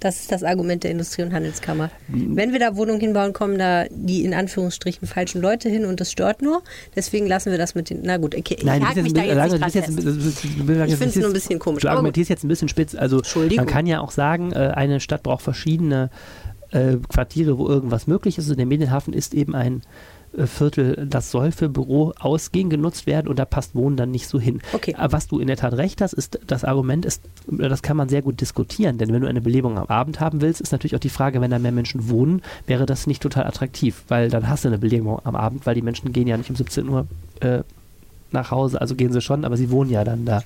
Das 0.00 0.20
ist 0.20 0.30
das 0.30 0.44
Argument 0.44 0.84
der 0.84 0.92
Industrie- 0.92 1.22
und 1.22 1.32
Handelskammer. 1.32 1.90
Wenn 2.08 2.52
wir 2.52 2.60
da 2.60 2.76
Wohnungen 2.76 3.00
hinbauen, 3.00 3.32
kommen 3.32 3.58
da 3.58 3.86
die 3.90 4.24
in 4.24 4.32
Anführungsstrichen 4.32 5.08
falschen 5.08 5.40
Leute 5.40 5.68
hin 5.68 5.84
und 5.84 6.00
das 6.00 6.12
stört 6.12 6.40
nur. 6.40 6.62
Deswegen 6.94 7.26
lassen 7.26 7.50
wir 7.50 7.58
das 7.58 7.74
mit 7.74 7.90
den. 7.90 8.00
Na 8.02 8.16
gut, 8.16 8.36
okay, 8.36 8.56
ich 8.58 8.64
Nein, 8.64 8.80
mich 8.80 9.12
da 9.12 9.22
jetzt 9.22 9.60
nicht 9.60 9.74
jetzt, 9.74 9.88
Ich 9.88 9.96
finde 9.96 11.06
es 11.06 11.16
nur 11.16 11.26
ein 11.26 11.32
bisschen 11.32 11.58
komisch. 11.58 11.82
Du 11.82 11.88
argumentierst 11.88 12.30
jetzt 12.30 12.44
ein 12.44 12.48
bisschen 12.48 12.68
spitz. 12.68 12.94
Also 12.94 13.22
man 13.56 13.66
kann 13.66 13.86
ja 13.86 14.00
auch 14.00 14.12
sagen, 14.12 14.52
äh, 14.52 14.72
eine 14.74 15.00
Stadt 15.00 15.22
braucht 15.22 15.42
verschiedene 15.42 16.10
äh, 16.70 16.96
Quartiere, 17.08 17.58
wo 17.58 17.66
irgendwas 17.66 18.06
möglich 18.06 18.38
ist. 18.38 18.50
Und 18.50 18.58
der 18.58 18.66
Medienhafen 18.66 19.12
ist 19.12 19.34
eben 19.34 19.54
ein 19.54 19.82
Viertel, 20.46 21.06
das 21.08 21.30
soll 21.30 21.52
für 21.52 21.68
Büro 21.68 22.12
ausgehen 22.18 22.70
genutzt 22.70 23.06
werden 23.06 23.28
und 23.28 23.38
da 23.38 23.44
passt 23.44 23.74
Wohnen 23.74 23.96
dann 23.96 24.10
nicht 24.10 24.28
so 24.28 24.38
hin. 24.38 24.60
Okay. 24.72 24.94
Aber 24.96 25.12
was 25.12 25.26
du 25.26 25.38
in 25.38 25.46
der 25.46 25.56
Tat 25.56 25.74
recht 25.74 26.00
hast, 26.00 26.12
ist, 26.12 26.38
das 26.46 26.64
Argument 26.64 27.04
ist, 27.04 27.22
das 27.46 27.82
kann 27.82 27.96
man 27.96 28.08
sehr 28.08 28.22
gut 28.22 28.40
diskutieren, 28.40 28.98
denn 28.98 29.12
wenn 29.12 29.22
du 29.22 29.28
eine 29.28 29.40
Belebung 29.40 29.78
am 29.78 29.86
Abend 29.86 30.20
haben 30.20 30.40
willst, 30.40 30.60
ist 30.60 30.72
natürlich 30.72 30.94
auch 30.94 31.00
die 31.00 31.08
Frage, 31.08 31.40
wenn 31.40 31.50
da 31.50 31.58
mehr 31.58 31.72
Menschen 31.72 32.08
wohnen, 32.08 32.42
wäre 32.66 32.86
das 32.86 33.06
nicht 33.06 33.22
total 33.22 33.46
attraktiv, 33.46 34.04
weil 34.08 34.30
dann 34.30 34.48
hast 34.48 34.64
du 34.64 34.68
eine 34.68 34.78
Belebung 34.78 35.20
am 35.24 35.36
Abend, 35.36 35.66
weil 35.66 35.74
die 35.74 35.82
Menschen 35.82 36.12
gehen 36.12 36.28
ja 36.28 36.36
nicht 36.36 36.50
um 36.50 36.56
17 36.56 36.88
Uhr 36.88 37.06
äh, 37.40 37.62
nach 38.30 38.50
Hause, 38.50 38.80
also 38.80 38.94
gehen 38.94 39.12
sie 39.12 39.20
schon, 39.20 39.44
aber 39.44 39.56
sie 39.56 39.70
wohnen 39.70 39.90
ja 39.90 40.04
dann 40.04 40.24
da. 40.24 40.42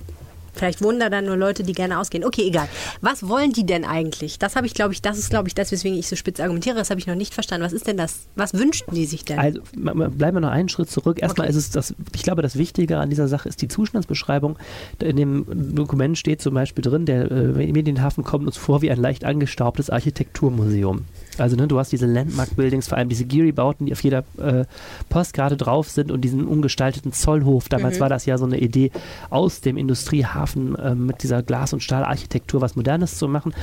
Vielleicht 0.53 0.81
wohnen 0.83 0.99
da 0.99 1.09
dann 1.09 1.25
nur 1.25 1.37
Leute, 1.37 1.63
die 1.63 1.73
gerne 1.73 1.99
ausgehen. 1.99 2.23
Okay, 2.23 2.47
egal. 2.47 2.67
Was 3.01 3.27
wollen 3.27 3.51
die 3.51 3.65
denn 3.65 3.85
eigentlich? 3.85 4.39
Das 4.39 4.55
habe 4.55 4.67
ich, 4.67 4.73
glaube 4.73 4.93
ich, 4.93 5.01
das 5.01 5.17
ist, 5.17 5.29
glaube 5.29 5.47
ich, 5.47 5.55
das, 5.55 5.71
weswegen 5.71 5.97
ich 5.97 6.07
so 6.07 6.15
spitz 6.15 6.39
argumentiere. 6.39 6.75
Das 6.75 6.89
habe 6.89 6.99
ich 6.99 7.07
noch 7.07 7.15
nicht 7.15 7.33
verstanden. 7.33 7.65
Was 7.65 7.73
ist 7.73 7.87
denn 7.87 7.97
das? 7.97 8.27
Was 8.35 8.53
wünschten 8.53 8.93
die 8.93 9.05
sich 9.05 9.25
denn? 9.25 9.39
Also 9.39 9.61
bleiben 9.73 10.35
wir 10.35 10.41
noch 10.41 10.51
einen 10.51 10.69
Schritt 10.69 10.89
zurück. 10.89 11.21
Erstmal 11.21 11.47
okay. 11.47 11.57
ist 11.57 11.63
es 11.63 11.69
das, 11.71 11.95
ich 12.15 12.23
glaube, 12.23 12.41
das 12.41 12.57
Wichtige 12.57 12.97
an 12.97 13.09
dieser 13.09 13.27
Sache 13.27 13.49
ist 13.49 13.61
die 13.61 13.67
Zustandsbeschreibung. 13.67 14.57
In 14.99 15.17
dem 15.17 15.75
Dokument 15.75 16.17
steht 16.17 16.41
zum 16.41 16.53
Beispiel 16.53 16.83
drin, 16.83 17.05
der 17.05 17.31
äh, 17.31 17.71
Medienhafen 17.71 18.23
kommt 18.23 18.45
uns 18.45 18.57
vor 18.57 18.81
wie 18.81 18.91
ein 18.91 18.99
leicht 18.99 19.25
angestaubtes 19.25 19.89
Architekturmuseum. 19.89 21.05
Also 21.41 21.55
ne, 21.55 21.67
du 21.67 21.79
hast 21.79 21.91
diese 21.91 22.05
Landmark-Buildings, 22.05 22.87
vor 22.87 22.97
allem 22.97 23.09
diese 23.09 23.25
Geary-Bauten, 23.25 23.85
die 23.85 23.93
auf 23.93 24.03
jeder 24.03 24.23
äh, 24.37 24.65
Postkarte 25.09 25.57
drauf 25.57 25.89
sind 25.89 26.11
und 26.11 26.21
diesen 26.21 26.47
umgestalteten 26.47 27.13
Zollhof. 27.13 27.69
Damals 27.69 27.97
mhm. 27.97 28.01
war 28.01 28.09
das 28.09 28.25
ja 28.25 28.37
so 28.37 28.45
eine 28.45 28.59
Idee, 28.59 28.91
aus 29.29 29.61
dem 29.61 29.77
Industriehafen 29.77 30.75
äh, 30.75 30.95
mit 30.95 31.23
dieser 31.23 31.43
Glas- 31.43 31.73
und 31.73 31.81
Stahlarchitektur 31.81 32.61
was 32.61 32.75
Modernes 32.75 33.17
zu 33.17 33.27
machen. 33.27 33.53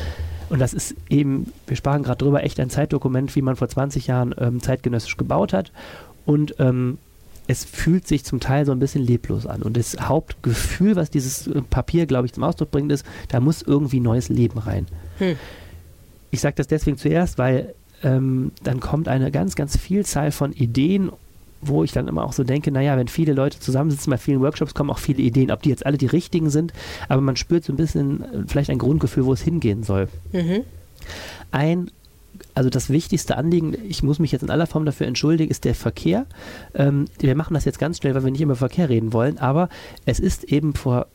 Und 0.49 0.59
das 0.59 0.75
ist 0.75 0.95
eben, 1.09 1.53
wir 1.67 1.77
sprachen 1.77 2.03
gerade 2.03 2.19
drüber, 2.19 2.43
echt 2.43 2.59
ein 2.59 2.71
Zeitdokument, 2.71 3.35
wie 3.37 3.43
man 3.43 3.57
vor 3.57 3.69
20 3.69 4.09
Jahren 4.09 4.35
ähm, 4.39 4.61
zeitgenössisch 4.61 5.17
gebaut 5.17 5.53
hat. 5.53 5.73
Und 6.27 6.57
ähm, 6.59 6.99
es 7.51 7.65
fühlt 7.65 8.07
sich 8.07 8.25
zum 8.25 8.41
Teil 8.41 8.65
so 8.65 8.73
ein 8.73 8.79
bisschen 8.79 9.03
leblos 9.03 9.47
an. 9.47 9.63
Und 9.63 9.77
das 9.77 9.97
Hauptgefühl, 10.01 10.97
was 10.97 11.11
dieses 11.11 11.47
äh, 11.47 11.63
Papier, 11.63 12.07
glaube 12.07 12.27
ich, 12.27 12.33
zum 12.33 12.45
Ausdruck 12.45 12.71
bringt, 12.71 12.93
ist, 12.93 13.05
da 13.29 13.41
muss 13.41 13.63
irgendwie 13.63 14.01
neues 14.01 14.29
Leben 14.29 14.59
rein. 14.59 14.87
Hm. 15.19 15.37
Ich 16.31 16.41
sage 16.41 16.57
das 16.57 16.67
deswegen 16.67 16.97
zuerst, 16.97 17.39
weil 17.39 17.75
ähm, 18.03 18.53
dann 18.63 18.81
kommt 18.81 19.09
eine 19.09 19.31
ganz, 19.31 19.57
ganz 19.57 19.77
Vielzahl 19.77 20.33
von 20.33 20.53
Ideen, 20.53 21.11
wo 21.61 21.85
ich 21.85 21.93
dann 21.93 22.09
immer 22.09 22.25
auch 22.25 22.33
so 22.33 22.45
denke, 22.45 22.71
naja, 22.71 22.97
wenn 22.97 23.09
viele 23.09 23.35
Leute 23.35 23.61
zusammensitzen 23.61 24.11
bei 24.11 24.17
vielen 24.17 24.41
Workshops, 24.41 24.75
kommen 24.75 24.91
auch 24.91 24.99
viele 24.99 25.23
Ideen, 25.23 25.51
ob 25.51 25.63
die 25.63 25.69
jetzt 25.69 25.85
alle 25.85 25.99
die 25.99 26.07
richtigen 26.07 26.49
sind, 26.51 26.73
aber 27.09 27.21
man 27.21 27.37
spürt 27.37 27.65
so 27.65 27.73
ein 27.73 27.77
bisschen 27.77 28.23
äh, 28.23 28.27
vielleicht 28.47 28.71
ein 28.71 28.79
Grundgefühl, 28.79 29.27
wo 29.27 29.33
es 29.33 29.43
hingehen 29.43 29.83
soll. 29.83 30.09
Mhm. 30.33 30.63
Ein 31.51 31.91
also 32.55 32.71
das 32.71 32.91
wichtigste 32.91 33.37
Anliegen, 33.37 33.77
ich 33.89 34.03
muss 34.03 34.19
mich 34.19 34.33
jetzt 34.33 34.43
in 34.43 34.51
aller 34.51 34.67
Form 34.67 34.85
dafür 34.85 35.07
entschuldigen, 35.07 35.51
ist 35.51 35.65
der 35.65 35.75
Verkehr. 35.75 36.27
Ähm, 36.75 37.07
wir 37.19 37.35
machen 37.35 37.55
das 37.55 37.65
jetzt 37.65 37.79
ganz 37.79 37.99
schnell, 37.99 38.15
weil 38.15 38.25
wir 38.25 38.31
nicht 38.31 38.41
immer 38.41 38.57
Verkehr 38.57 38.89
reden 38.89 39.13
wollen, 39.13 39.39
aber 39.39 39.69
es 40.07 40.21
ist 40.21 40.45
eben 40.45 40.75
vor, 40.75 41.07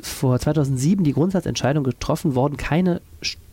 vor 0.00 0.38
2007 0.38 1.04
die 1.04 1.12
Grundsatzentscheidung 1.12 1.84
getroffen 1.84 2.34
worden, 2.34 2.56
keine 2.56 3.00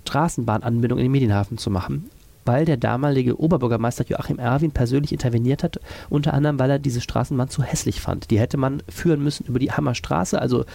Straßenbahnanbindung 0.05 0.99
in 0.99 1.05
den 1.05 1.11
Medienhafen 1.11 1.57
zu 1.57 1.69
machen. 1.69 2.09
weil 2.45 2.63
der 2.63 2.77
damalige 2.77 3.39
Oberbürgermeister 3.39 4.05
Joachim 4.07 4.37
Erwin 4.37 4.71
persönlich 4.71 5.11
interveniert 5.11 5.63
hat, 5.63 5.79
unter 6.09 6.33
anderem, 6.33 6.59
weil 6.59 6.69
er 6.69 6.79
diese 6.79 7.01
Straßenbahn 7.01 7.49
zu 7.49 7.63
hässlich 7.63 8.01
fand. 8.01 8.29
Die 8.29 8.39
hätte 8.39 8.57
man 8.57 8.83
führen 8.87 9.23
müssen 9.23 9.47
über 9.47 9.59
die 9.59 9.71
Hammerstraße, 9.71 10.39
also 10.39 10.65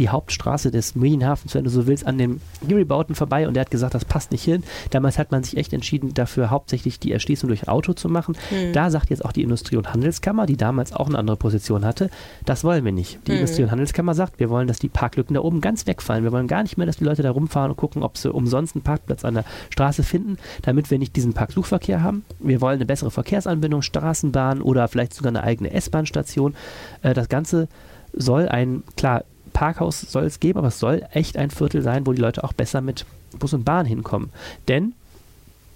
die 0.00 0.08
Hauptstraße 0.08 0.70
des 0.70 0.94
Medienhafens, 0.94 1.54
wenn 1.54 1.64
du 1.64 1.70
so 1.70 1.86
willst, 1.86 2.06
an 2.06 2.16
den 2.16 2.40
Geary-Bauten 2.66 3.14
vorbei 3.14 3.46
und 3.46 3.56
er 3.56 3.60
hat 3.60 3.70
gesagt, 3.70 3.94
das 3.94 4.06
passt 4.06 4.32
nicht 4.32 4.42
hin. 4.42 4.64
Damals 4.90 5.18
hat 5.18 5.30
man 5.30 5.44
sich 5.44 5.58
echt 5.58 5.74
entschieden, 5.74 6.14
dafür 6.14 6.50
hauptsächlich 6.50 6.98
die 6.98 7.12
Erschließung 7.12 7.48
durch 7.48 7.68
Auto 7.68 7.92
zu 7.92 8.08
machen. 8.08 8.34
Mhm. 8.50 8.72
Da 8.72 8.90
sagt 8.90 9.10
jetzt 9.10 9.24
auch 9.24 9.32
die 9.32 9.42
Industrie- 9.42 9.76
und 9.76 9.92
Handelskammer, 9.92 10.46
die 10.46 10.56
damals 10.56 10.94
auch 10.94 11.06
eine 11.06 11.18
andere 11.18 11.36
Position 11.36 11.84
hatte, 11.84 12.08
das 12.46 12.64
wollen 12.64 12.84
wir 12.84 12.92
nicht. 12.92 13.18
Die 13.26 13.32
mhm. 13.32 13.38
Industrie- 13.38 13.62
und 13.62 13.70
Handelskammer 13.70 14.14
sagt, 14.14 14.40
wir 14.40 14.48
wollen, 14.48 14.68
dass 14.68 14.78
die 14.78 14.88
Parklücken 14.88 15.34
da 15.34 15.40
oben 15.42 15.60
ganz 15.60 15.86
wegfallen. 15.86 16.24
Wir 16.24 16.32
wollen 16.32 16.48
gar 16.48 16.62
nicht 16.62 16.78
mehr, 16.78 16.86
dass 16.86 16.96
die 16.96 17.04
Leute 17.04 17.22
da 17.22 17.30
rumfahren 17.30 17.70
und 17.70 17.76
gucken, 17.76 18.02
ob 18.02 18.16
sie 18.16 18.32
umsonst 18.32 18.74
einen 18.74 18.82
Parkplatz 18.82 19.24
an 19.24 19.34
der 19.34 19.44
Straße 19.68 20.02
finden, 20.02 20.38
damit 20.62 20.90
wir 20.90 20.98
nicht 20.98 21.14
diesen 21.14 21.34
Parksuchverkehr 21.34 22.02
haben. 22.02 22.24
Wir 22.38 22.62
wollen 22.62 22.76
eine 22.76 22.86
bessere 22.86 23.10
Verkehrsanbindung, 23.10 23.82
Straßenbahn 23.82 24.62
oder 24.62 24.88
vielleicht 24.88 25.12
sogar 25.12 25.28
eine 25.28 25.42
eigene 25.42 25.72
S-Bahn-Station. 25.72 26.54
Äh, 27.02 27.12
das 27.12 27.28
Ganze 27.28 27.68
soll 28.14 28.48
ein, 28.48 28.82
klar, 28.96 29.24
Parkhaus 29.52 30.00
soll 30.00 30.24
es 30.24 30.40
geben, 30.40 30.58
aber 30.58 30.68
es 30.68 30.78
soll 30.78 31.02
echt 31.12 31.36
ein 31.36 31.50
Viertel 31.50 31.82
sein, 31.82 32.06
wo 32.06 32.12
die 32.12 32.20
Leute 32.20 32.44
auch 32.44 32.52
besser 32.52 32.80
mit 32.80 33.04
Bus 33.38 33.52
und 33.52 33.64
Bahn 33.64 33.86
hinkommen. 33.86 34.30
Denn 34.68 34.94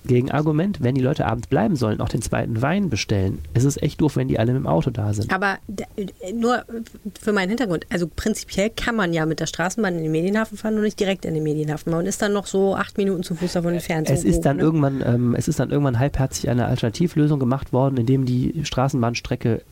Gegenargument, 0.06 0.82
wenn 0.82 0.94
die 0.94 1.00
Leute 1.00 1.26
abends 1.26 1.46
bleiben 1.46 1.76
sollen, 1.76 2.00
auch 2.00 2.08
den 2.08 2.20
zweiten 2.20 2.60
Wein 2.60 2.90
bestellen, 2.90 3.40
ist 3.54 3.64
es 3.64 3.80
echt 3.80 4.00
doof, 4.00 4.16
wenn 4.16 4.28
die 4.28 4.38
alle 4.38 4.52
mit 4.52 4.62
dem 4.62 4.66
Auto 4.66 4.90
da 4.90 5.14
sind. 5.14 5.32
Aber 5.32 5.58
nur 6.34 6.64
für 7.18 7.32
meinen 7.32 7.48
Hintergrund, 7.48 7.86
also 7.90 8.06
prinzipiell 8.14 8.70
kann 8.70 8.96
man 8.96 9.14
ja 9.14 9.24
mit 9.24 9.40
der 9.40 9.46
Straßenbahn 9.46 9.96
in 9.96 10.02
den 10.02 10.12
Medienhafen 10.12 10.58
fahren, 10.58 10.74
nur 10.74 10.82
nicht 10.82 11.00
direkt 11.00 11.24
in 11.24 11.34
den 11.34 11.42
Medienhafen. 11.42 11.90
Man 11.90 12.06
ist 12.06 12.20
dann 12.20 12.34
noch 12.34 12.46
so 12.46 12.76
acht 12.76 12.98
Minuten 12.98 13.22
zu 13.22 13.34
Fuß 13.34 13.54
davon 13.54 13.72
entfernt. 13.72 14.10
Es, 14.10 14.24
ist 14.24 14.42
dann 14.42 14.58
ne? 14.58 14.62
irgendwann, 14.62 15.02
ähm, 15.06 15.34
es 15.34 15.48
ist 15.48 15.58
dann 15.58 15.70
irgendwann 15.70 15.98
halbherzig 15.98 16.50
eine 16.50 16.66
Alternativlösung 16.66 17.40
gemacht 17.40 17.72
worden, 17.72 17.96
indem 17.96 18.26
die 18.26 18.60
Straßenbahnstrecke 18.62 19.62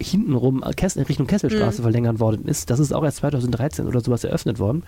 hintenrum 0.00 0.62
in 0.62 1.02
Richtung 1.02 1.26
Kesselstraße 1.26 1.80
mhm. 1.80 1.82
verlängert 1.82 2.20
worden 2.20 2.46
ist. 2.46 2.70
Das 2.70 2.78
ist 2.78 2.92
auch 2.92 3.04
erst 3.04 3.18
2013 3.18 3.86
oder 3.86 4.00
sowas 4.00 4.24
eröffnet 4.24 4.58
worden. 4.58 4.82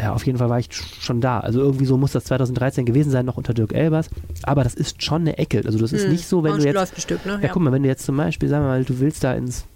Ja, 0.00 0.12
auf 0.12 0.26
jeden 0.26 0.38
Fall 0.38 0.48
war 0.48 0.58
ich 0.58 0.68
schon 0.72 1.20
da. 1.20 1.38
Also 1.38 1.60
irgendwie 1.60 1.84
so 1.84 1.96
muss 1.96 2.12
das 2.12 2.24
2013 2.24 2.84
gewesen 2.84 3.10
sein, 3.10 3.24
noch 3.24 3.36
unter 3.36 3.54
Dirk 3.54 3.72
Elbers. 3.72 4.10
Aber 4.42 4.64
das 4.64 4.74
ist 4.74 5.04
schon 5.04 5.22
eine 5.22 5.38
Ecke. 5.38 5.62
Also 5.64 5.78
das 5.78 5.92
ist 5.92 6.04
hm. 6.04 6.12
nicht 6.12 6.26
so, 6.26 6.42
wenn 6.42 6.58
du 6.58 6.64
jetzt. 6.64 6.76
Ein 6.76 7.00
Stück, 7.00 7.24
ne? 7.24 7.34
ja, 7.34 7.40
ja, 7.42 7.48
guck 7.48 7.62
mal, 7.62 7.72
wenn 7.72 7.84
du 7.84 7.88
jetzt 7.88 8.04
zum 8.04 8.16
Beispiel, 8.16 8.48
sagen 8.48 8.64
wir 8.64 8.68
mal, 8.68 8.84
du 8.84 8.98
willst 8.98 9.22
da 9.22 9.34
ins 9.34 9.66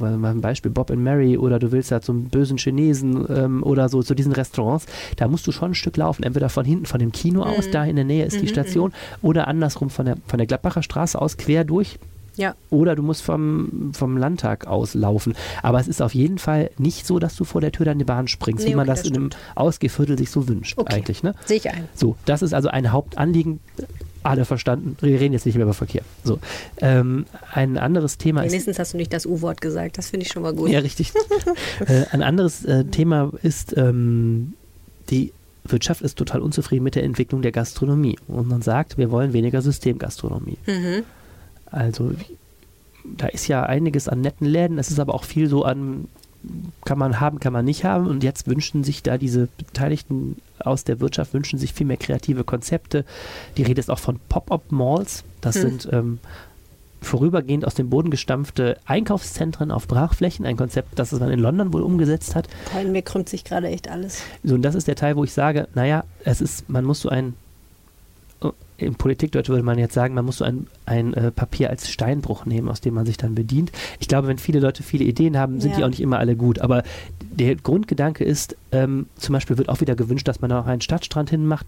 mal 0.00 0.24
ein 0.24 0.40
Beispiel, 0.40 0.72
Bob 0.72 0.90
and 0.90 1.02
Mary 1.02 1.38
oder 1.38 1.60
du 1.60 1.70
willst 1.70 1.92
da 1.92 2.00
zum 2.00 2.24
bösen 2.24 2.58
Chinesen 2.58 3.26
ähm, 3.28 3.62
oder 3.62 3.88
so 3.88 4.02
zu 4.02 4.14
diesen 4.14 4.32
Restaurants, 4.32 4.86
da 5.16 5.28
musst 5.28 5.46
du 5.46 5.52
schon 5.52 5.70
ein 5.70 5.74
Stück 5.74 5.96
laufen. 5.96 6.24
Entweder 6.24 6.48
von 6.48 6.64
hinten, 6.64 6.86
von 6.86 6.98
dem 6.98 7.12
Kino 7.12 7.44
mhm. 7.44 7.50
aus, 7.50 7.70
da 7.70 7.84
in 7.84 7.94
der 7.94 8.04
Nähe 8.04 8.24
ist 8.24 8.36
mhm, 8.36 8.40
die 8.40 8.48
Station, 8.48 8.90
mhm. 8.90 9.28
oder 9.28 9.46
andersrum 9.46 9.90
von 9.90 10.06
der, 10.06 10.16
von 10.26 10.38
der 10.38 10.46
Gladbacher 10.46 10.82
Straße 10.82 11.20
aus 11.20 11.36
quer 11.36 11.64
durch 11.64 11.98
ja. 12.36 12.54
Oder 12.70 12.96
du 12.96 13.02
musst 13.02 13.22
vom, 13.22 13.92
vom 13.94 14.16
Landtag 14.16 14.66
aus 14.66 14.94
laufen. 14.94 15.34
Aber 15.62 15.80
es 15.80 15.88
ist 15.88 16.02
auf 16.02 16.14
jeden 16.14 16.38
Fall 16.38 16.70
nicht 16.78 17.06
so, 17.06 17.18
dass 17.18 17.36
du 17.36 17.44
vor 17.44 17.60
der 17.60 17.72
Tür 17.72 17.94
die 17.94 18.04
Bahn 18.04 18.28
springst, 18.28 18.64
nee, 18.64 18.72
wie 18.72 18.74
man 18.74 18.88
okay, 18.88 18.96
das, 18.96 19.02
das 19.02 19.10
in 19.10 19.16
einem 19.16 19.30
Ausgehviertel 19.54 20.18
sich 20.18 20.30
so 20.30 20.48
wünscht 20.48 20.78
okay. 20.78 20.94
eigentlich. 20.94 21.22
Ne? 21.22 21.34
Sehe 21.44 21.58
ich 21.58 21.70
ein. 21.70 21.88
So, 21.94 22.16
das 22.24 22.42
ist 22.42 22.54
also 22.54 22.68
ein 22.68 22.92
Hauptanliegen. 22.92 23.60
Alle 24.22 24.46
verstanden. 24.46 24.96
Wir 25.02 25.20
reden 25.20 25.34
jetzt 25.34 25.44
nicht 25.44 25.56
mehr 25.56 25.64
über 25.64 25.74
Verkehr. 25.74 26.00
So, 26.24 26.38
ähm, 26.78 27.26
ein 27.52 27.76
anderes 27.76 28.16
Thema 28.16 28.40
Wenigstens 28.40 28.60
ist. 28.60 28.66
Wenigstens 28.66 28.78
hast 28.78 28.92
du 28.94 28.96
nicht 28.96 29.12
das 29.12 29.26
U-Wort 29.26 29.60
gesagt. 29.60 29.98
Das 29.98 30.08
finde 30.08 30.24
ich 30.24 30.32
schon 30.32 30.42
mal 30.42 30.54
gut. 30.54 30.70
Ja, 30.70 30.78
richtig. 30.78 31.12
äh, 31.86 32.04
ein 32.10 32.22
anderes 32.22 32.64
äh, 32.64 32.84
Thema 32.86 33.32
ist 33.42 33.76
ähm, 33.76 34.54
die 35.10 35.34
Wirtschaft 35.64 36.00
ist 36.00 36.16
total 36.16 36.40
unzufrieden 36.40 36.84
mit 36.84 36.94
der 36.94 37.04
Entwicklung 37.04 37.42
der 37.42 37.52
Gastronomie 37.52 38.18
und 38.26 38.48
man 38.48 38.62
sagt, 38.62 38.98
wir 38.98 39.10
wollen 39.10 39.32
weniger 39.32 39.62
Systemgastronomie. 39.62 40.58
Mhm. 40.66 41.04
Also 41.74 42.12
da 43.04 43.26
ist 43.26 43.48
ja 43.48 43.64
einiges 43.64 44.08
an 44.08 44.20
netten 44.20 44.46
Läden, 44.46 44.78
es 44.78 44.90
ist 44.90 45.00
aber 45.00 45.14
auch 45.14 45.24
viel 45.24 45.48
so 45.48 45.64
an, 45.64 46.08
kann 46.84 46.98
man 46.98 47.20
haben, 47.20 47.40
kann 47.40 47.52
man 47.52 47.64
nicht 47.64 47.84
haben. 47.84 48.06
Und 48.06 48.22
jetzt 48.22 48.46
wünschen 48.46 48.84
sich 48.84 49.02
da 49.02 49.18
diese 49.18 49.48
Beteiligten 49.58 50.36
aus 50.58 50.84
der 50.84 51.00
Wirtschaft, 51.00 51.34
wünschen 51.34 51.58
sich 51.58 51.72
viel 51.72 51.86
mehr 51.86 51.96
kreative 51.96 52.44
Konzepte. 52.44 53.04
Die 53.56 53.62
Rede 53.62 53.80
ist 53.80 53.90
auch 53.90 53.98
von 53.98 54.20
Pop-up-Malls. 54.28 55.24
Das 55.40 55.56
hm. 55.56 55.62
sind 55.62 55.88
ähm, 55.92 56.18
vorübergehend 57.00 57.66
aus 57.66 57.74
dem 57.74 57.90
Boden 57.90 58.10
gestampfte 58.10 58.78
Einkaufszentren 58.86 59.70
auf 59.70 59.86
Brachflächen, 59.86 60.46
ein 60.46 60.56
Konzept, 60.56 60.98
das 60.98 61.12
man 61.12 61.30
in 61.30 61.40
London 61.40 61.72
wohl 61.72 61.82
umgesetzt 61.82 62.34
hat. 62.34 62.48
Boah, 62.72 62.82
mir 62.84 63.02
krümmt 63.02 63.28
sich 63.28 63.44
gerade 63.44 63.68
echt 63.68 63.88
alles. 63.90 64.22
So, 64.42 64.54
und 64.54 64.62
das 64.62 64.74
ist 64.74 64.88
der 64.88 64.96
Teil, 64.96 65.16
wo 65.16 65.24
ich 65.24 65.32
sage, 65.32 65.68
naja, 65.74 66.04
es 66.24 66.40
ist, 66.40 66.68
man 66.68 66.84
muss 66.84 67.00
so 67.00 67.08
ein 67.08 67.34
in 68.76 68.96
Politikdeutsch 68.96 69.48
würde 69.48 69.62
man 69.62 69.78
jetzt 69.78 69.94
sagen, 69.94 70.14
man 70.14 70.24
muss 70.24 70.38
so 70.38 70.44
ein, 70.44 70.66
ein 70.84 71.14
äh, 71.14 71.30
Papier 71.30 71.70
als 71.70 71.90
Steinbruch 71.90 72.44
nehmen, 72.44 72.68
aus 72.68 72.80
dem 72.80 72.94
man 72.94 73.06
sich 73.06 73.16
dann 73.16 73.34
bedient. 73.34 73.70
Ich 74.00 74.08
glaube, 74.08 74.28
wenn 74.28 74.38
viele 74.38 74.60
Leute 74.60 74.82
viele 74.82 75.04
Ideen 75.04 75.38
haben, 75.38 75.60
sind 75.60 75.72
ja. 75.72 75.76
die 75.78 75.84
auch 75.84 75.88
nicht 75.88 76.00
immer 76.00 76.18
alle 76.18 76.36
gut. 76.36 76.58
Aber 76.58 76.82
der 77.20 77.54
Grundgedanke 77.56 78.24
ist, 78.24 78.56
ähm, 78.74 79.06
zum 79.16 79.32
Beispiel 79.32 79.56
wird 79.58 79.68
auch 79.68 79.80
wieder 79.80 79.94
gewünscht, 79.94 80.28
dass 80.28 80.40
man 80.40 80.50
da 80.50 80.60
auch 80.60 80.66
einen 80.66 80.80
Stadtstrand 80.80 81.30
hinmacht. 81.30 81.66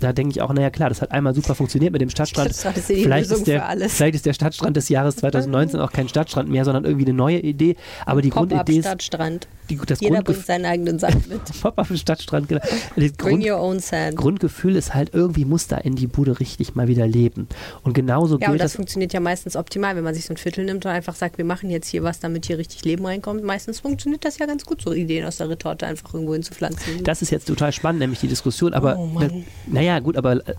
Da 0.00 0.12
denke 0.12 0.32
ich 0.32 0.42
auch, 0.42 0.52
naja 0.52 0.70
klar, 0.70 0.88
das 0.88 1.02
hat 1.02 1.12
einmal 1.12 1.34
super 1.34 1.54
funktioniert 1.54 1.92
mit 1.92 2.00
dem 2.00 2.10
Stadtstrand. 2.10 2.50
Ist 2.50 2.66
vielleicht, 2.86 3.30
ist 3.30 3.46
der, 3.46 3.68
vielleicht 3.88 4.14
ist 4.14 4.26
der 4.26 4.32
Stadtstrand 4.32 4.76
des 4.76 4.88
Jahres 4.88 5.16
2019 5.16 5.80
auch 5.80 5.92
kein 5.92 6.08
Stadtstrand 6.08 6.48
mehr, 6.48 6.64
sondern 6.64 6.84
irgendwie 6.84 7.06
eine 7.06 7.14
neue 7.14 7.38
Idee. 7.38 7.76
Aber 8.06 8.22
die 8.22 8.30
Grundidee 8.30 8.78
ist... 8.78 8.86
Stadtstrand. 8.86 9.48
Die, 9.70 9.76
das 9.76 10.00
Jeder 10.00 10.22
bringt 10.22 10.44
seinen 10.44 10.64
eigenen 10.64 10.98
Sand 10.98 11.28
mit. 11.28 11.40
Pop-up 11.62 11.86
Stadtstrand, 11.94 12.48
genau. 12.48 12.60
Bring 12.96 13.12
Grund, 13.16 13.46
your 13.46 13.60
own 13.60 13.78
sand. 13.78 14.16
Grundgefühl 14.16 14.74
ist 14.74 14.94
halt, 14.94 15.14
irgendwie 15.14 15.44
muss 15.44 15.68
da 15.68 15.76
in 15.76 15.94
die 15.94 16.08
Bude 16.08 16.40
richtig 16.40 16.74
mal 16.74 16.88
wieder 16.88 17.06
leben. 17.06 17.46
Und 17.82 17.92
genauso 17.92 18.34
ja, 18.34 18.38
gilt 18.38 18.50
und 18.50 18.58
das, 18.58 18.72
das 18.72 18.76
funktioniert 18.76 19.12
ja 19.12 19.20
meistens 19.20 19.54
optimal, 19.54 19.94
wenn 19.94 20.02
man 20.02 20.14
sich 20.14 20.24
so 20.24 20.34
ein 20.34 20.38
Viertel 20.38 20.64
nimmt 20.64 20.84
und 20.84 20.90
einfach 20.90 21.14
sagt, 21.14 21.38
wir 21.38 21.44
machen 21.44 21.70
jetzt 21.70 21.86
hier 21.86 22.02
was, 22.02 22.18
damit 22.18 22.46
hier 22.46 22.58
richtig 22.58 22.84
Leben 22.84 23.06
reinkommt. 23.06 23.44
Meistens 23.44 23.78
funktioniert 23.78 24.24
das 24.24 24.38
ja 24.38 24.46
ganz 24.46 24.66
gut, 24.66 24.82
so 24.82 24.92
Ideen 24.92 25.24
aus 25.24 25.36
der 25.36 25.48
Retorte 25.48 25.86
einfach 25.86 26.12
irgendwo 26.14 26.34
hinzupflanzen. 26.40 27.04
Das 27.04 27.22
ist 27.22 27.30
jetzt 27.30 27.46
total 27.46 27.72
spannend, 27.72 28.00
nämlich 28.00 28.20
die 28.20 28.28
Diskussion. 28.28 28.74
Aber 28.74 28.98
oh, 28.98 29.20
naja, 29.66 29.98
gut, 30.00 30.16
aber 30.16 30.46
äh, 30.46 30.54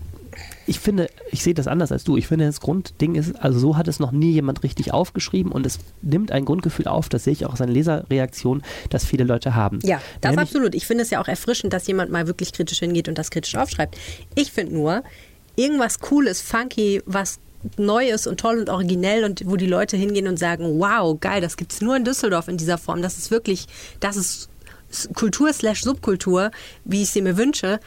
ich 0.66 0.78
finde, 0.78 1.08
ich 1.30 1.42
sehe 1.42 1.54
das 1.54 1.66
anders 1.66 1.92
als 1.92 2.04
du. 2.04 2.16
Ich 2.16 2.26
finde, 2.26 2.46
das 2.46 2.60
Grundding 2.60 3.14
ist, 3.14 3.36
also 3.36 3.58
so 3.58 3.76
hat 3.76 3.88
es 3.88 4.00
noch 4.00 4.12
nie 4.12 4.32
jemand 4.32 4.62
richtig 4.62 4.92
aufgeschrieben 4.92 5.52
und 5.52 5.66
es 5.66 5.78
nimmt 6.02 6.32
ein 6.32 6.44
Grundgefühl 6.44 6.86
auf, 6.86 7.08
das 7.08 7.24
sehe 7.24 7.32
ich 7.32 7.46
auch 7.46 7.52
aus 7.52 7.60
einer 7.60 7.72
Leserreaktion, 7.72 8.62
dass 8.90 9.04
viele 9.04 9.24
Leute 9.24 9.54
haben. 9.54 9.80
Ja, 9.82 10.00
das 10.20 10.30
Nämlich, 10.30 10.48
absolut. 10.48 10.74
Ich 10.74 10.86
finde 10.86 11.02
es 11.02 11.10
ja 11.10 11.20
auch 11.20 11.28
erfrischend, 11.28 11.72
dass 11.72 11.86
jemand 11.86 12.10
mal 12.10 12.26
wirklich 12.26 12.52
kritisch 12.52 12.78
hingeht 12.78 13.08
und 13.08 13.18
das 13.18 13.30
kritisch 13.30 13.56
aufschreibt. 13.56 13.96
Ich 14.34 14.52
finde 14.52 14.74
nur, 14.74 15.02
irgendwas 15.56 16.00
Cooles, 16.00 16.40
funky, 16.40 17.02
was 17.06 17.38
Neues 17.76 18.26
und 18.26 18.40
toll 18.40 18.58
und 18.58 18.70
originell 18.70 19.24
und 19.24 19.44
wo 19.46 19.56
die 19.56 19.66
Leute 19.66 19.96
hingehen 19.96 20.26
und 20.26 20.38
sagen, 20.38 20.80
wow, 20.80 21.18
geil, 21.20 21.40
das 21.40 21.56
gibt 21.56 21.72
es 21.72 21.80
nur 21.80 21.96
in 21.96 22.04
Düsseldorf 22.04 22.48
in 22.48 22.56
dieser 22.56 22.76
Form. 22.76 23.02
Das 23.02 23.18
ist 23.18 23.30
wirklich, 23.30 23.66
das 24.00 24.16
ist 24.16 24.48
Kultur 25.14 25.52
slash 25.52 25.82
Subkultur, 25.82 26.50
wie 26.84 27.02
ich 27.02 27.10
sie 27.10 27.22
mir 27.22 27.36
wünsche 27.36 27.80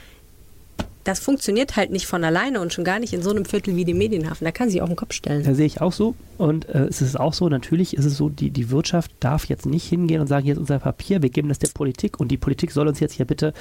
das 1.05 1.19
funktioniert 1.19 1.75
halt 1.75 1.91
nicht 1.91 2.07
von 2.07 2.23
alleine 2.23 2.59
und 2.59 2.73
schon 2.73 2.83
gar 2.83 2.99
nicht 2.99 3.13
in 3.13 3.21
so 3.21 3.29
einem 3.29 3.45
Viertel 3.45 3.75
wie 3.75 3.85
dem 3.85 3.99
Medienhafen. 3.99 4.43
Da 4.43 4.51
kann 4.51 4.71
sich 4.71 4.81
auch 4.81 4.87
einen 4.87 4.95
Kopf 4.95 5.13
stellen. 5.13 5.43
Da 5.43 5.53
sehe 5.53 5.67
ich 5.67 5.79
auch 5.79 5.93
so. 5.93 6.15
Und 6.39 6.67
äh, 6.67 6.87
es 6.87 7.01
ist 7.01 7.17
auch 7.17 7.33
so, 7.33 7.47
natürlich 7.47 7.95
ist 7.95 8.05
es 8.05 8.17
so, 8.17 8.27
die, 8.27 8.49
die 8.49 8.71
Wirtschaft 8.71 9.11
darf 9.19 9.45
jetzt 9.45 9.67
nicht 9.67 9.85
hingehen 9.85 10.19
und 10.19 10.25
sagen, 10.25 10.45
hier 10.45 10.55
ist 10.55 10.59
unser 10.59 10.79
Papier, 10.79 11.21
wir 11.21 11.29
geben 11.29 11.47
das 11.47 11.59
der 11.59 11.67
Politik 11.67 12.19
und 12.19 12.29
die 12.29 12.37
Politik 12.37 12.71
soll 12.71 12.87
uns 12.87 12.99
jetzt 12.99 13.13
hier 13.13 13.25
bitte 13.25 13.53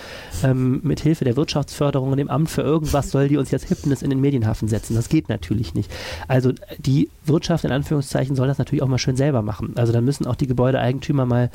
ähm, 0.42 0.80
mit 0.82 1.00
Hilfe 1.00 1.26
der 1.26 1.36
Wirtschaftsförderung 1.36 2.10
und 2.10 2.16
dem 2.16 2.30
Amt 2.30 2.48
für 2.48 2.62
irgendwas 2.62 3.10
soll 3.10 3.28
die 3.28 3.36
uns 3.36 3.50
jetzt 3.50 3.68
Hipnis 3.68 4.00
in 4.00 4.08
den 4.08 4.22
Medienhafen 4.22 4.66
setzen. 4.66 4.94
Das 4.96 5.10
geht 5.10 5.28
natürlich 5.28 5.74
nicht. 5.74 5.90
Also 6.26 6.52
die 6.78 7.10
Wirtschaft 7.26 7.64
in 7.64 7.72
Anführungszeichen 7.72 8.36
soll 8.36 8.48
das 8.48 8.56
natürlich 8.56 8.82
auch 8.82 8.88
mal 8.88 8.98
schön 8.98 9.16
selber 9.16 9.42
machen. 9.42 9.74
Also 9.76 9.92
dann 9.92 10.04
müssen 10.04 10.26
auch 10.26 10.36
die 10.36 10.46
Gebäudeeigentümer 10.46 11.26
mal 11.26 11.50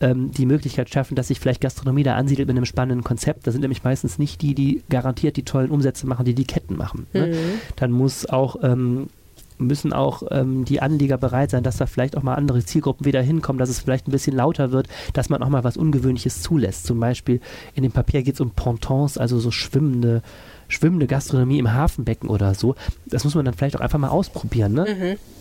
ähm, 0.00 0.30
die 0.32 0.46
Möglichkeit 0.46 0.90
schaffen, 0.90 1.14
dass 1.14 1.28
sich 1.28 1.40
vielleicht 1.40 1.60
Gastronomie 1.60 2.02
da 2.02 2.16
ansiedelt 2.16 2.48
mit 2.48 2.56
einem 2.56 2.66
spannenden 2.66 3.04
Konzept. 3.04 3.46
Das 3.46 3.52
sind 3.52 3.62
nämlich 3.62 3.84
meistens 3.84 4.18
nicht 4.18 4.42
die, 4.42 4.54
die 4.54 4.82
garantiert 4.88 5.36
die 5.36 5.44
tollen 5.44 5.70
Umsätze 5.70 6.06
machen, 6.06 6.24
die 6.24 6.34
die 6.34 6.44
Ketten 6.44 6.76
machen. 6.76 7.06
Ne? 7.12 7.28
Mhm. 7.28 7.34
Dann 7.76 7.92
muss 7.92 8.26
auch 8.26 8.56
ähm, 8.62 9.08
müssen 9.58 9.92
auch 9.92 10.22
ähm, 10.30 10.64
die 10.64 10.82
Anleger 10.82 11.16
bereit 11.16 11.50
sein, 11.50 11.62
dass 11.62 11.78
da 11.78 11.86
vielleicht 11.86 12.16
auch 12.16 12.22
mal 12.22 12.34
andere 12.34 12.62
Zielgruppen 12.64 13.06
wieder 13.06 13.22
hinkommen, 13.22 13.58
dass 13.58 13.70
es 13.70 13.80
vielleicht 13.80 14.06
ein 14.06 14.10
bisschen 14.10 14.36
lauter 14.36 14.70
wird, 14.70 14.88
dass 15.14 15.30
man 15.30 15.42
auch 15.42 15.48
mal 15.48 15.64
was 15.64 15.78
Ungewöhnliches 15.78 16.42
zulässt. 16.42 16.84
Zum 16.84 17.00
Beispiel 17.00 17.40
in 17.74 17.82
dem 17.82 17.92
Papier 17.92 18.22
geht 18.22 18.34
es 18.34 18.40
um 18.40 18.50
Pontons, 18.50 19.16
also 19.16 19.38
so 19.38 19.50
schwimmende, 19.50 20.22
schwimmende 20.68 21.06
Gastronomie 21.06 21.58
im 21.58 21.72
Hafenbecken 21.72 22.28
oder 22.28 22.54
so. 22.54 22.74
Das 23.06 23.24
muss 23.24 23.34
man 23.34 23.44
dann 23.44 23.54
vielleicht 23.54 23.76
auch 23.76 23.80
einfach 23.80 23.98
mal 23.98 24.08
ausprobieren. 24.08 24.74
Ne? 24.74 24.86
Mhm 24.86 25.36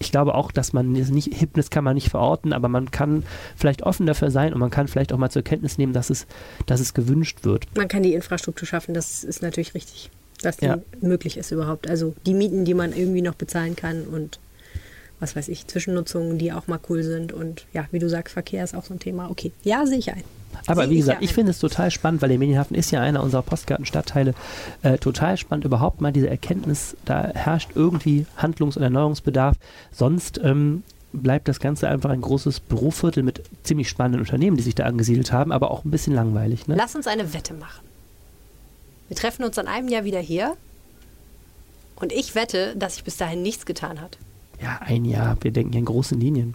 ich 0.00 0.10
glaube 0.10 0.34
auch, 0.34 0.50
dass 0.50 0.72
man 0.72 0.90
nicht, 0.90 1.34
Hipness 1.34 1.70
kann 1.70 1.84
man 1.84 1.94
nicht 1.94 2.08
verorten, 2.08 2.52
aber 2.52 2.68
man 2.68 2.90
kann 2.90 3.22
vielleicht 3.54 3.82
offen 3.82 4.06
dafür 4.06 4.30
sein 4.30 4.52
und 4.52 4.58
man 4.58 4.70
kann 4.70 4.88
vielleicht 4.88 5.12
auch 5.12 5.18
mal 5.18 5.30
zur 5.30 5.42
Kenntnis 5.42 5.76
nehmen, 5.76 5.92
dass 5.92 6.08
es, 6.10 6.26
dass 6.66 6.80
es 6.80 6.94
gewünscht 6.94 7.44
wird. 7.44 7.66
Man 7.76 7.86
kann 7.86 8.02
die 8.02 8.14
Infrastruktur 8.14 8.66
schaffen, 8.66 8.94
das 8.94 9.22
ist 9.22 9.42
natürlich 9.42 9.74
richtig, 9.74 10.10
dass 10.40 10.56
die 10.56 10.66
ja. 10.66 10.78
möglich 11.02 11.36
ist 11.36 11.50
überhaupt. 11.52 11.88
Also 11.88 12.14
die 12.24 12.32
Mieten, 12.32 12.64
die 12.64 12.72
man 12.72 12.94
irgendwie 12.94 13.20
noch 13.20 13.34
bezahlen 13.34 13.76
kann 13.76 14.04
und 14.04 14.40
was 15.20 15.36
weiß 15.36 15.48
ich, 15.48 15.66
Zwischennutzungen, 15.66 16.38
die 16.38 16.52
auch 16.52 16.66
mal 16.66 16.80
cool 16.88 17.02
sind. 17.02 17.32
Und 17.32 17.66
ja, 17.72 17.86
wie 17.92 17.98
du 17.98 18.08
sagst, 18.08 18.32
Verkehr 18.32 18.64
ist 18.64 18.74
auch 18.74 18.84
so 18.84 18.94
ein 18.94 18.98
Thema. 18.98 19.30
Okay, 19.30 19.52
ja, 19.62 19.86
sehe 19.86 19.98
ich 19.98 20.10
ein. 20.10 20.24
Aber 20.66 20.82
Sehe 20.82 20.90
wie 20.90 20.96
gesagt, 20.96 21.22
ich 21.22 21.32
finde 21.32 21.50
es 21.50 21.58
total 21.58 21.90
spannend, 21.90 22.22
weil 22.22 22.30
der 22.30 22.38
Medienhafen 22.38 22.76
ist 22.76 22.90
ja 22.90 23.00
einer 23.00 23.22
unserer 23.22 23.42
Postkartenstadtteile. 23.42 24.34
Äh, 24.82 24.98
total 24.98 25.36
spannend 25.36 25.64
überhaupt 25.64 26.00
mal 26.00 26.12
diese 26.12 26.28
Erkenntnis, 26.28 26.96
da 27.04 27.28
herrscht 27.28 27.70
irgendwie 27.74 28.26
Handlungs- 28.36 28.76
und 28.76 28.82
Erneuerungsbedarf. 28.82 29.56
Sonst 29.92 30.40
ähm, 30.42 30.82
bleibt 31.12 31.48
das 31.48 31.60
Ganze 31.60 31.88
einfach 31.88 32.10
ein 32.10 32.20
großes 32.20 32.60
Büroviertel 32.60 33.22
mit 33.22 33.42
ziemlich 33.62 33.88
spannenden 33.88 34.20
Unternehmen, 34.20 34.56
die 34.56 34.62
sich 34.62 34.74
da 34.74 34.84
angesiedelt 34.84 35.32
haben, 35.32 35.52
aber 35.52 35.70
auch 35.70 35.84
ein 35.84 35.90
bisschen 35.90 36.14
langweilig. 36.14 36.66
Ne? 36.66 36.76
Lass 36.76 36.94
uns 36.94 37.06
eine 37.06 37.32
Wette 37.32 37.54
machen. 37.54 37.84
Wir 39.08 39.16
treffen 39.16 39.44
uns 39.44 39.58
in 39.58 39.66
einem 39.66 39.88
Jahr 39.88 40.04
wieder 40.04 40.20
hier. 40.20 40.56
Und 41.96 42.12
ich 42.12 42.34
wette, 42.34 42.74
dass 42.76 42.94
sich 42.94 43.04
bis 43.04 43.16
dahin 43.18 43.42
nichts 43.42 43.66
getan 43.66 44.00
hat. 44.00 44.18
Ja, 44.62 44.78
ein 44.80 45.04
Jahr. 45.04 45.36
Wir 45.40 45.50
denken 45.50 45.72
ja 45.72 45.78
in 45.78 45.84
großen 45.84 46.18
Linien. 46.20 46.54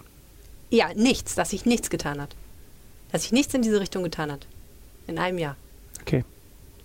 Ja, 0.70 0.86
nichts, 0.94 1.34
dass 1.34 1.50
sich 1.50 1.66
nichts 1.66 1.90
getan 1.90 2.20
hat. 2.20 2.34
Dass 3.12 3.22
sich 3.22 3.32
nichts 3.32 3.54
in 3.54 3.62
diese 3.62 3.80
Richtung 3.80 4.02
getan 4.02 4.32
hat. 4.32 4.46
In 5.06 5.18
einem 5.18 5.38
Jahr. 5.38 5.56
Okay. 6.02 6.24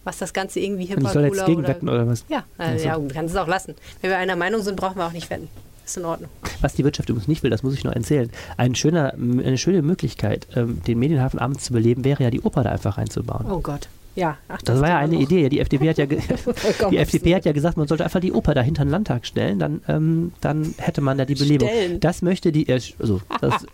Was 0.04 0.18
das 0.18 0.34
Ganze 0.34 0.60
irgendwie 0.60 0.86
hipper, 0.86 1.04
ich 1.04 1.10
soll 1.10 1.26
jetzt 1.26 1.46
gegenwetten 1.46 1.88
oder... 1.88 2.04
oder 2.04 2.12
was? 2.12 2.26
Ja, 2.28 2.40
äh, 2.58 2.74
Ach 2.76 2.78
so. 2.80 2.86
ja, 2.86 2.98
du 2.98 3.08
kannst 3.08 3.36
es 3.36 3.40
auch 3.40 3.48
lassen. 3.48 3.76
Wenn 4.02 4.10
wir 4.10 4.18
einer 4.18 4.36
Meinung 4.36 4.62
sind, 4.62 4.76
brauchen 4.76 4.98
wir 4.98 5.06
auch 5.06 5.12
nicht 5.12 5.30
wetten. 5.30 5.48
Ist 5.86 5.98
in 5.98 6.06
Ordnung. 6.06 6.30
Was 6.62 6.74
die 6.74 6.84
Wirtschaft 6.84 7.10
übrigens 7.10 7.28
nicht 7.28 7.44
will, 7.44 7.50
das 7.50 7.64
muss 7.64 7.74
ich 7.74 7.84
noch 7.84 7.94
erzählen. 7.94 8.32
Ein 8.58 8.76
schöner, 8.76 9.14
eine 9.14 9.58
schöne 9.58 9.82
Möglichkeit, 9.82 10.48
ähm, 10.56 10.82
den 10.88 11.00
Medienhafen 11.00 11.40
abends 11.40 11.66
zu 11.66 11.74
beleben, 11.74 12.04
wäre 12.04 12.24
ja 12.24 12.30
die 12.32 12.42
Oper 12.42 12.64
da 12.64 12.72
einfach 12.72 12.98
reinzubauen. 12.98 13.46
Oh 13.50 13.60
Gott. 13.60 13.90
Ja, 14.16 14.38
ach, 14.50 14.62
Das 14.62 14.82
war 14.82 14.90
ja 14.90 14.98
eine 14.98 15.14
noch. 15.16 15.22
Idee. 15.22 15.48
Die 15.50 15.60
FDP 15.60 15.90
hat 15.90 15.98
ja, 15.98 16.06
Vollkommen 16.06 16.56
die 16.92 16.98
FDP 16.98 17.36
hat 17.36 17.46
ja 17.46 17.54
gesagt, 17.54 17.78
man 17.78 17.88
sollte 17.88 18.04
einfach 18.04 18.20
die 18.20 18.34
Oper 18.34 18.54
da 18.54 18.62
hinter 18.62 18.84
den 18.84 18.90
Landtag 18.90 19.26
stellen, 19.26 19.60
dann, 19.60 19.82
ähm, 19.88 20.34
dann 20.42 20.74
hätte 20.78 21.02
man 21.02 21.18
da 21.18 21.26
die 21.26 21.36
Belebung. 21.36 21.70
Stellen. 21.70 22.00
Das 22.00 22.22
möchte 22.22 22.52
die, 22.52 22.68
äh, 22.68 22.80
also, 23.00 23.22
das, 23.40 23.66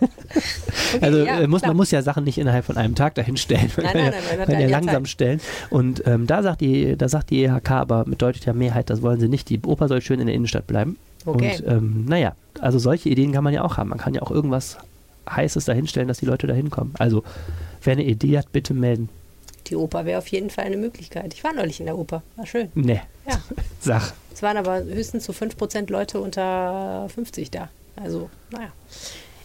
also 1.00 1.18
ja, 1.18 1.40
äh, 1.40 1.46
muss, 1.46 1.62
klar. 1.62 1.70
man 1.70 1.76
muss 1.78 1.90
ja 1.90 2.02
Sachen 2.02 2.24
nicht 2.24 2.38
innerhalb 2.38 2.64
von 2.64 2.76
einem 2.76 2.94
Tag 2.94 3.14
dahin 3.14 3.36
stellen. 3.36 3.70
Nein, 3.76 3.86
kann 3.86 3.96
nein, 3.96 4.12
nein, 4.12 4.38
man 4.38 4.46
kann 4.46 4.60
ja 4.60 4.68
langsam 4.68 5.04
Zeit. 5.04 5.10
stellen. 5.10 5.40
Und 5.70 6.06
ähm, 6.06 6.26
da, 6.26 6.42
sagt 6.42 6.60
die, 6.60 6.96
da 6.96 7.08
sagt 7.08 7.30
die 7.30 7.44
EHK 7.44 7.70
aber 7.70 8.04
mit 8.06 8.20
deutlicher 8.20 8.52
Mehrheit, 8.52 8.90
das 8.90 9.02
wollen 9.02 9.20
sie 9.20 9.28
nicht. 9.28 9.48
Die 9.48 9.60
Oper 9.64 9.88
soll 9.88 10.02
schön 10.02 10.20
in 10.20 10.26
der 10.26 10.34
Innenstadt 10.34 10.66
bleiben. 10.66 10.98
Okay. 11.24 11.56
Und 11.58 11.66
ähm, 11.66 12.04
naja, 12.06 12.34
also 12.60 12.78
solche 12.78 13.08
Ideen 13.08 13.32
kann 13.32 13.44
man 13.44 13.54
ja 13.54 13.64
auch 13.64 13.78
haben. 13.78 13.88
Man 13.88 13.98
kann 13.98 14.14
ja 14.14 14.22
auch 14.22 14.30
irgendwas 14.30 14.78
Heißes 15.28 15.64
dahinstellen, 15.64 16.06
dass 16.08 16.18
die 16.18 16.26
Leute 16.26 16.46
da 16.46 16.54
hinkommen. 16.54 16.94
Also, 16.98 17.24
wer 17.82 17.92
eine 17.92 18.04
Idee 18.04 18.38
hat, 18.38 18.52
bitte 18.52 18.74
melden. 18.74 19.08
Die 19.68 19.76
Oper 19.76 20.04
wäre 20.04 20.18
auf 20.18 20.28
jeden 20.28 20.50
Fall 20.50 20.64
eine 20.64 20.76
Möglichkeit. 20.76 21.34
Ich 21.34 21.42
war 21.42 21.52
neulich 21.52 21.80
in 21.80 21.86
der 21.86 21.98
Oper. 21.98 22.22
War 22.36 22.46
schön. 22.46 22.70
Ne, 22.74 23.02
Ja. 23.28 23.40
sag. 23.80 24.12
Es 24.32 24.42
waren 24.42 24.56
aber 24.58 24.84
höchstens 24.84 25.24
so 25.24 25.32
5% 25.32 25.90
Leute 25.90 26.20
unter 26.20 27.08
50 27.14 27.50
da. 27.50 27.68
Also, 27.96 28.28
naja. 28.50 28.68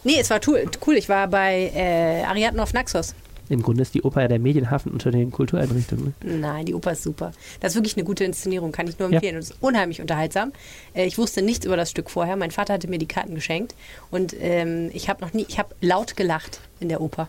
Nee, 0.03 0.19
es 0.19 0.29
war 0.29 0.39
cool. 0.47 0.67
Ich 0.97 1.09
war 1.09 1.27
bei 1.27 1.71
äh, 1.73 2.23
Ariadne 2.23 2.61
auf 2.61 2.73
Naxos. 2.73 3.15
Im 3.49 3.61
Grunde 3.63 3.81
ist 3.81 3.93
die 3.93 4.01
Oper 4.03 4.21
ja 4.21 4.27
der 4.29 4.39
Medienhafen 4.39 4.91
unter 4.93 5.11
den 5.11 5.29
Kultureinrichtungen. 5.31 6.13
ne? 6.23 6.35
Nein, 6.37 6.65
die 6.65 6.73
Oper 6.73 6.93
ist 6.93 7.03
super. 7.03 7.31
Das 7.59 7.71
ist 7.73 7.75
wirklich 7.75 7.95
eine 7.97 8.05
gute 8.05 8.23
Inszenierung, 8.23 8.71
kann 8.71 8.87
ich 8.87 8.97
nur 8.99 9.09
Ja. 9.09 9.15
empfehlen. 9.15 9.35
Und 9.35 9.41
es 9.43 9.49
ist 9.51 9.57
unheimlich 9.61 9.99
unterhaltsam. 10.01 10.53
Äh, 10.93 11.05
ich 11.05 11.17
wusste 11.17 11.41
nichts 11.41 11.65
über 11.65 11.75
das 11.77 11.89
Stück 11.91 12.09
vorher. 12.09 12.35
Mein 12.37 12.51
Vater 12.51 12.73
hatte 12.73 12.87
mir 12.87 12.97
die 12.99 13.07
Karten 13.07 13.35
geschenkt 13.35 13.75
und 14.09 14.35
ähm, 14.39 14.89
ich 14.93 15.09
habe 15.09 15.21
noch 15.23 15.33
nie, 15.33 15.45
ich 15.49 15.59
habe 15.59 15.75
laut 15.81 16.15
gelacht 16.15 16.61
in 16.79 16.89
der 16.89 17.01
Oper. 17.01 17.27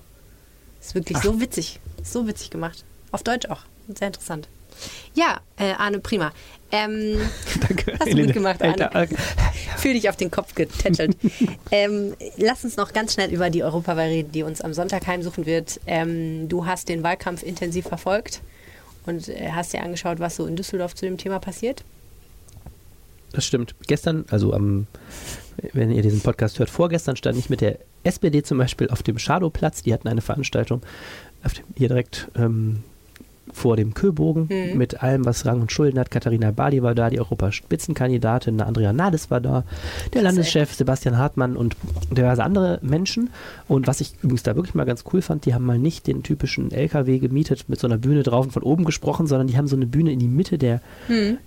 Ist 0.83 0.95
wirklich 0.97 1.19
so 1.19 1.41
witzig, 1.41 1.79
so 2.03 2.27
witzig 2.27 2.51
gemacht. 2.51 2.85
Auf 3.13 3.23
Deutsch 3.23 3.49
auch, 3.49 3.61
sehr 3.95 4.09
interessant. 4.09 4.49
Ja, 5.15 5.41
äh, 5.57 5.73
Arne, 5.73 6.01
prima. 6.01 6.33
Ähm, 6.73 7.19
Danke. 7.61 7.97
Hast 8.01 8.13
du 8.13 8.25
gut 8.25 8.33
gemacht, 8.33 8.61
Arne. 8.63 9.09
Fühl 9.77 9.93
dich 9.93 10.09
auf 10.09 10.17
den 10.17 10.31
Kopf 10.31 10.55
getätschelt. 10.55 11.17
ähm, 11.71 12.15
lass 12.37 12.65
uns 12.65 12.77
noch 12.77 12.93
ganz 12.93 13.15
schnell 13.15 13.33
über 13.33 13.49
die 13.49 13.63
Europawahl 13.63 14.09
reden, 14.09 14.33
die 14.33 14.43
uns 14.43 14.61
am 14.61 14.75
Sonntag 14.75 15.07
heimsuchen 15.07 15.47
wird. 15.47 15.81
Ähm, 15.87 16.49
du 16.49 16.67
hast 16.67 16.89
den 16.89 17.03
Wahlkampf 17.03 17.43
intensiv 17.43 17.87
verfolgt 17.87 18.41
und 19.07 19.29
äh, 19.29 19.51
hast 19.53 19.73
dir 19.73 19.83
angeschaut, 19.83 20.19
was 20.19 20.37
so 20.37 20.47
in 20.47 20.57
Düsseldorf 20.57 20.95
zu 20.95 21.05
dem 21.05 21.17
Thema 21.17 21.39
passiert. 21.39 21.85
Das 23.33 23.45
stimmt. 23.45 23.75
Gestern, 23.87 24.25
also 24.31 24.53
am, 24.53 24.87
wenn 25.73 25.93
ihr 25.93 26.03
diesen 26.03 26.21
Podcast 26.21 26.59
hört, 26.59 26.71
vorgestern 26.71 27.17
stand 27.17 27.39
ich 27.39 27.51
mit 27.51 27.61
der 27.61 27.79
SPD 28.05 28.43
zum 28.43 28.59
Beispiel 28.59 28.89
auf 28.91 29.03
dem 29.03 29.19
Schadowplatz. 29.19 29.83
Die 29.83 29.93
hatten 29.93 30.09
eine 30.09 30.21
Veranstaltung 30.23 30.83
dem, 31.43 31.65
hier 31.77 31.89
direkt 31.89 32.31
ähm, 32.37 32.83
vor 33.53 33.77
dem 33.77 33.95
Köbogen 33.95 34.49
Mhm. 34.51 34.79
mit 34.79 35.03
allem, 35.03 35.25
was 35.25 35.45
Rang 35.47 35.61
und 35.61 35.73
Schulden 35.73 35.99
hat. 35.99 36.11
Katharina 36.11 36.51
Bali 36.51 36.83
war 36.83 36.95
da, 36.95 37.11
die 37.11 37.19
Europaspitzenkandidatin, 37.21 38.61
Andrea 38.61 38.93
Nahles 38.93 39.31
war 39.31 39.41
da, 39.41 39.65
der 40.15 40.23
Landeschef 40.23 40.73
Sebastian 40.75 41.19
Hartmann 41.19 41.57
und 41.57 41.77
diverse 42.11 42.43
andere 42.45 42.79
Menschen. 42.83 43.31
Und 43.69 43.87
was 43.87 44.01
ich 44.01 44.15
übrigens 44.23 44.43
da 44.43 44.57
wirklich 44.57 44.75
mal 44.75 44.85
ganz 44.85 45.05
cool 45.13 45.23
fand, 45.23 45.47
die 45.47 45.55
haben 45.55 45.65
mal 45.67 45.79
nicht 45.79 46.07
den 46.07 46.23
typischen 46.23 46.71
LKW 46.73 47.19
gemietet 47.19 47.65
mit 47.69 47.79
so 47.81 47.87
einer 47.87 47.99
Bühne 47.99 48.23
drauf 48.23 48.45
und 48.47 48.53
von 48.53 48.63
oben 48.63 48.85
gesprochen, 48.85 49.27
sondern 49.27 49.47
die 49.47 49.57
haben 49.57 49.67
so 49.67 49.77
eine 49.77 49.87
Bühne 49.87 50.13
in 50.13 50.19
die 50.19 50.29
Mitte 50.29 50.59
der 50.59 50.81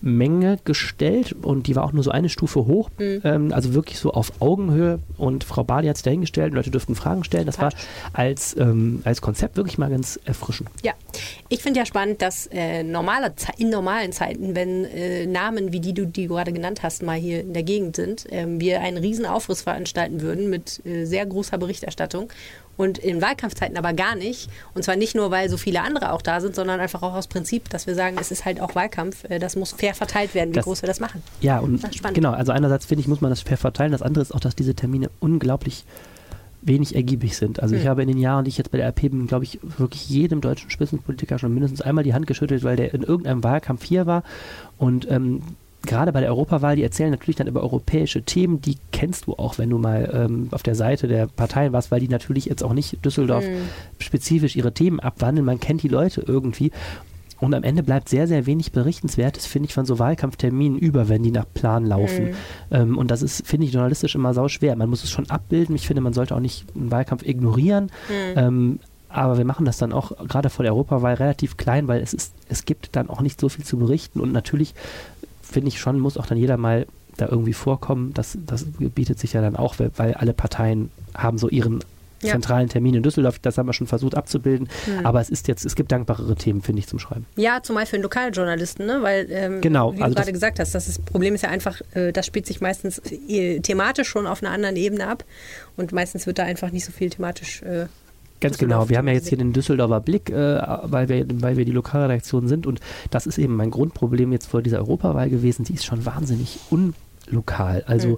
Menge 0.02 0.58
gestellt 0.64 1.34
und 1.42 1.68
die 1.68 1.76
war 1.76 1.84
auch 1.84 1.94
nur 1.94 2.04
so 2.04 2.12
eine 2.12 2.30
Stufe 2.30 2.66
hoch, 2.66 2.90
ähm, 3.00 3.52
also 3.54 3.74
wirklich 3.74 4.00
so 4.00 4.12
auf 4.12 4.34
Augenhöhe. 4.42 5.00
Und 5.18 5.44
Frau 5.44 5.64
Bali 5.64 5.88
hat 5.88 5.98
sich 5.98 6.04
dahingestellt, 6.04 6.54
Leute 6.54 6.72
durften 6.72 6.96
Fragen 6.96 7.24
stellen. 7.24 7.46
Das 7.46 7.60
war 7.60 7.72
als, 8.14 8.56
ähm, 8.58 9.02
als 9.04 9.22
Konzept 9.22 9.58
wirklich 9.58 9.78
mal 9.78 9.90
ganz 9.90 10.20
erfrischend. 10.26 10.70
Ja, 10.84 10.94
ich 11.50 11.62
finde 11.62 11.80
ja 11.80 11.86
spannend, 11.86 12.22
dass 12.22 12.48
äh, 12.48 12.84
normale 12.84 13.36
Ze 13.36 13.52
in 13.58 13.70
normalen 13.70 14.12
Zeiten, 14.12 14.56
wenn 14.56 14.86
äh, 14.86 15.26
Namen 15.26 15.72
wie 15.72 15.80
die 15.80 15.94
du 15.94 16.06
die 16.06 16.28
du 16.28 16.34
gerade 16.34 16.54
genannt 16.54 16.84
hast, 16.84 17.04
mal 17.04 17.18
hier 17.18 17.42
in 17.42 17.54
der 17.54 17.64
Gegend 17.64 17.96
sind, 17.96 18.26
ähm, 18.32 18.60
wir 18.60 18.82
einen 18.82 18.98
riesen 18.98 19.26
Aufriss 19.26 19.62
veranstalten 19.62 20.22
würden 20.22 20.50
mit 20.50 20.86
äh, 20.86 21.06
sehr 21.06 21.26
großer 21.26 21.58
Berichterstattung. 21.58 22.32
Und 22.78 22.98
in 22.98 23.22
Wahlkampfzeiten 23.22 23.78
aber 23.78 23.94
gar 23.94 24.16
nicht. 24.16 24.50
Und 24.74 24.84
zwar 24.84 24.98
nicht 24.98 25.16
nur, 25.16 25.32
weil 25.32 25.50
so 25.50 25.56
viele 25.56 25.82
andere 25.82 26.12
auch 26.12 26.22
da 26.22 26.42
sind, 26.42 26.56
sondern 26.56 26.82
einfach 26.82 27.04
auch 27.04 27.14
aus 27.14 27.28
Prinzip, 27.28 27.70
dass 27.70 27.88
wir 27.88 27.96
sagen, 27.96 28.18
es 28.20 28.32
ist 28.32 28.44
halt 28.44 28.60
auch 28.60 28.76
Wahlkampf. 28.76 29.24
Äh, 29.30 29.40
das 29.40 29.56
muss 29.56 29.72
fair 29.72 29.94
verteilt 29.96 30.34
werden, 30.36 30.50
wie 30.52 30.56
Das- 30.58 30.66
groß 30.66 30.82
wir 30.82 30.88
das 30.88 31.00
machen. 31.00 31.24
Ja, 31.40 31.60
und 31.60 31.82
Das 31.82 31.92
genau, 32.14 32.32
also 32.32 32.52
einerseits 32.52 32.86
finde 32.86 33.00
ich, 33.02 33.08
muss 33.08 33.22
man 33.22 33.30
das 33.32 33.40
fair 33.42 33.58
verteilen. 33.58 33.94
Das 33.94 34.02
andere 34.02 34.22
ist 34.24 34.34
auch, 34.36 34.42
dass 34.42 34.56
diese 34.58 34.76
Termine 34.76 35.10
unglaublich 35.22 35.86
wenig 36.66 36.96
ergiebig 36.96 37.38
sind. 37.38 37.62
Also 37.62 37.76
ich 37.76 37.84
Hm. 37.84 37.90
habe 37.90 38.02
in 38.02 38.08
den 38.08 38.18
Jahren, 38.18 38.44
die 38.46 38.50
ich 38.50 38.58
jetzt 38.58 38.72
bei 38.72 38.78
der 38.78 38.88
RP 38.88 39.02
bin, 39.12 39.28
glaube 39.28 39.44
ich, 39.46 39.60
wirklich 39.78 40.10
jedem 40.10 40.42
deutschen 40.42 40.70
Spitzenpolitiker 40.70 41.38
schon 41.40 41.54
mindestens 41.54 41.82
einmal 41.82 42.04
die 42.04 42.14
Hand 42.14 42.28
geschüttelt, 42.28 42.64
weil 42.64 42.76
der 42.76 42.94
in 42.94 43.04
irgendeinem 43.04 43.44
Wahlkampf 43.44 43.84
hier 43.84 44.06
war. 44.08 44.24
Und 44.78 45.10
ähm, 45.10 45.42
gerade 45.86 46.12
bei 46.12 46.20
der 46.22 46.30
Europawahl, 46.30 46.76
die 46.76 46.82
erzählen 46.82 47.12
natürlich 47.12 47.36
dann 47.36 47.46
über 47.46 47.62
europäische 47.62 48.24
Themen, 48.24 48.60
die 48.62 48.78
kennst 48.92 49.28
du 49.28 49.34
auch, 49.34 49.60
wenn 49.60 49.70
du 49.70 49.78
mal 49.78 50.10
ähm, 50.12 50.48
auf 50.50 50.64
der 50.64 50.74
Seite 50.74 51.08
der 51.08 51.28
Parteien 51.28 51.74
warst, 51.74 51.92
weil 51.92 52.00
die 52.00 52.08
natürlich 52.08 52.46
jetzt 52.46 52.64
auch 52.64 52.74
nicht 52.74 53.06
Düsseldorf 53.06 53.46
Hm. 53.46 53.54
spezifisch 54.00 54.56
ihre 54.56 54.74
Themen 54.74 55.00
abwandeln. 55.00 55.46
Man 55.46 55.60
kennt 55.60 55.84
die 55.84 55.88
Leute 55.88 56.24
irgendwie. 56.26 56.72
Und 57.40 57.54
am 57.54 57.64
Ende 57.64 57.84
bleibt 57.84 58.10
sehr, 58.10 58.28
sehr 58.28 58.46
wenig 58.46 58.72
Berichtenswertes, 58.72 59.46
finde 59.46 59.68
ich, 59.68 59.74
von 59.74 59.86
so 59.86 60.00
Wahlkampfterminen 60.00 60.80
über, 60.80 61.10
wenn 61.10 61.24
die 61.24 61.32
nach 61.32 61.46
Plan 61.54 61.86
laufen. 61.86 62.30
Ähm, 62.72 62.98
und 62.98 63.12
das 63.12 63.22
ist, 63.22 63.46
finde 63.46 63.68
ich, 63.68 63.74
journalistisch 63.74 64.16
immer 64.16 64.34
sau 64.34 64.48
schwer. 64.48 64.76
Man 64.76 64.90
muss 64.90 65.04
es 65.04 65.12
schon 65.12 65.30
abbilden. 65.30 65.76
Ich 65.76 65.88
finde, 65.88 66.02
man 66.02 66.14
sollte 66.14 66.36
auch 66.36 66.40
nicht 66.40 66.66
einen 66.76 66.92
Wahlkampf 66.92 67.24
ignorieren. 67.24 67.92
Ähm, 68.36 68.80
aber 69.10 69.38
wir 69.38 69.46
machen 69.46 69.66
das 69.66 69.78
dann 69.78 69.94
auch 69.94 70.12
gerade 70.28 70.50
vor 70.50 70.64
der 70.64 70.74
Europawahl 70.74 71.16
relativ 71.16 71.58
klein, 71.58 71.88
weil 71.88 72.02
es 72.02 72.14
ist, 72.14 72.34
es 72.50 72.66
gibt 72.66 72.96
dann 72.96 73.10
auch 73.10 73.22
nicht 73.22 73.40
so 73.40 73.50
viel 73.50 73.64
zu 73.64 73.78
berichten. 73.78 74.20
Und 74.20 74.34
natürlich 74.34 74.74
finde 75.42 75.70
ich 75.70 75.80
schon, 75.80 76.00
muss 76.00 76.18
auch 76.18 76.26
dann 76.26 76.38
jeder 76.38 76.58
mal 76.58 76.86
da 77.18 77.28
irgendwie 77.28 77.54
vorkommen. 77.54 78.14
Das, 78.14 78.38
das 78.46 78.66
bietet 78.78 79.20
sich 79.20 79.34
ja 79.34 79.42
dann 79.42 79.56
auch, 79.56 79.76
weil 79.96 80.14
alle 80.16 80.34
Parteien 80.34 80.90
haben 81.14 81.38
so 81.38 81.50
ihren 81.50 81.80
Ja. 82.22 82.32
zentralen 82.32 82.70
Termin 82.70 82.96
in 82.96 83.04
Düsseldorf. 83.04 83.40
Das 83.40 83.58
haben 83.58 83.68
wir 83.68 83.74
schon 83.74 83.88
versucht 83.88 84.16
abzubilden. 84.16 84.70
Aber 85.04 85.22
es 85.22 85.30
ist 85.30 85.48
jetzt, 85.48 85.66
es 85.66 85.76
gibt 85.76 85.92
dankbarere 85.92 86.36
Themen, 86.36 86.62
finde 86.62 86.80
ich, 86.80 86.88
zum 86.88 86.98
Schreiben. 86.98 87.26
Ja, 87.36 87.62
zumal 87.62 87.86
für 87.86 87.98
einen 87.98 88.04
Lokaljournalisten, 88.04 88.86
ne? 88.86 89.00
weil, 89.02 89.28
ähm, 89.30 89.62
Genau, 89.62 89.96
wie 89.96 90.02
also 90.02 90.14
du 90.14 90.20
gerade 90.20 90.32
gesagt 90.32 90.60
hast, 90.60 90.74
das 90.74 90.88
ist, 90.88 91.06
Problem 91.06 91.36
ist 91.36 91.42
ja 91.42 91.50
einfach, 91.50 91.82
äh, 91.94 92.12
das 92.12 92.26
spielt 92.26 92.46
sich 92.46 92.62
meistens 92.62 93.00
äh, 93.28 93.60
thematisch 93.60 94.08
schon 94.08 94.28
auf 94.28 94.42
einer 94.42 94.52
anderen 94.52 94.76
Ebene 94.76 95.08
ab 95.08 95.24
und 95.76 95.92
meistens 95.92 96.26
wird 96.26 96.40
da 96.40 96.44
einfach 96.44 96.72
nicht 96.72 96.86
so 96.86 96.92
viel 96.92 97.10
thematisch. 97.10 97.62
Äh, 97.64 97.88
Ganz 98.42 98.58
genau. 98.58 98.90
Wir 98.90 98.98
haben 98.98 99.08
ja 99.08 99.14
jetzt 99.14 99.30
hier 99.30 99.38
den 99.38 99.54
Düsseldorfer 99.54 100.02
Blick, 100.02 100.30
äh, 100.30 100.62
weil, 100.84 101.10
wir, 101.10 101.26
weil 101.42 101.58
wir 101.58 101.66
die 101.66 101.72
Lokalredaktion 101.72 102.48
sind. 102.48 102.68
Und 102.68 102.80
das 103.10 103.28
ist 103.28 103.38
eben 103.38 103.56
mein 103.56 103.72
Grundproblem 103.72 104.32
jetzt 104.34 104.48
vor 104.48 104.62
dieser 104.62 104.80
Europawahl 104.80 105.30
gewesen. 105.30 105.64
Die 105.64 105.74
ist 105.74 105.86
schon 105.86 106.06
wahnsinnig 106.06 106.60
unlokal. 106.70 107.84
Also 107.88 108.18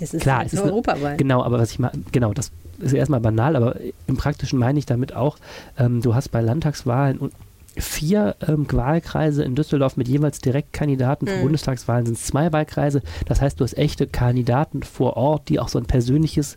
es 0.00 0.14
ist 0.14 0.22
klar, 0.22 0.38
eine 0.40 0.46
es 0.46 0.52
ist 0.54 0.60
eine 0.62 0.70
Europawahl. 0.72 1.16
Genau, 1.16 1.42
aber 1.42 1.58
was 1.58 1.70
ich 1.70 1.78
mal, 1.78 1.92
genau, 2.12 2.32
das 2.32 2.50
ist 2.78 2.92
erstmal 2.92 3.20
banal, 3.20 3.56
aber 3.56 3.76
im 4.06 4.16
Praktischen 4.16 4.58
meine 4.58 4.78
ich 4.78 4.86
damit 4.86 5.14
auch, 5.14 5.38
ähm, 5.78 6.00
du 6.02 6.14
hast 6.14 6.28
bei 6.30 6.40
Landtagswahlen 6.40 7.18
und 7.18 7.32
vier 7.76 8.36
ähm, 8.46 8.66
Wahlkreise 8.70 9.42
in 9.42 9.54
Düsseldorf 9.56 9.96
mit 9.96 10.06
jeweils 10.06 10.38
Direktkandidaten. 10.40 11.26
Für 11.26 11.36
Mhm. 11.38 11.42
Bundestagswahlen 11.42 12.06
sind 12.06 12.16
es 12.18 12.24
zwei 12.24 12.52
Wahlkreise. 12.52 13.02
Das 13.26 13.40
heißt, 13.40 13.58
du 13.58 13.64
hast 13.64 13.76
echte 13.76 14.06
Kandidaten 14.06 14.82
vor 14.84 15.16
Ort, 15.16 15.48
die 15.48 15.58
auch 15.58 15.68
so 15.68 15.78
ein 15.80 15.84
persönliches 15.86 16.56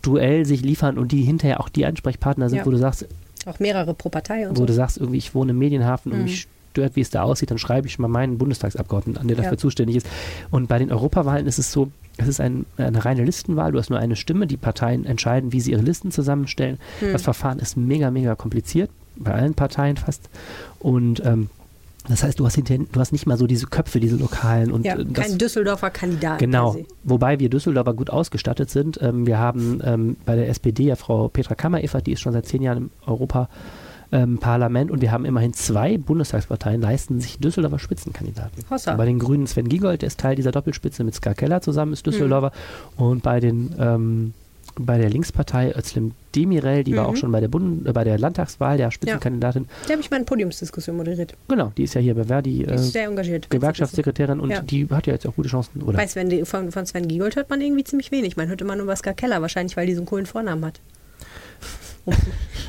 Duell 0.00 0.44
sich 0.46 0.62
liefern 0.62 0.96
und 0.98 1.12
die 1.12 1.22
hinterher 1.22 1.60
auch 1.60 1.68
die 1.68 1.84
Ansprechpartner 1.86 2.48
sind, 2.48 2.58
Ja. 2.60 2.66
wo 2.66 2.70
du 2.70 2.78
sagst, 2.78 3.06
Auch 3.46 3.58
mehrere 3.58 3.92
pro 3.92 4.08
Partei 4.08 4.48
und 4.48 4.56
wo 4.56 4.60
so. 4.60 4.66
du 4.66 4.72
sagst, 4.72 4.96
irgendwie, 4.98 5.18
ich 5.18 5.34
wohne 5.34 5.50
im 5.50 5.58
Medienhafen 5.58 6.12
und 6.12 6.18
Mhm. 6.18 6.24
mich 6.24 6.46
stört, 6.74 6.96
wie 6.96 7.00
es 7.00 7.10
da 7.10 7.22
aussieht, 7.22 7.50
dann 7.52 7.58
schreibe 7.58 7.86
ich 7.86 7.98
mal 8.00 8.08
meinen 8.08 8.36
Bundestagsabgeordneten 8.36 9.20
an, 9.20 9.28
der 9.28 9.36
dafür 9.36 9.52
Ja. 9.52 9.58
zuständig 9.58 9.96
ist. 9.96 10.06
Und 10.50 10.68
bei 10.68 10.78
den 10.78 10.90
Europawahlen 10.90 11.46
ist 11.46 11.58
es 11.58 11.70
so, 11.70 11.90
es 12.16 12.26
ist 12.26 12.40
ein, 12.40 12.66
eine 12.76 13.04
reine 13.04 13.24
Listenwahl, 13.24 13.70
du 13.72 13.78
hast 13.78 13.90
nur 13.90 13.98
eine 14.00 14.16
Stimme, 14.16 14.46
die 14.48 14.56
Parteien 14.56 15.04
entscheiden, 15.06 15.52
wie 15.52 15.60
sie 15.60 15.70
ihre 15.70 15.82
Listen 15.82 16.10
zusammenstellen. 16.10 16.78
Hm. 16.98 17.12
Das 17.12 17.22
Verfahren 17.22 17.60
ist 17.60 17.76
mega, 17.76 18.10
mega 18.10 18.34
kompliziert, 18.34 18.90
bei 19.16 19.32
allen 19.32 19.54
Parteien 19.54 19.96
fast. 19.96 20.28
Und 20.80 21.24
ähm, 21.24 21.48
das 22.08 22.22
heißt, 22.22 22.38
du 22.38 22.44
hast, 22.44 22.56
hinterher, 22.56 22.84
du 22.90 23.00
hast 23.00 23.12
nicht 23.12 23.26
mal 23.26 23.38
so 23.38 23.46
diese 23.46 23.66
Köpfe, 23.66 23.98
diese 24.00 24.16
lokalen. 24.16 24.72
Und 24.72 24.84
Ja, 24.84 24.96
äh, 24.96 25.04
das, 25.04 25.26
kein 25.28 25.38
Düsseldorfer 25.38 25.90
Kandidat. 25.90 26.38
Genau, 26.38 26.76
wobei 27.04 27.38
wir 27.38 27.48
Düsseldorfer 27.48 27.94
gut 27.94 28.10
ausgestattet 28.10 28.68
sind. 28.68 29.00
Ähm, 29.00 29.26
wir 29.26 29.38
haben 29.38 29.80
ähm, 29.84 30.16
bei 30.26 30.34
der 30.36 30.48
SPD 30.48 30.84
ja 30.84 30.96
Frau 30.96 31.28
Petra 31.28 31.54
Kammer-Evert, 31.54 32.06
die 32.06 32.12
ist 32.12 32.20
schon 32.20 32.32
seit 32.32 32.46
zehn 32.46 32.62
Jahren 32.62 32.78
im 32.78 32.90
Europaparlament 34.14 34.90
und 34.90 35.00
wir 35.02 35.10
haben 35.12 35.24
immerhin 35.24 35.52
zwei 35.52 35.98
Bundestagsparteien, 35.98 36.80
leisten 36.80 37.20
sich 37.20 37.38
Düsseldorfer 37.38 37.78
Spitzenkandidaten. 37.78 38.64
Hossa. 38.70 38.94
Bei 38.94 39.04
den 39.06 39.18
Grünen 39.18 39.46
Sven 39.46 39.68
Giegold, 39.68 40.02
der 40.02 40.06
ist 40.08 40.20
Teil 40.20 40.36
dieser 40.36 40.52
Doppelspitze 40.52 41.04
mit 41.04 41.14
Ska 41.14 41.34
Keller 41.34 41.60
zusammen, 41.60 41.92
ist 41.92 42.06
Düsseldorfer. 42.06 42.52
Und 42.96 43.22
bei 43.22 43.40
den 43.40 43.74
ähm, 43.78 44.34
bei 44.76 44.98
der 44.98 45.08
Linkspartei 45.08 45.72
Özlem 45.76 46.12
Demirel, 46.34 46.82
die 46.82 46.96
war 46.96 47.04
Mhm. 47.04 47.10
auch 47.10 47.16
schon 47.16 47.30
bei 47.30 47.40
der, 47.40 47.46
Bund 47.46 47.86
äh, 47.86 47.92
bei 47.92 48.02
der 48.02 48.18
Landtagswahl 48.18 48.76
der 48.76 48.90
Spitzenkandidatin. 48.90 49.66
Da 49.86 49.92
habe 49.92 50.00
ich 50.00 50.10
mal 50.10 50.16
eine 50.16 50.24
Podiumsdiskussion 50.24 50.96
moderiert. 50.96 51.34
Genau, 51.46 51.70
die 51.76 51.84
ist 51.84 51.94
ja 51.94 52.00
hier 52.00 52.14
bei 52.16 52.24
Verdi 52.24 52.58
Die 52.58 52.64
äh, 52.64 52.74
ist 52.74 52.92
sehr 52.92 53.06
engagiert. 53.06 53.48
Gewerkschaftssekretärin 53.50 54.40
und 54.40 54.50
Ja. 54.50 54.60
die 54.62 54.88
hat 54.90 55.06
ja 55.06 55.12
jetzt 55.12 55.26
auch 55.28 55.36
gute 55.36 55.48
Chancen. 55.48 55.80
Oder? 55.82 55.96
Bei 55.96 56.06
Sven, 56.08 56.44
von, 56.44 56.72
von 56.72 56.86
Sven 56.86 57.06
Giegold 57.06 57.36
hört 57.36 57.50
man 57.50 57.60
irgendwie 57.60 57.84
ziemlich 57.84 58.10
wenig. 58.10 58.36
Man 58.36 58.48
hört 58.48 58.62
immer 58.62 58.74
nur 58.74 58.94
Ska 58.96 59.12
Keller, 59.12 59.40
wahrscheinlich, 59.42 59.76
weil 59.76 59.86
die 59.86 59.94
so 59.94 60.00
einen 60.00 60.06
coolen 60.06 60.26
Vornamen 60.26 60.64
hat. 60.64 60.80
Um 62.06 62.14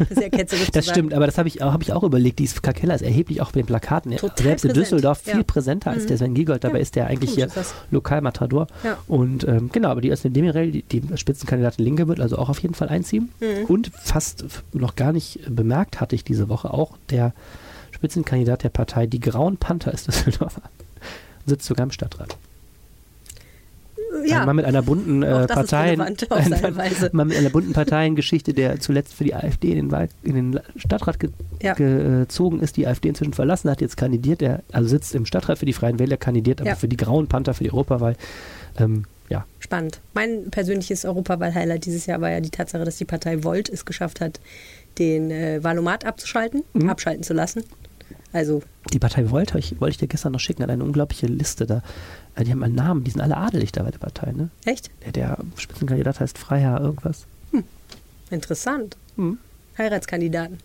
sehr 0.09 0.29
ketzerisch 0.29 0.71
Das 0.71 0.87
stimmt, 0.87 1.13
aber 1.13 1.25
das 1.25 1.37
habe 1.37 1.47
ich, 1.47 1.61
auch- 1.61 1.71
hab 1.73 1.81
ich 1.81 1.91
auch 1.93 2.03
überlegt. 2.03 2.39
Die 2.39 2.47
Ska 2.47 2.73
Keller 2.73 2.95
ist 2.95 3.01
erheblich 3.01 3.41
auch 3.41 3.51
bei 3.51 3.61
den 3.61 3.65
Plakaten. 3.65 4.11
Total 4.15 4.35
Selbst 4.37 4.65
in 4.65 4.69
präsent, 4.71 4.77
Düsseldorf 4.85 5.17
viel 5.19 5.33
ja. 5.37 5.43
präsenter 5.43 5.91
als 5.91 6.03
Mhm. 6.03 6.07
der 6.07 6.17
Sven 6.17 6.33
Giegold. 6.35 6.63
Dabei 6.63 6.77
Ja, 6.77 6.81
ist 6.81 6.95
der 6.95 7.07
eigentlich 7.07 7.31
hier. 7.35 7.49
Lokalmatador. 7.91 8.67
Ja. 8.83 8.97
Und 9.07 9.47
ähm, 9.47 9.69
genau, 9.71 9.89
aber 9.89 10.01
die 10.01 10.09
Özlem 10.11 10.33
Demirel, 10.33 10.71
die, 10.71 10.83
die 10.83 11.01
Spitzenkandidatin 11.17 11.83
Linke, 11.85 12.07
wird 12.07 12.19
also 12.19 12.37
auch 12.37 12.49
auf 12.49 12.59
jeden 12.59 12.73
Fall 12.75 12.89
einziehen. 12.89 13.29
Mhm. 13.39 13.65
Und 13.67 13.91
fast 13.93 14.43
noch 14.73 14.95
gar 14.95 15.11
nicht 15.13 15.39
bemerkt 15.49 15.99
hatte 16.01 16.15
ich 16.15 16.23
diese 16.23 16.49
Woche 16.49 16.73
auch 16.73 16.97
der 17.09 17.33
Spitzenkandidat 17.91 18.63
der 18.63 18.69
Partei, 18.69 19.07
die 19.07 19.19
Grauen 19.19 19.57
Panther 19.57 19.93
ist 19.93 20.07
Düsseldorfer. 20.07 20.61
Sitzt 21.45 21.65
sogar 21.65 21.85
im 21.85 21.91
Stadtrat. 21.91 22.37
Ja, 24.25 24.45
Mal 24.45 24.53
mit 24.53 24.65
einer 24.65 24.81
bunten 24.81 25.23
äh, 25.23 25.47
seine 25.67 25.97
Weise. 26.77 27.09
mal 27.13 27.25
mit 27.25 27.37
einer 27.37 27.49
bunten 27.49 27.73
Parteiengeschichte, 27.73 28.53
der 28.53 28.79
zuletzt 28.79 29.13
für 29.13 29.23
die 29.23 29.35
AfD 29.35 29.69
in 29.71 29.75
den, 29.75 29.91
Wahl, 29.91 30.09
in 30.23 30.35
den 30.35 30.59
Stadtrat 30.77 31.19
ge 31.19 31.29
Ja. 31.61 31.73
gezogen 31.73 32.59
ist, 32.61 32.77
die 32.77 32.87
AfD 32.87 33.09
inzwischen 33.09 33.33
verlassen 33.33 33.69
hat, 33.69 33.81
jetzt 33.81 33.97
kandidiert 33.97 34.41
er, 34.41 34.61
also 34.71 34.87
sitzt 34.89 35.15
im 35.15 35.25
Stadtrat 35.25 35.57
für 35.57 35.65
die 35.65 35.73
Freien 35.73 35.99
Wähler, 35.99 36.17
kandidiert 36.17 36.61
aber 36.61 36.71
Ja. 36.71 36.75
für 36.75 36.87
die 36.87 36.97
Grauen 36.97 37.27
Panther, 37.27 37.53
für 37.53 37.63
die 37.63 37.71
Europawahl. 37.71 38.15
Ähm, 38.77 39.03
ja, 39.29 39.45
spannend. 39.59 39.99
Mein 40.13 40.51
persönliches 40.51 41.03
Europawahl-Highlight 41.05 41.85
dieses 41.85 42.05
Jahr 42.05 42.21
war 42.21 42.29
ja 42.29 42.39
die 42.41 42.51
Tatsache, 42.51 42.83
dass 42.85 42.97
die 42.97 43.05
Partei 43.05 43.43
Volt 43.43 43.69
es 43.69 43.85
geschafft 43.85 44.21
hat, 44.21 44.39
den 44.99 45.31
äh, 45.31 45.63
Valomat 45.63 46.05
abzuschalten, 46.05 46.63
Mhm. 46.73 46.89
abschalten 46.89 47.23
zu 47.23 47.33
lassen. 47.33 47.63
Also, 48.33 48.61
die 48.91 48.99
Partei 48.99 49.29
Volt, 49.31 49.55
ich, 49.55 49.79
wollte 49.79 49.91
ich 49.91 49.97
dir 49.97 50.07
gestern 50.07 50.33
noch 50.33 50.39
schicken, 50.39 50.61
hat 50.63 50.69
eine 50.69 50.83
unglaubliche 50.83 51.25
Liste 51.27 51.65
da. 51.65 51.81
Äh, 52.35 52.43
Die 52.43 52.51
haben 52.51 52.63
einen 52.63 52.75
Namen, 52.75 53.03
die 53.03 53.11
sind 53.11 53.21
alle 53.21 53.37
adelig 53.37 53.71
da 53.71 53.83
bei 53.83 53.91
der 53.91 53.99
Partei, 53.99 54.31
ne? 54.33 54.49
echt? 54.65 54.89
Der, 55.05 55.11
der 55.13 55.37
Spitzenkandidat 55.57 56.19
heißt 56.19 56.37
Freiherr 56.37 56.81
irgendwas. 56.81 57.25
Interessant. 58.31 58.97
Mhm. 59.15 59.37
Heiratskandidaten. 59.77 60.57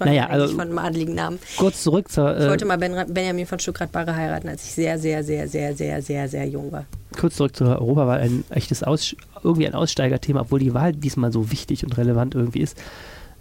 Naja, 0.00 0.26
also- 0.26 0.48
von 0.56 0.62
einem 0.62 0.78
adligen 0.78 1.14
Namen. 1.14 1.38
Kurz 1.56 1.82
zurück 1.84 2.10
zur, 2.10 2.36
Ich 2.36 2.44
äh, 2.44 2.48
wollte 2.48 2.64
mal 2.64 2.78
ben, 2.78 2.94
Benjamin 3.14 3.46
von 3.46 3.58
Stuckrad-Barre 3.60 4.14
heiraten, 4.16 4.48
als 4.48 4.64
ich 4.64 4.72
sehr, 4.72 4.98
sehr, 4.98 5.22
sehr, 5.22 5.46
sehr, 5.46 5.76
sehr, 5.76 6.02
sehr, 6.02 6.28
sehr 6.28 6.46
jung 6.48 6.72
war. 6.72 6.86
kurz 7.16 7.36
zurück 7.36 7.54
zur 7.54 7.80
Europawahl, 7.80 8.18
ein 8.20 8.44
echtes 8.50 8.82
Aus, 8.82 9.14
irgendwie 9.44 9.66
ein 9.68 9.74
Aussteigerthema, 9.74 10.40
obwohl 10.40 10.58
die 10.58 10.74
Wahl 10.74 10.92
diesmal 10.92 11.32
so 11.32 11.52
wichtig 11.52 11.84
und 11.84 11.96
relevant 11.96 12.34
irgendwie 12.34 12.60
ist. 12.60 12.76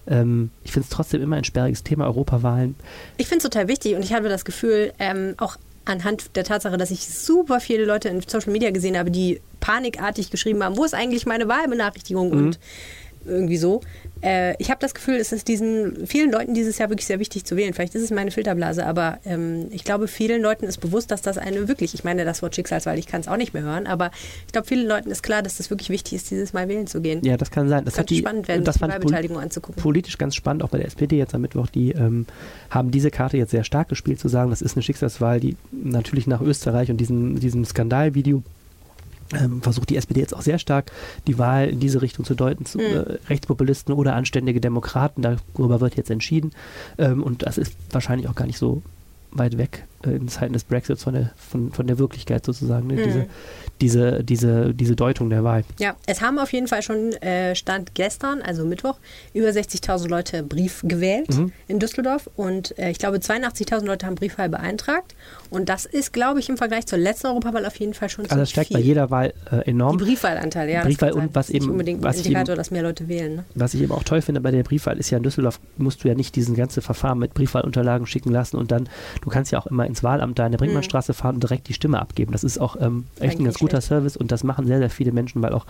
Ähm, 0.07 0.51
ich 0.63 0.71
finde 0.71 0.85
es 0.85 0.89
trotzdem 0.89 1.21
immer 1.21 1.35
ein 1.35 1.43
sperriges 1.43 1.83
Thema, 1.83 2.05
Europawahlen. 2.05 2.75
Ich 3.17 3.27
finde 3.27 3.39
es 3.39 3.43
total 3.43 3.67
wichtig 3.67 3.95
und 3.95 4.03
ich 4.03 4.13
habe 4.13 4.29
das 4.29 4.45
Gefühl, 4.45 4.93
ähm, 4.99 5.33
auch 5.37 5.57
anhand 5.85 6.35
der 6.35 6.43
Tatsache, 6.43 6.77
dass 6.77 6.91
ich 6.91 7.07
super 7.07 7.59
viele 7.59 7.85
Leute 7.85 8.09
in 8.09 8.21
Social 8.21 8.51
Media 8.51 8.71
gesehen 8.71 8.97
habe, 8.97 9.09
die 9.11 9.39
panikartig 9.59 10.29
geschrieben 10.31 10.63
haben, 10.63 10.77
wo 10.77 10.83
ist 10.83 10.93
eigentlich 10.93 11.25
meine 11.25 11.47
Wahlbenachrichtigung 11.47 12.29
Mhm. 12.31 12.37
und 12.37 12.59
irgendwie 13.25 13.57
so. 13.57 13.81
Äh, 14.21 14.55
ich 14.59 14.69
habe 14.69 14.79
das 14.79 14.93
Gefühl, 14.93 15.15
es 15.15 15.31
ist 15.31 15.47
diesen 15.47 16.07
vielen 16.07 16.31
Leuten 16.31 16.53
dieses 16.53 16.77
Jahr 16.77 16.89
wirklich 16.89 17.07
sehr 17.07 17.19
wichtig 17.19 17.45
zu 17.45 17.55
wählen. 17.55 17.73
Vielleicht 17.73 17.95
ist 17.95 18.03
es 18.03 18.11
meine 18.11 18.31
Filterblase, 18.31 18.85
aber 18.85 19.19
ähm, 19.25 19.67
ich 19.71 19.83
glaube, 19.83 20.07
vielen 20.07 20.41
Leuten 20.41 20.65
ist 20.65 20.79
bewusst, 20.79 21.11
dass 21.11 21.21
das 21.21 21.37
eine 21.37 21.67
wirklich, 21.67 21.93
ich 21.93 22.03
meine 22.03 22.25
das 22.25 22.41
Wort 22.41 22.55
Schicksalswahl, 22.55 22.97
ich 22.97 23.07
kann 23.07 23.21
es 23.21 23.27
auch 23.27 23.37
nicht 23.37 23.53
mehr 23.53 23.63
hören, 23.63 23.87
aber 23.87 24.11
ich 24.45 24.51
glaube, 24.51 24.67
vielen 24.67 24.87
Leuten 24.87 25.09
ist 25.11 25.23
klar, 25.23 25.41
dass 25.41 25.57
das 25.57 25.69
wirklich 25.69 25.89
wichtig 25.89 26.13
ist, 26.13 26.31
dieses 26.31 26.53
Mal 26.53 26.67
wählen 26.67 26.87
zu 26.87 27.01
gehen. 27.01 27.23
Ja, 27.23 27.37
das 27.37 27.51
kann 27.51 27.69
sein. 27.69 27.85
Das 27.85 27.95
Könnte 27.95 28.13
die, 28.13 28.19
spannend 28.19 28.47
werden, 28.47 28.63
das 28.63 28.75
die 28.75 28.81
Wahlbeteiligung 28.81 29.39
anzugucken. 29.39 29.81
politisch 29.81 30.17
ganz 30.17 30.35
spannend, 30.35 30.63
auch 30.63 30.69
bei 30.69 30.77
der 30.77 30.87
SPD 30.87 31.17
jetzt 31.17 31.33
am 31.35 31.41
Mittwoch. 31.41 31.67
Die 31.67 31.91
ähm, 31.91 32.25
haben 32.69 32.91
diese 32.91 33.11
Karte 33.11 33.37
jetzt 33.37 33.51
sehr 33.51 33.63
stark 33.63 33.89
gespielt, 33.89 34.19
zu 34.19 34.27
sagen, 34.27 34.49
das 34.49 34.61
ist 34.61 34.75
eine 34.75 34.83
Schicksalswahl, 34.83 35.39
die 35.39 35.55
natürlich 35.71 36.27
nach 36.27 36.41
Österreich 36.41 36.89
und 36.89 36.97
diesem, 36.97 37.39
diesem 37.39 37.65
Skandalvideo 37.65 38.43
ähm, 39.33 39.61
versucht 39.61 39.89
die 39.89 39.97
SPD 39.97 40.19
jetzt 40.21 40.35
auch 40.35 40.41
sehr 40.41 40.59
stark, 40.59 40.91
die 41.27 41.37
Wahl 41.37 41.67
in 41.67 41.79
diese 41.79 42.01
Richtung 42.01 42.25
zu 42.25 42.35
deuten, 42.35 42.65
zu 42.65 42.77
Mhm. 42.77 42.83
äh, 42.83 42.99
Rechtspopulisten 43.29 43.93
oder 43.93 44.15
anständige 44.15 44.61
Demokraten. 44.61 45.21
Darüber 45.21 45.81
wird 45.81 45.95
jetzt 45.95 46.09
entschieden. 46.09 46.51
Ähm, 46.97 47.23
und 47.23 47.43
das 47.43 47.57
ist 47.57 47.73
wahrscheinlich 47.91 48.27
auch 48.29 48.35
gar 48.35 48.45
nicht 48.45 48.57
so 48.57 48.81
weit 49.31 49.57
weg 49.57 49.85
in 50.11 50.27
Zeiten 50.27 50.53
des 50.53 50.63
Brexits 50.63 51.03
von 51.03 51.13
der, 51.13 51.31
von, 51.35 51.71
von 51.71 51.87
der 51.87 51.97
Wirklichkeit 51.99 52.45
sozusagen, 52.45 52.87
ne? 52.87 52.93
Mhm. 52.95 53.03
diese, 53.03 53.25
diese, 53.81 54.23
diese, 54.23 54.73
diese 54.73 54.95
Deutung 54.95 55.29
der 55.29 55.43
Wahl. 55.43 55.63
Ja, 55.79 55.95
es 56.05 56.21
haben 56.21 56.39
auf 56.39 56.51
jeden 56.53 56.67
Fall 56.67 56.81
schon 56.81 57.13
äh, 57.21 57.55
Stand 57.55 57.93
gestern, 57.93 58.41
also 58.41 58.65
Mittwoch, 58.65 58.97
über 59.33 59.49
60.000 59.49 60.07
Leute 60.09 60.43
Brief 60.43 60.81
gewählt 60.83 61.27
Mhm. 61.29 61.51
in 61.67 61.79
Düsseldorf 61.79 62.29
und 62.35 62.77
äh, 62.79 62.89
ich 62.89 62.97
glaube 62.99 63.17
82.000 63.17 63.85
Leute 63.85 64.05
haben 64.05 64.15
Briefwahl 64.15 64.49
beantragt 64.49 65.15
und 65.49 65.69
das 65.69 65.85
ist, 65.85 66.13
glaube 66.13 66.39
ich, 66.39 66.49
im 66.49 66.57
Vergleich 66.57 66.85
zur 66.87 66.97
letzten 66.97 67.27
Europawahl 67.27 67.65
auf 67.65 67.75
jeden 67.77 67.93
Fall 67.93 68.09
schon 68.09 68.25
Also 68.25 68.35
das 68.37 68.49
steigt 68.49 68.69
viel. 68.69 68.77
bei 68.77 68.83
jeder 68.83 69.09
Wahl 69.11 69.33
äh, 69.51 69.63
Die 69.63 69.69
enorm. 69.71 69.97
Briefwahlanteil, 69.97 70.69
ja. 70.69 70.83
Briefwahl 70.83 71.11
und 71.11 71.35
was 71.35 71.49
eben- 71.49 71.69
unbedingt 71.69 72.03
was 72.03 72.17
Indikator, 72.17 72.53
eben- 72.53 72.57
dass 72.57 72.71
mehr 72.71 72.83
Leute 72.83 73.07
wählen. 73.07 73.35
Ne? 73.37 73.45
Was 73.55 73.73
ich 73.73 73.81
eben 73.81 73.91
auch 73.91 74.03
toll 74.03 74.21
finde 74.21 74.41
bei 74.41 74.51
der 74.51 74.63
Briefwahl 74.63 74.97
ist 74.97 75.09
ja 75.09 75.17
in 75.17 75.23
Düsseldorf 75.23 75.59
musst 75.77 76.03
du 76.03 76.07
ja 76.07 76.15
nicht 76.15 76.35
diesen 76.35 76.55
ganze 76.55 76.81
Verfahren 76.81 77.19
mit 77.19 77.33
Briefwahlunterlagen 77.33 78.07
schicken 78.07 78.31
lassen 78.31 78.57
und 78.57 78.71
dann, 78.71 78.89
du 79.21 79.29
kannst 79.29 79.51
ja 79.51 79.59
auch 79.59 79.67
immer 79.67 79.85
ins 79.85 79.96
Wahlamt 80.03 80.37
da 80.39 80.45
in 80.45 80.51
der 80.51 80.57
Brinkmannstraße 80.59 81.13
fahren 81.13 81.35
und 81.35 81.43
direkt 81.43 81.67
die 81.67 81.73
Stimme 81.73 81.99
abgeben. 81.99 82.31
Das 82.31 82.43
ist 82.43 82.57
auch 82.59 82.75
ähm, 82.75 83.05
echt 83.15 83.21
ein 83.21 83.29
Eigentlich 83.31 83.45
ganz 83.45 83.59
guter 83.59 83.77
schlecht. 83.77 83.87
Service 83.87 84.17
und 84.17 84.31
das 84.31 84.43
machen 84.43 84.67
sehr, 84.67 84.79
sehr 84.79 84.89
viele 84.89 85.11
Menschen, 85.11 85.41
weil 85.41 85.53
auch 85.53 85.65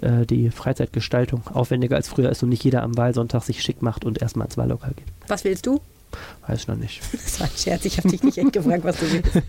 äh, 0.00 0.26
die 0.26 0.50
Freizeitgestaltung 0.50 1.42
aufwendiger 1.52 1.96
als 1.96 2.08
früher 2.08 2.30
ist 2.30 2.42
und 2.42 2.48
nicht 2.48 2.64
jeder 2.64 2.82
am 2.82 2.96
Wahlsonntag 2.96 3.42
sich 3.42 3.62
schick 3.62 3.82
macht 3.82 4.04
und 4.04 4.20
erstmal 4.20 4.46
ins 4.46 4.56
Wahllokal 4.56 4.92
geht. 4.94 5.06
Was 5.28 5.44
willst 5.44 5.66
du? 5.66 5.80
Weiß 6.46 6.60
ich 6.60 6.68
noch 6.68 6.76
nicht. 6.76 7.02
Das 7.12 7.40
war 7.40 7.46
ein 7.46 7.52
Scherz, 7.56 7.84
ich 7.84 7.98
habe 7.98 8.08
dich 8.08 8.22
nicht 8.22 8.38
echt 8.38 8.52
gefragt, 8.52 8.84
was 8.84 8.96
du 8.98 9.10
willst. 9.12 9.30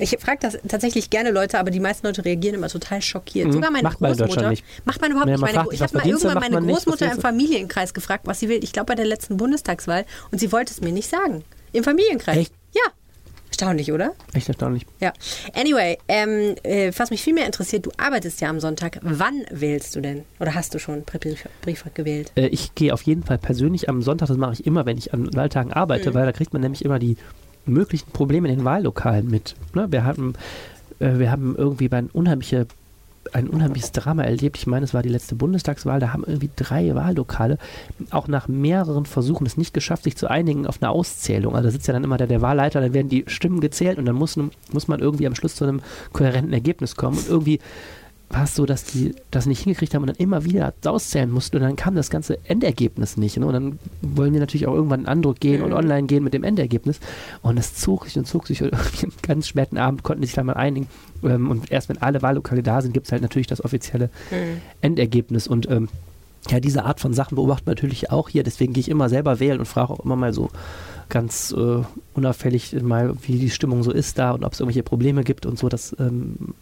Ich 0.00 0.16
frage 0.20 0.38
das 0.40 0.56
tatsächlich 0.68 1.10
gerne 1.10 1.32
Leute, 1.32 1.58
aber 1.58 1.72
die 1.72 1.80
meisten 1.80 2.06
Leute 2.06 2.24
reagieren 2.24 2.54
immer 2.54 2.68
total 2.68 3.02
schockiert. 3.02 3.48
Mhm. 3.48 3.52
Sogar 3.52 3.72
meine 3.72 3.82
Macht 3.82 4.00
man 4.00 4.12
in 4.12 4.16
Großmutter. 4.16 4.42
Deutschland 4.42 4.50
nicht. 4.50 4.86
Macht 4.86 5.00
man 5.00 5.10
überhaupt 5.10 5.26
nicht. 5.28 5.40
man 5.40 5.48
Meine, 5.48 5.58
fragt, 5.64 5.72
ich 5.72 5.82
habe 5.82 5.96
mal 5.96 6.06
irgendwann 6.06 6.34
meine 6.34 6.54
man 6.54 6.66
nicht, 6.66 6.74
Großmutter 6.76 7.12
im? 7.12 7.20
Familienkreis 7.20 7.94
gefragt, 7.94 8.26
was 8.28 8.38
sie 8.38 8.48
will. 8.48 8.62
Ich 8.62 8.72
glaube 8.72 8.86
bei 8.86 8.94
der 8.94 9.06
letzten 9.06 9.36
Bundestagswahl 9.38 10.04
und 10.30 10.38
sie 10.38 10.52
wollte 10.52 10.72
es 10.72 10.80
mir 10.80 10.92
nicht 10.92 11.10
sagen. 11.10 11.42
Im 11.72 11.82
Familienkreis. 11.82 12.36
Echt? 12.36 12.52
Ja. 12.74 12.82
Erstaunlich, 13.60 13.90
oder? 13.90 14.12
Echt 14.34 14.46
erstaunlich. 14.46 14.86
Ja. 15.00 15.12
Anyway, 15.52 15.98
ähm, 16.06 16.54
äh, 16.62 16.92
was 16.96 17.10
mich 17.10 17.22
viel 17.24 17.34
mehr 17.34 17.44
interessiert, 17.44 17.86
du 17.86 17.90
arbeitest 17.96 18.40
ja 18.40 18.48
am 18.50 18.60
Sonntag. 18.60 19.00
Wann 19.02 19.42
wählst 19.50 19.96
du 19.96 20.00
denn? 20.00 20.22
Oder 20.38 20.54
hast 20.54 20.74
du 20.74 20.78
schon 20.78 21.02
Brief, 21.02 21.44
Brief 21.62 21.84
gewählt? 21.92 22.30
Äh, 22.36 22.46
ich 22.46 22.76
gehe 22.76 22.94
auf 22.94 23.02
jeden 23.02 23.24
Fall 23.24 23.38
persönlich 23.38 23.88
am 23.88 24.00
Sonntag, 24.00 24.28
das 24.28 24.36
mache 24.36 24.52
ich 24.52 24.64
immer, 24.64 24.86
wenn 24.86 24.96
ich 24.96 25.12
an 25.12 25.34
Wahltagen 25.34 25.70
Mhm. 25.70 25.76
arbeite, 25.76 26.14
weil 26.14 26.24
da 26.24 26.30
kriegt 26.30 26.52
man 26.52 26.62
nämlich 26.62 26.84
immer 26.84 27.00
die 27.00 27.16
möglichen 27.66 28.12
Probleme 28.12 28.46
in 28.48 28.58
den 28.58 28.64
Wahllokalen 28.64 29.28
mit. 29.28 29.56
Ne? 29.74 29.88
Wir 29.90 30.04
haben 30.04 30.34
äh, 31.00 31.18
wir 31.18 31.32
haben 31.32 31.56
irgendwie 31.58 31.88
bei 31.88 32.04
unheimliche 32.12 32.68
ein 33.32 33.48
unheimliches 33.48 33.92
Drama 33.92 34.22
erlebt. 34.22 34.56
Ich 34.56 34.66
meine, 34.66 34.84
es 34.84 34.94
war 34.94 35.02
die 35.02 35.08
letzte 35.08 35.34
Bundestagswahl. 35.34 36.00
Da 36.00 36.12
haben 36.12 36.24
irgendwie 36.26 36.50
drei 36.54 36.94
Wahllokale 36.94 37.58
auch 38.10 38.28
nach 38.28 38.48
mehreren 38.48 39.06
Versuchen 39.06 39.46
es 39.46 39.56
nicht 39.56 39.74
geschafft, 39.74 40.04
sich 40.04 40.16
zu 40.16 40.28
einigen 40.28 40.66
auf 40.66 40.82
eine 40.82 40.90
Auszählung. 40.90 41.54
Also 41.54 41.68
da 41.68 41.72
sitzt 41.72 41.86
ja 41.86 41.94
dann 41.94 42.04
immer 42.04 42.16
der, 42.16 42.26
der 42.26 42.42
Wahlleiter, 42.42 42.80
dann 42.80 42.94
werden 42.94 43.08
die 43.08 43.24
Stimmen 43.26 43.60
gezählt 43.60 43.98
und 43.98 44.06
dann 44.06 44.16
muss, 44.16 44.38
muss 44.72 44.88
man 44.88 45.00
irgendwie 45.00 45.26
am 45.26 45.34
Schluss 45.34 45.56
zu 45.56 45.64
einem 45.64 45.80
kohärenten 46.12 46.52
Ergebnis 46.52 46.96
kommen. 46.96 47.18
Und 47.18 47.28
irgendwie 47.28 47.60
war 48.30 48.44
es 48.44 48.54
so, 48.54 48.66
dass 48.66 48.84
die 48.84 49.14
das 49.30 49.46
nicht 49.46 49.62
hingekriegt 49.62 49.94
haben 49.94 50.02
und 50.02 50.08
dann 50.08 50.16
immer 50.16 50.44
wieder 50.44 50.74
auszählen 50.84 51.30
mussten 51.30 51.56
und 51.56 51.62
dann 51.62 51.76
kam 51.76 51.94
das 51.94 52.10
ganze 52.10 52.38
Endergebnis 52.44 53.16
nicht. 53.16 53.38
Ne? 53.38 53.46
Und 53.46 53.54
dann 53.54 53.78
wollen 54.02 54.34
wir 54.34 54.40
natürlich 54.40 54.66
auch 54.66 54.74
irgendwann 54.74 55.00
in 55.00 55.06
Andruck 55.06 55.40
gehen 55.40 55.62
und 55.62 55.70
Mhm. 55.70 55.76
online 55.76 56.06
gehen 56.06 56.24
mit 56.24 56.34
dem 56.34 56.44
Endergebnis. 56.44 57.00
Und 57.40 57.56
das 57.56 57.74
zog 57.74 58.04
sich 58.04 58.18
und 58.18 58.26
zog 58.26 58.46
sich 58.46 58.62
und 58.62 58.68
irgendwie 58.72 59.06
am 59.06 59.12
ganz 59.22 59.48
späten 59.48 59.78
Abend 59.78 60.02
konnten 60.02 60.20
die 60.20 60.26
sich 60.26 60.34
da 60.36 60.44
mal 60.44 60.54
einigen. 60.54 60.88
Ähm, 61.24 61.50
und 61.50 61.70
erst 61.72 61.88
wenn 61.88 62.02
alle 62.02 62.20
Wahllokale 62.20 62.62
da 62.62 62.82
sind, 62.82 62.92
gibt 62.92 63.06
es 63.06 63.12
halt 63.12 63.22
natürlich 63.22 63.46
das 63.46 63.64
offizielle 63.64 64.10
Mhm. 64.30 64.60
Endergebnis. 64.82 65.48
Und 65.48 65.70
ähm, 65.70 65.88
ja, 66.50 66.60
diese 66.60 66.84
Art 66.84 67.00
von 67.00 67.14
Sachen 67.14 67.36
beobachtet 67.36 67.66
man 67.66 67.74
natürlich 67.76 68.10
auch 68.10 68.28
hier. 68.28 68.42
Deswegen 68.42 68.74
gehe 68.74 68.80
ich 68.82 68.90
immer 68.90 69.08
selber 69.08 69.40
wählen 69.40 69.58
und 69.58 69.66
frage 69.66 69.90
auch 69.94 70.00
immer 70.00 70.16
mal 70.16 70.34
so 70.34 70.50
ganz 71.08 71.54
äh, 71.56 71.82
unauffällig 72.14 72.72
mal, 72.82 73.14
wie 73.22 73.38
die 73.38 73.50
Stimmung 73.50 73.82
so 73.82 73.90
ist 73.90 74.18
da 74.18 74.32
und 74.32 74.44
ob 74.44 74.52
es 74.52 74.60
irgendwelche 74.60 74.82
Probleme 74.82 75.24
gibt 75.24 75.46
und 75.46 75.58
so. 75.58 75.68
Das 75.68 75.94
ähm, 75.98 76.54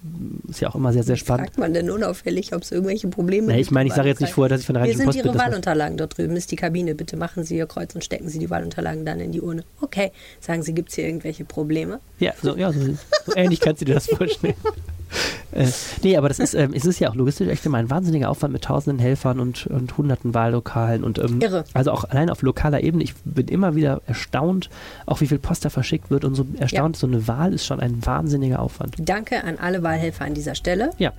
ist 0.48 0.60
ja 0.60 0.68
auch 0.70 0.74
immer 0.74 0.92
sehr, 0.92 1.02
sehr 1.02 1.16
spannend. 1.16 1.46
Fragt 1.48 1.58
man 1.58 1.74
denn 1.74 1.90
unauffällig, 1.90 2.54
ob 2.54 2.62
es 2.62 2.72
irgendwelche 2.72 3.08
Probleme 3.08 3.48
Nee, 3.48 3.54
gibt? 3.56 3.66
ich 3.66 3.70
meine, 3.70 3.88
ich 3.88 3.94
sage 3.94 4.08
jetzt 4.08 4.20
nicht 4.20 4.32
vorher, 4.32 4.48
dass 4.50 4.60
ich 4.60 4.66
von 4.66 4.74
der 4.74 4.84
Hier 4.84 4.92
Rheinischen 4.92 4.98
sind 4.98 5.06
Post 5.06 5.18
Ihre 5.18 5.28
bin. 5.30 5.38
das- 5.38 5.46
Wahlunterlagen 5.46 5.96
dort 5.96 6.16
drüben, 6.18 6.36
ist 6.36 6.50
die 6.50 6.56
Kabine. 6.56 6.94
Bitte 6.94 7.16
machen 7.16 7.44
Sie 7.44 7.56
Ihr 7.56 7.66
Kreuz 7.66 7.94
und 7.94 8.04
stecken 8.04 8.28
Sie 8.28 8.38
die 8.38 8.50
Wahlunterlagen 8.50 9.04
dann 9.04 9.20
in 9.20 9.32
die 9.32 9.40
Urne. 9.40 9.64
Okay, 9.80 10.12
sagen 10.40 10.62
Sie, 10.62 10.74
gibt 10.74 10.90
es 10.90 10.94
hier 10.94 11.06
irgendwelche 11.06 11.44
Probleme? 11.44 12.00
Ja, 12.18 12.32
so, 12.42 12.56
ja, 12.56 12.72
so, 12.72 12.80
so 13.26 13.32
ähnlich 13.36 13.60
kannst 13.60 13.80
du 13.82 13.84
dir 13.86 13.94
das 13.94 14.06
vorstellen. 14.06 14.54
Äh, 15.52 15.66
nee, 16.02 16.16
aber 16.16 16.28
das 16.28 16.38
ist, 16.38 16.54
ähm, 16.54 16.72
es 16.74 16.84
ist 16.84 16.98
ja 16.98 17.08
auch 17.10 17.14
logistisch 17.14 17.48
echt 17.48 17.64
immer 17.64 17.78
ein 17.78 17.88
wahnsinniger 17.88 18.28
Aufwand 18.28 18.52
mit 18.52 18.62
tausenden 18.64 18.98
Helfern 18.98 19.40
und, 19.40 19.66
und 19.68 19.96
hunderten 19.96 20.34
Wahllokalen 20.34 21.04
und 21.04 21.18
ähm, 21.18 21.40
Irre. 21.40 21.64
also 21.72 21.92
auch 21.92 22.04
allein 22.04 22.28
auf 22.30 22.42
lokaler 22.42 22.82
Ebene. 22.82 23.04
Ich 23.04 23.14
bin 23.24 23.48
immer 23.48 23.74
wieder 23.74 24.02
erstaunt, 24.06 24.68
auch 25.06 25.20
wie 25.20 25.26
viel 25.26 25.38
Post 25.38 25.64
da 25.64 25.70
verschickt 25.70 26.10
wird 26.10 26.24
und 26.24 26.34
so 26.34 26.46
erstaunt, 26.58 26.96
so 26.96 27.06
eine 27.06 27.26
Wahl 27.28 27.54
ist 27.54 27.64
schon 27.64 27.80
ein 27.80 28.04
wahnsinniger 28.04 28.60
Aufwand. 28.60 28.96
Danke 28.98 29.42
an 29.44 29.58
alle 29.58 29.82
Wahlhelfer 29.82 30.24
an 30.24 30.34
dieser 30.34 30.54
Stelle. 30.54 30.90
Ja, 30.98 31.12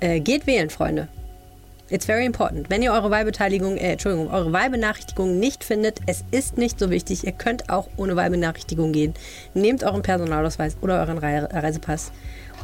Äh, 0.00 0.20
geht 0.20 0.46
wählen, 0.46 0.70
Freunde. 0.70 1.08
It's 1.90 2.06
very 2.06 2.24
important. 2.24 2.70
Wenn 2.70 2.80
ihr 2.82 2.92
eure 2.92 3.10
Wahlbeteiligung, 3.10 3.76
äh, 3.76 3.92
Entschuldigung, 3.92 4.30
eure 4.32 4.52
Wahlbenachrichtigung 4.54 5.38
nicht 5.38 5.62
findet, 5.64 5.98
es 6.06 6.24
ist 6.30 6.56
nicht 6.56 6.78
so 6.78 6.88
wichtig. 6.88 7.24
Ihr 7.24 7.32
könnt 7.32 7.68
auch 7.68 7.88
ohne 7.98 8.16
Wahlbenachrichtigung 8.16 8.92
gehen. 8.92 9.12
Nehmt 9.52 9.84
euren 9.84 10.00
Personalausweis 10.00 10.78
oder 10.80 11.00
euren 11.00 11.18
Rei- 11.18 11.44
Reisepass 11.44 12.10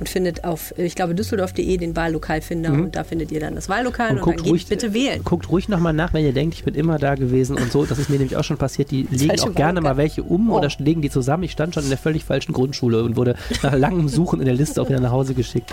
und 0.00 0.08
findet 0.08 0.44
auf, 0.44 0.76
äh, 0.76 0.84
ich 0.84 0.94
glaube, 0.96 1.14
düsseldorf.de 1.14 1.76
den 1.76 1.94
Wahllokalfinder 1.94 2.72
und 2.72 2.96
da 2.96 3.04
findet 3.04 3.30
ihr 3.30 3.38
dann 3.40 3.54
das 3.54 3.68
Wahllokal 3.68 4.18
und, 4.18 4.26
dann 4.26 4.42
geht 4.42 4.68
bitte 4.68 4.94
wählen. 4.94 5.22
Guckt 5.24 5.50
ruhig 5.50 5.68
nochmal 5.68 5.92
nach, 5.92 6.12
wenn 6.14 6.24
ihr 6.24 6.32
denkt, 6.32 6.54
ich 6.54 6.64
bin 6.64 6.74
immer 6.74 6.98
da 6.98 7.14
gewesen 7.14 7.56
und 7.56 7.70
so. 7.70 7.84
Das 7.84 7.98
ist 7.98 8.08
mir 8.08 8.16
nämlich 8.16 8.36
auch 8.36 8.44
schon 8.44 8.56
passiert. 8.56 8.90
Die 8.90 9.06
legen 9.10 9.38
auch 9.40 9.54
gerne 9.54 9.80
mal 9.80 9.96
welche 9.96 10.22
um 10.22 10.50
Oh. 10.50 10.56
oder 10.56 10.68
legen 10.78 11.02
die 11.02 11.10
zusammen. 11.10 11.44
Ich 11.44 11.52
stand 11.52 11.74
schon 11.74 11.84
in 11.84 11.90
der 11.90 11.98
völlig 11.98 12.24
falschen 12.24 12.52
Grundschule 12.52 13.04
und 13.04 13.16
wurde 13.16 13.36
nach 13.62 13.74
langem 13.74 14.08
Suchen 14.08 14.40
in 14.40 14.46
der 14.46 14.54
Liste 14.54 14.80
auch 14.80 14.88
wieder 14.88 15.00
nach 15.00 15.12
Hause 15.12 15.34
geschickt. 15.34 15.70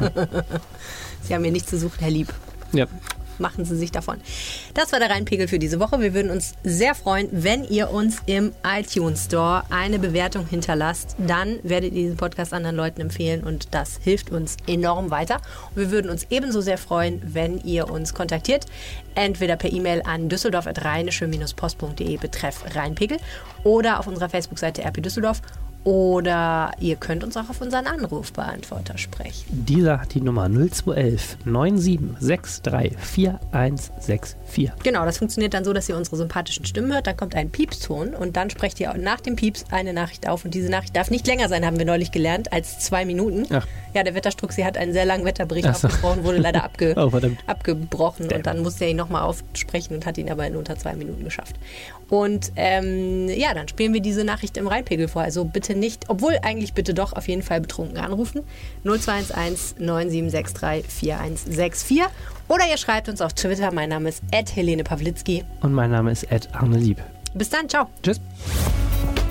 Sie 1.24 1.34
haben 1.34 1.44
hier 1.44 1.54
nichts 1.54 1.70
zu 1.70 1.80
suchen, 1.80 1.98
Herr 2.00 2.12
Lieb. 2.12 2.28
Ja. 2.74 2.86
Machen 3.40 3.66
Sie 3.66 3.76
sich 3.76 3.92
davon. 3.92 4.18
Das 4.74 4.92
war 4.92 5.00
der 5.00 5.10
Rheinpegel 5.10 5.48
für 5.48 5.60
diese 5.60 5.80
Woche. 5.80 6.00
Wir 6.00 6.14
würden 6.14 6.32
uns 6.32 6.54
sehr 6.64 6.96
freuen, 6.96 7.30
wenn 7.32 7.64
ihr 7.64 7.92
uns 7.92 8.18
im 8.26 8.52
iTunes 8.66 9.26
Store 9.26 9.64
eine 9.70 10.00
Bewertung 10.00 10.46
hinterlasst. 10.48 11.16
Dann 11.18 11.60
werdet 11.64 11.94
ihr 11.94 12.04
diesen 12.04 12.18
Podcast 12.18 12.54
anderen 12.54 12.76
Leuten 12.76 13.02
empfehlen 13.02 13.44
und 13.44 13.74
das 13.74 14.00
hilft 14.04 14.32
uns 14.32 14.58
enorm 14.68 15.12
weiter. 15.12 15.42
Und 15.70 15.78
wir 15.78 15.92
würden 15.92 16.10
uns 16.10 16.28
ebenso 16.30 16.62
sehr 16.62 16.78
freuen, 16.78 17.22
wenn 17.24 17.60
ihr 17.64 17.90
uns 17.90 18.14
kontaktiert. 18.14 18.66
Entweder 19.16 19.56
per 19.56 19.72
E-Mail 19.72 20.04
an 20.06 20.30
düsseldorf.rheinische-post.de 20.30 22.18
betreff 22.18 22.64
Rheinpegel 22.76 23.18
oder 23.64 24.00
auf 24.00 24.08
unserer 24.08 24.30
Facebook-Seite 24.30 24.84
RP 24.84 25.02
Düsseldorf. 25.02 25.42
Oder 25.84 26.72
ihr 26.80 26.98
könnt 26.98 27.24
uns 27.24 27.38
auch 27.38 27.50
auf 27.50 27.62
unseren 27.62 27.88
Anrufbeantworter 27.88 28.98
sprechen. 28.98 29.46
Dieser 29.50 30.02
hat 30.02 30.14
die 30.14 30.22
Nummer 30.22 30.50
0211 30.50 31.38
9763 31.46 32.98
4164. 33.00 34.72
Genau, 34.84 35.06
das 35.06 35.18
funktioniert 35.18 35.54
dann 35.54 35.64
so, 35.64 35.72
dass 35.74 35.88
ihr 35.88 35.96
unsere 35.96 36.18
sympathischen 36.18 36.66
Stimmen 36.66 36.92
hört. 36.92 37.08
Dann 37.08 37.16
kommt 37.16 37.36
ein 37.36 37.50
Piepston 37.50 38.14
und 38.14 38.36
dann 38.36 38.50
sprecht 38.50 38.80
ihr 38.80 38.94
nach 38.96 39.22
dem 39.22 39.36
Pieps 39.36 39.66
eine 39.72 39.94
Nachricht 39.94 40.28
auf. 40.28 40.44
Und 40.44 40.54
diese 40.54 40.70
Nachricht 40.70 40.96
darf 40.96 41.10
nicht 41.10 41.26
länger 41.26 41.48
sein, 41.48 41.66
haben 41.66 41.78
wir 41.78 41.86
neulich 41.86 42.12
gelernt, 42.12 42.52
als 42.52 42.80
zwei 42.80 43.06
Minuten. 43.06 43.46
Ach. 43.52 43.66
Ja, 43.94 44.04
der 44.04 44.14
Wetterstruck, 44.14 44.52
sie 44.52 44.66
hat 44.66 44.78
einen 44.78 44.94
sehr 44.94 45.06
langen 45.06 45.26
Wetterbericht 45.26 45.66
so. 45.76 45.88
aufgesprochen, 45.88 46.24
wurde 46.24 46.38
leider 46.38 46.64
abge 46.64 46.96
Oh, 46.98 47.12
abgebrochen. 47.48 48.28
Damn. 48.28 48.38
Und 48.38 48.48
dann 48.48 48.62
musste 48.62 48.86
er 48.86 48.92
ihn 48.92 48.98
nochmal 48.98 49.24
aufsprechen 49.24 49.96
und 49.96 50.06
hat 50.06 50.18
ihn 50.18 50.30
aber 50.30 50.46
in 50.48 50.56
unter 50.56 50.78
zwei 50.78 50.96
Minuten 50.96 51.24
geschafft. 51.24 51.56
Und 52.10 52.52
ähm, 52.56 53.28
ja, 53.30 53.54
dann 53.54 53.68
spielen 53.68 53.94
wir 53.94 54.02
diese 54.02 54.24
Nachricht 54.24 54.58
im 54.58 54.68
Rheinpegel 54.68 55.08
vor. 55.08 55.22
Also 55.22 55.46
bitte 55.46 55.76
nicht, 55.76 56.06
obwohl 56.10 56.38
eigentlich 56.42 56.74
bitte 56.74 56.94
doch 56.94 57.14
auf 57.14 57.28
jeden 57.28 57.42
Fall 57.44 57.62
betrunken 57.62 57.98
anrufen. 57.98 58.44
0211 58.84 59.76
9763 59.80 60.86
4164. 60.92 62.04
Oder 62.48 62.64
ihr 62.70 62.78
schreibt 62.78 63.10
uns 63.10 63.22
auf 63.22 63.34
Twitter. 63.34 63.74
Mein 63.74 63.90
Name 63.90 64.10
ist 64.10 64.24
Helene 64.56 64.84
Pawlitzki. 64.84 65.44
Und 65.62 65.74
mein 65.74 65.92
Name 65.92 66.12
ist 66.12 66.32
Ed 66.32 66.50
Arne 66.54 66.78
Lieb. 66.78 67.02
Bis 67.34 67.50
dann, 67.50 67.68
ciao. 67.68 67.88
Tschüss. 68.02 68.22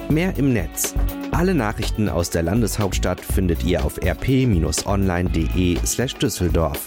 Mehr 0.08 0.36
im 0.36 0.52
Netz. 0.52 0.94
Alle 1.32 1.54
Nachrichten 1.54 2.08
aus 2.08 2.30
der 2.30 2.42
Landeshauptstadt 2.42 3.20
findet 3.20 3.64
ihr 3.64 3.84
auf 3.84 3.98
rp-online.de 4.00 5.78
slash 5.84 6.14
Düsseldorf. 6.14 6.84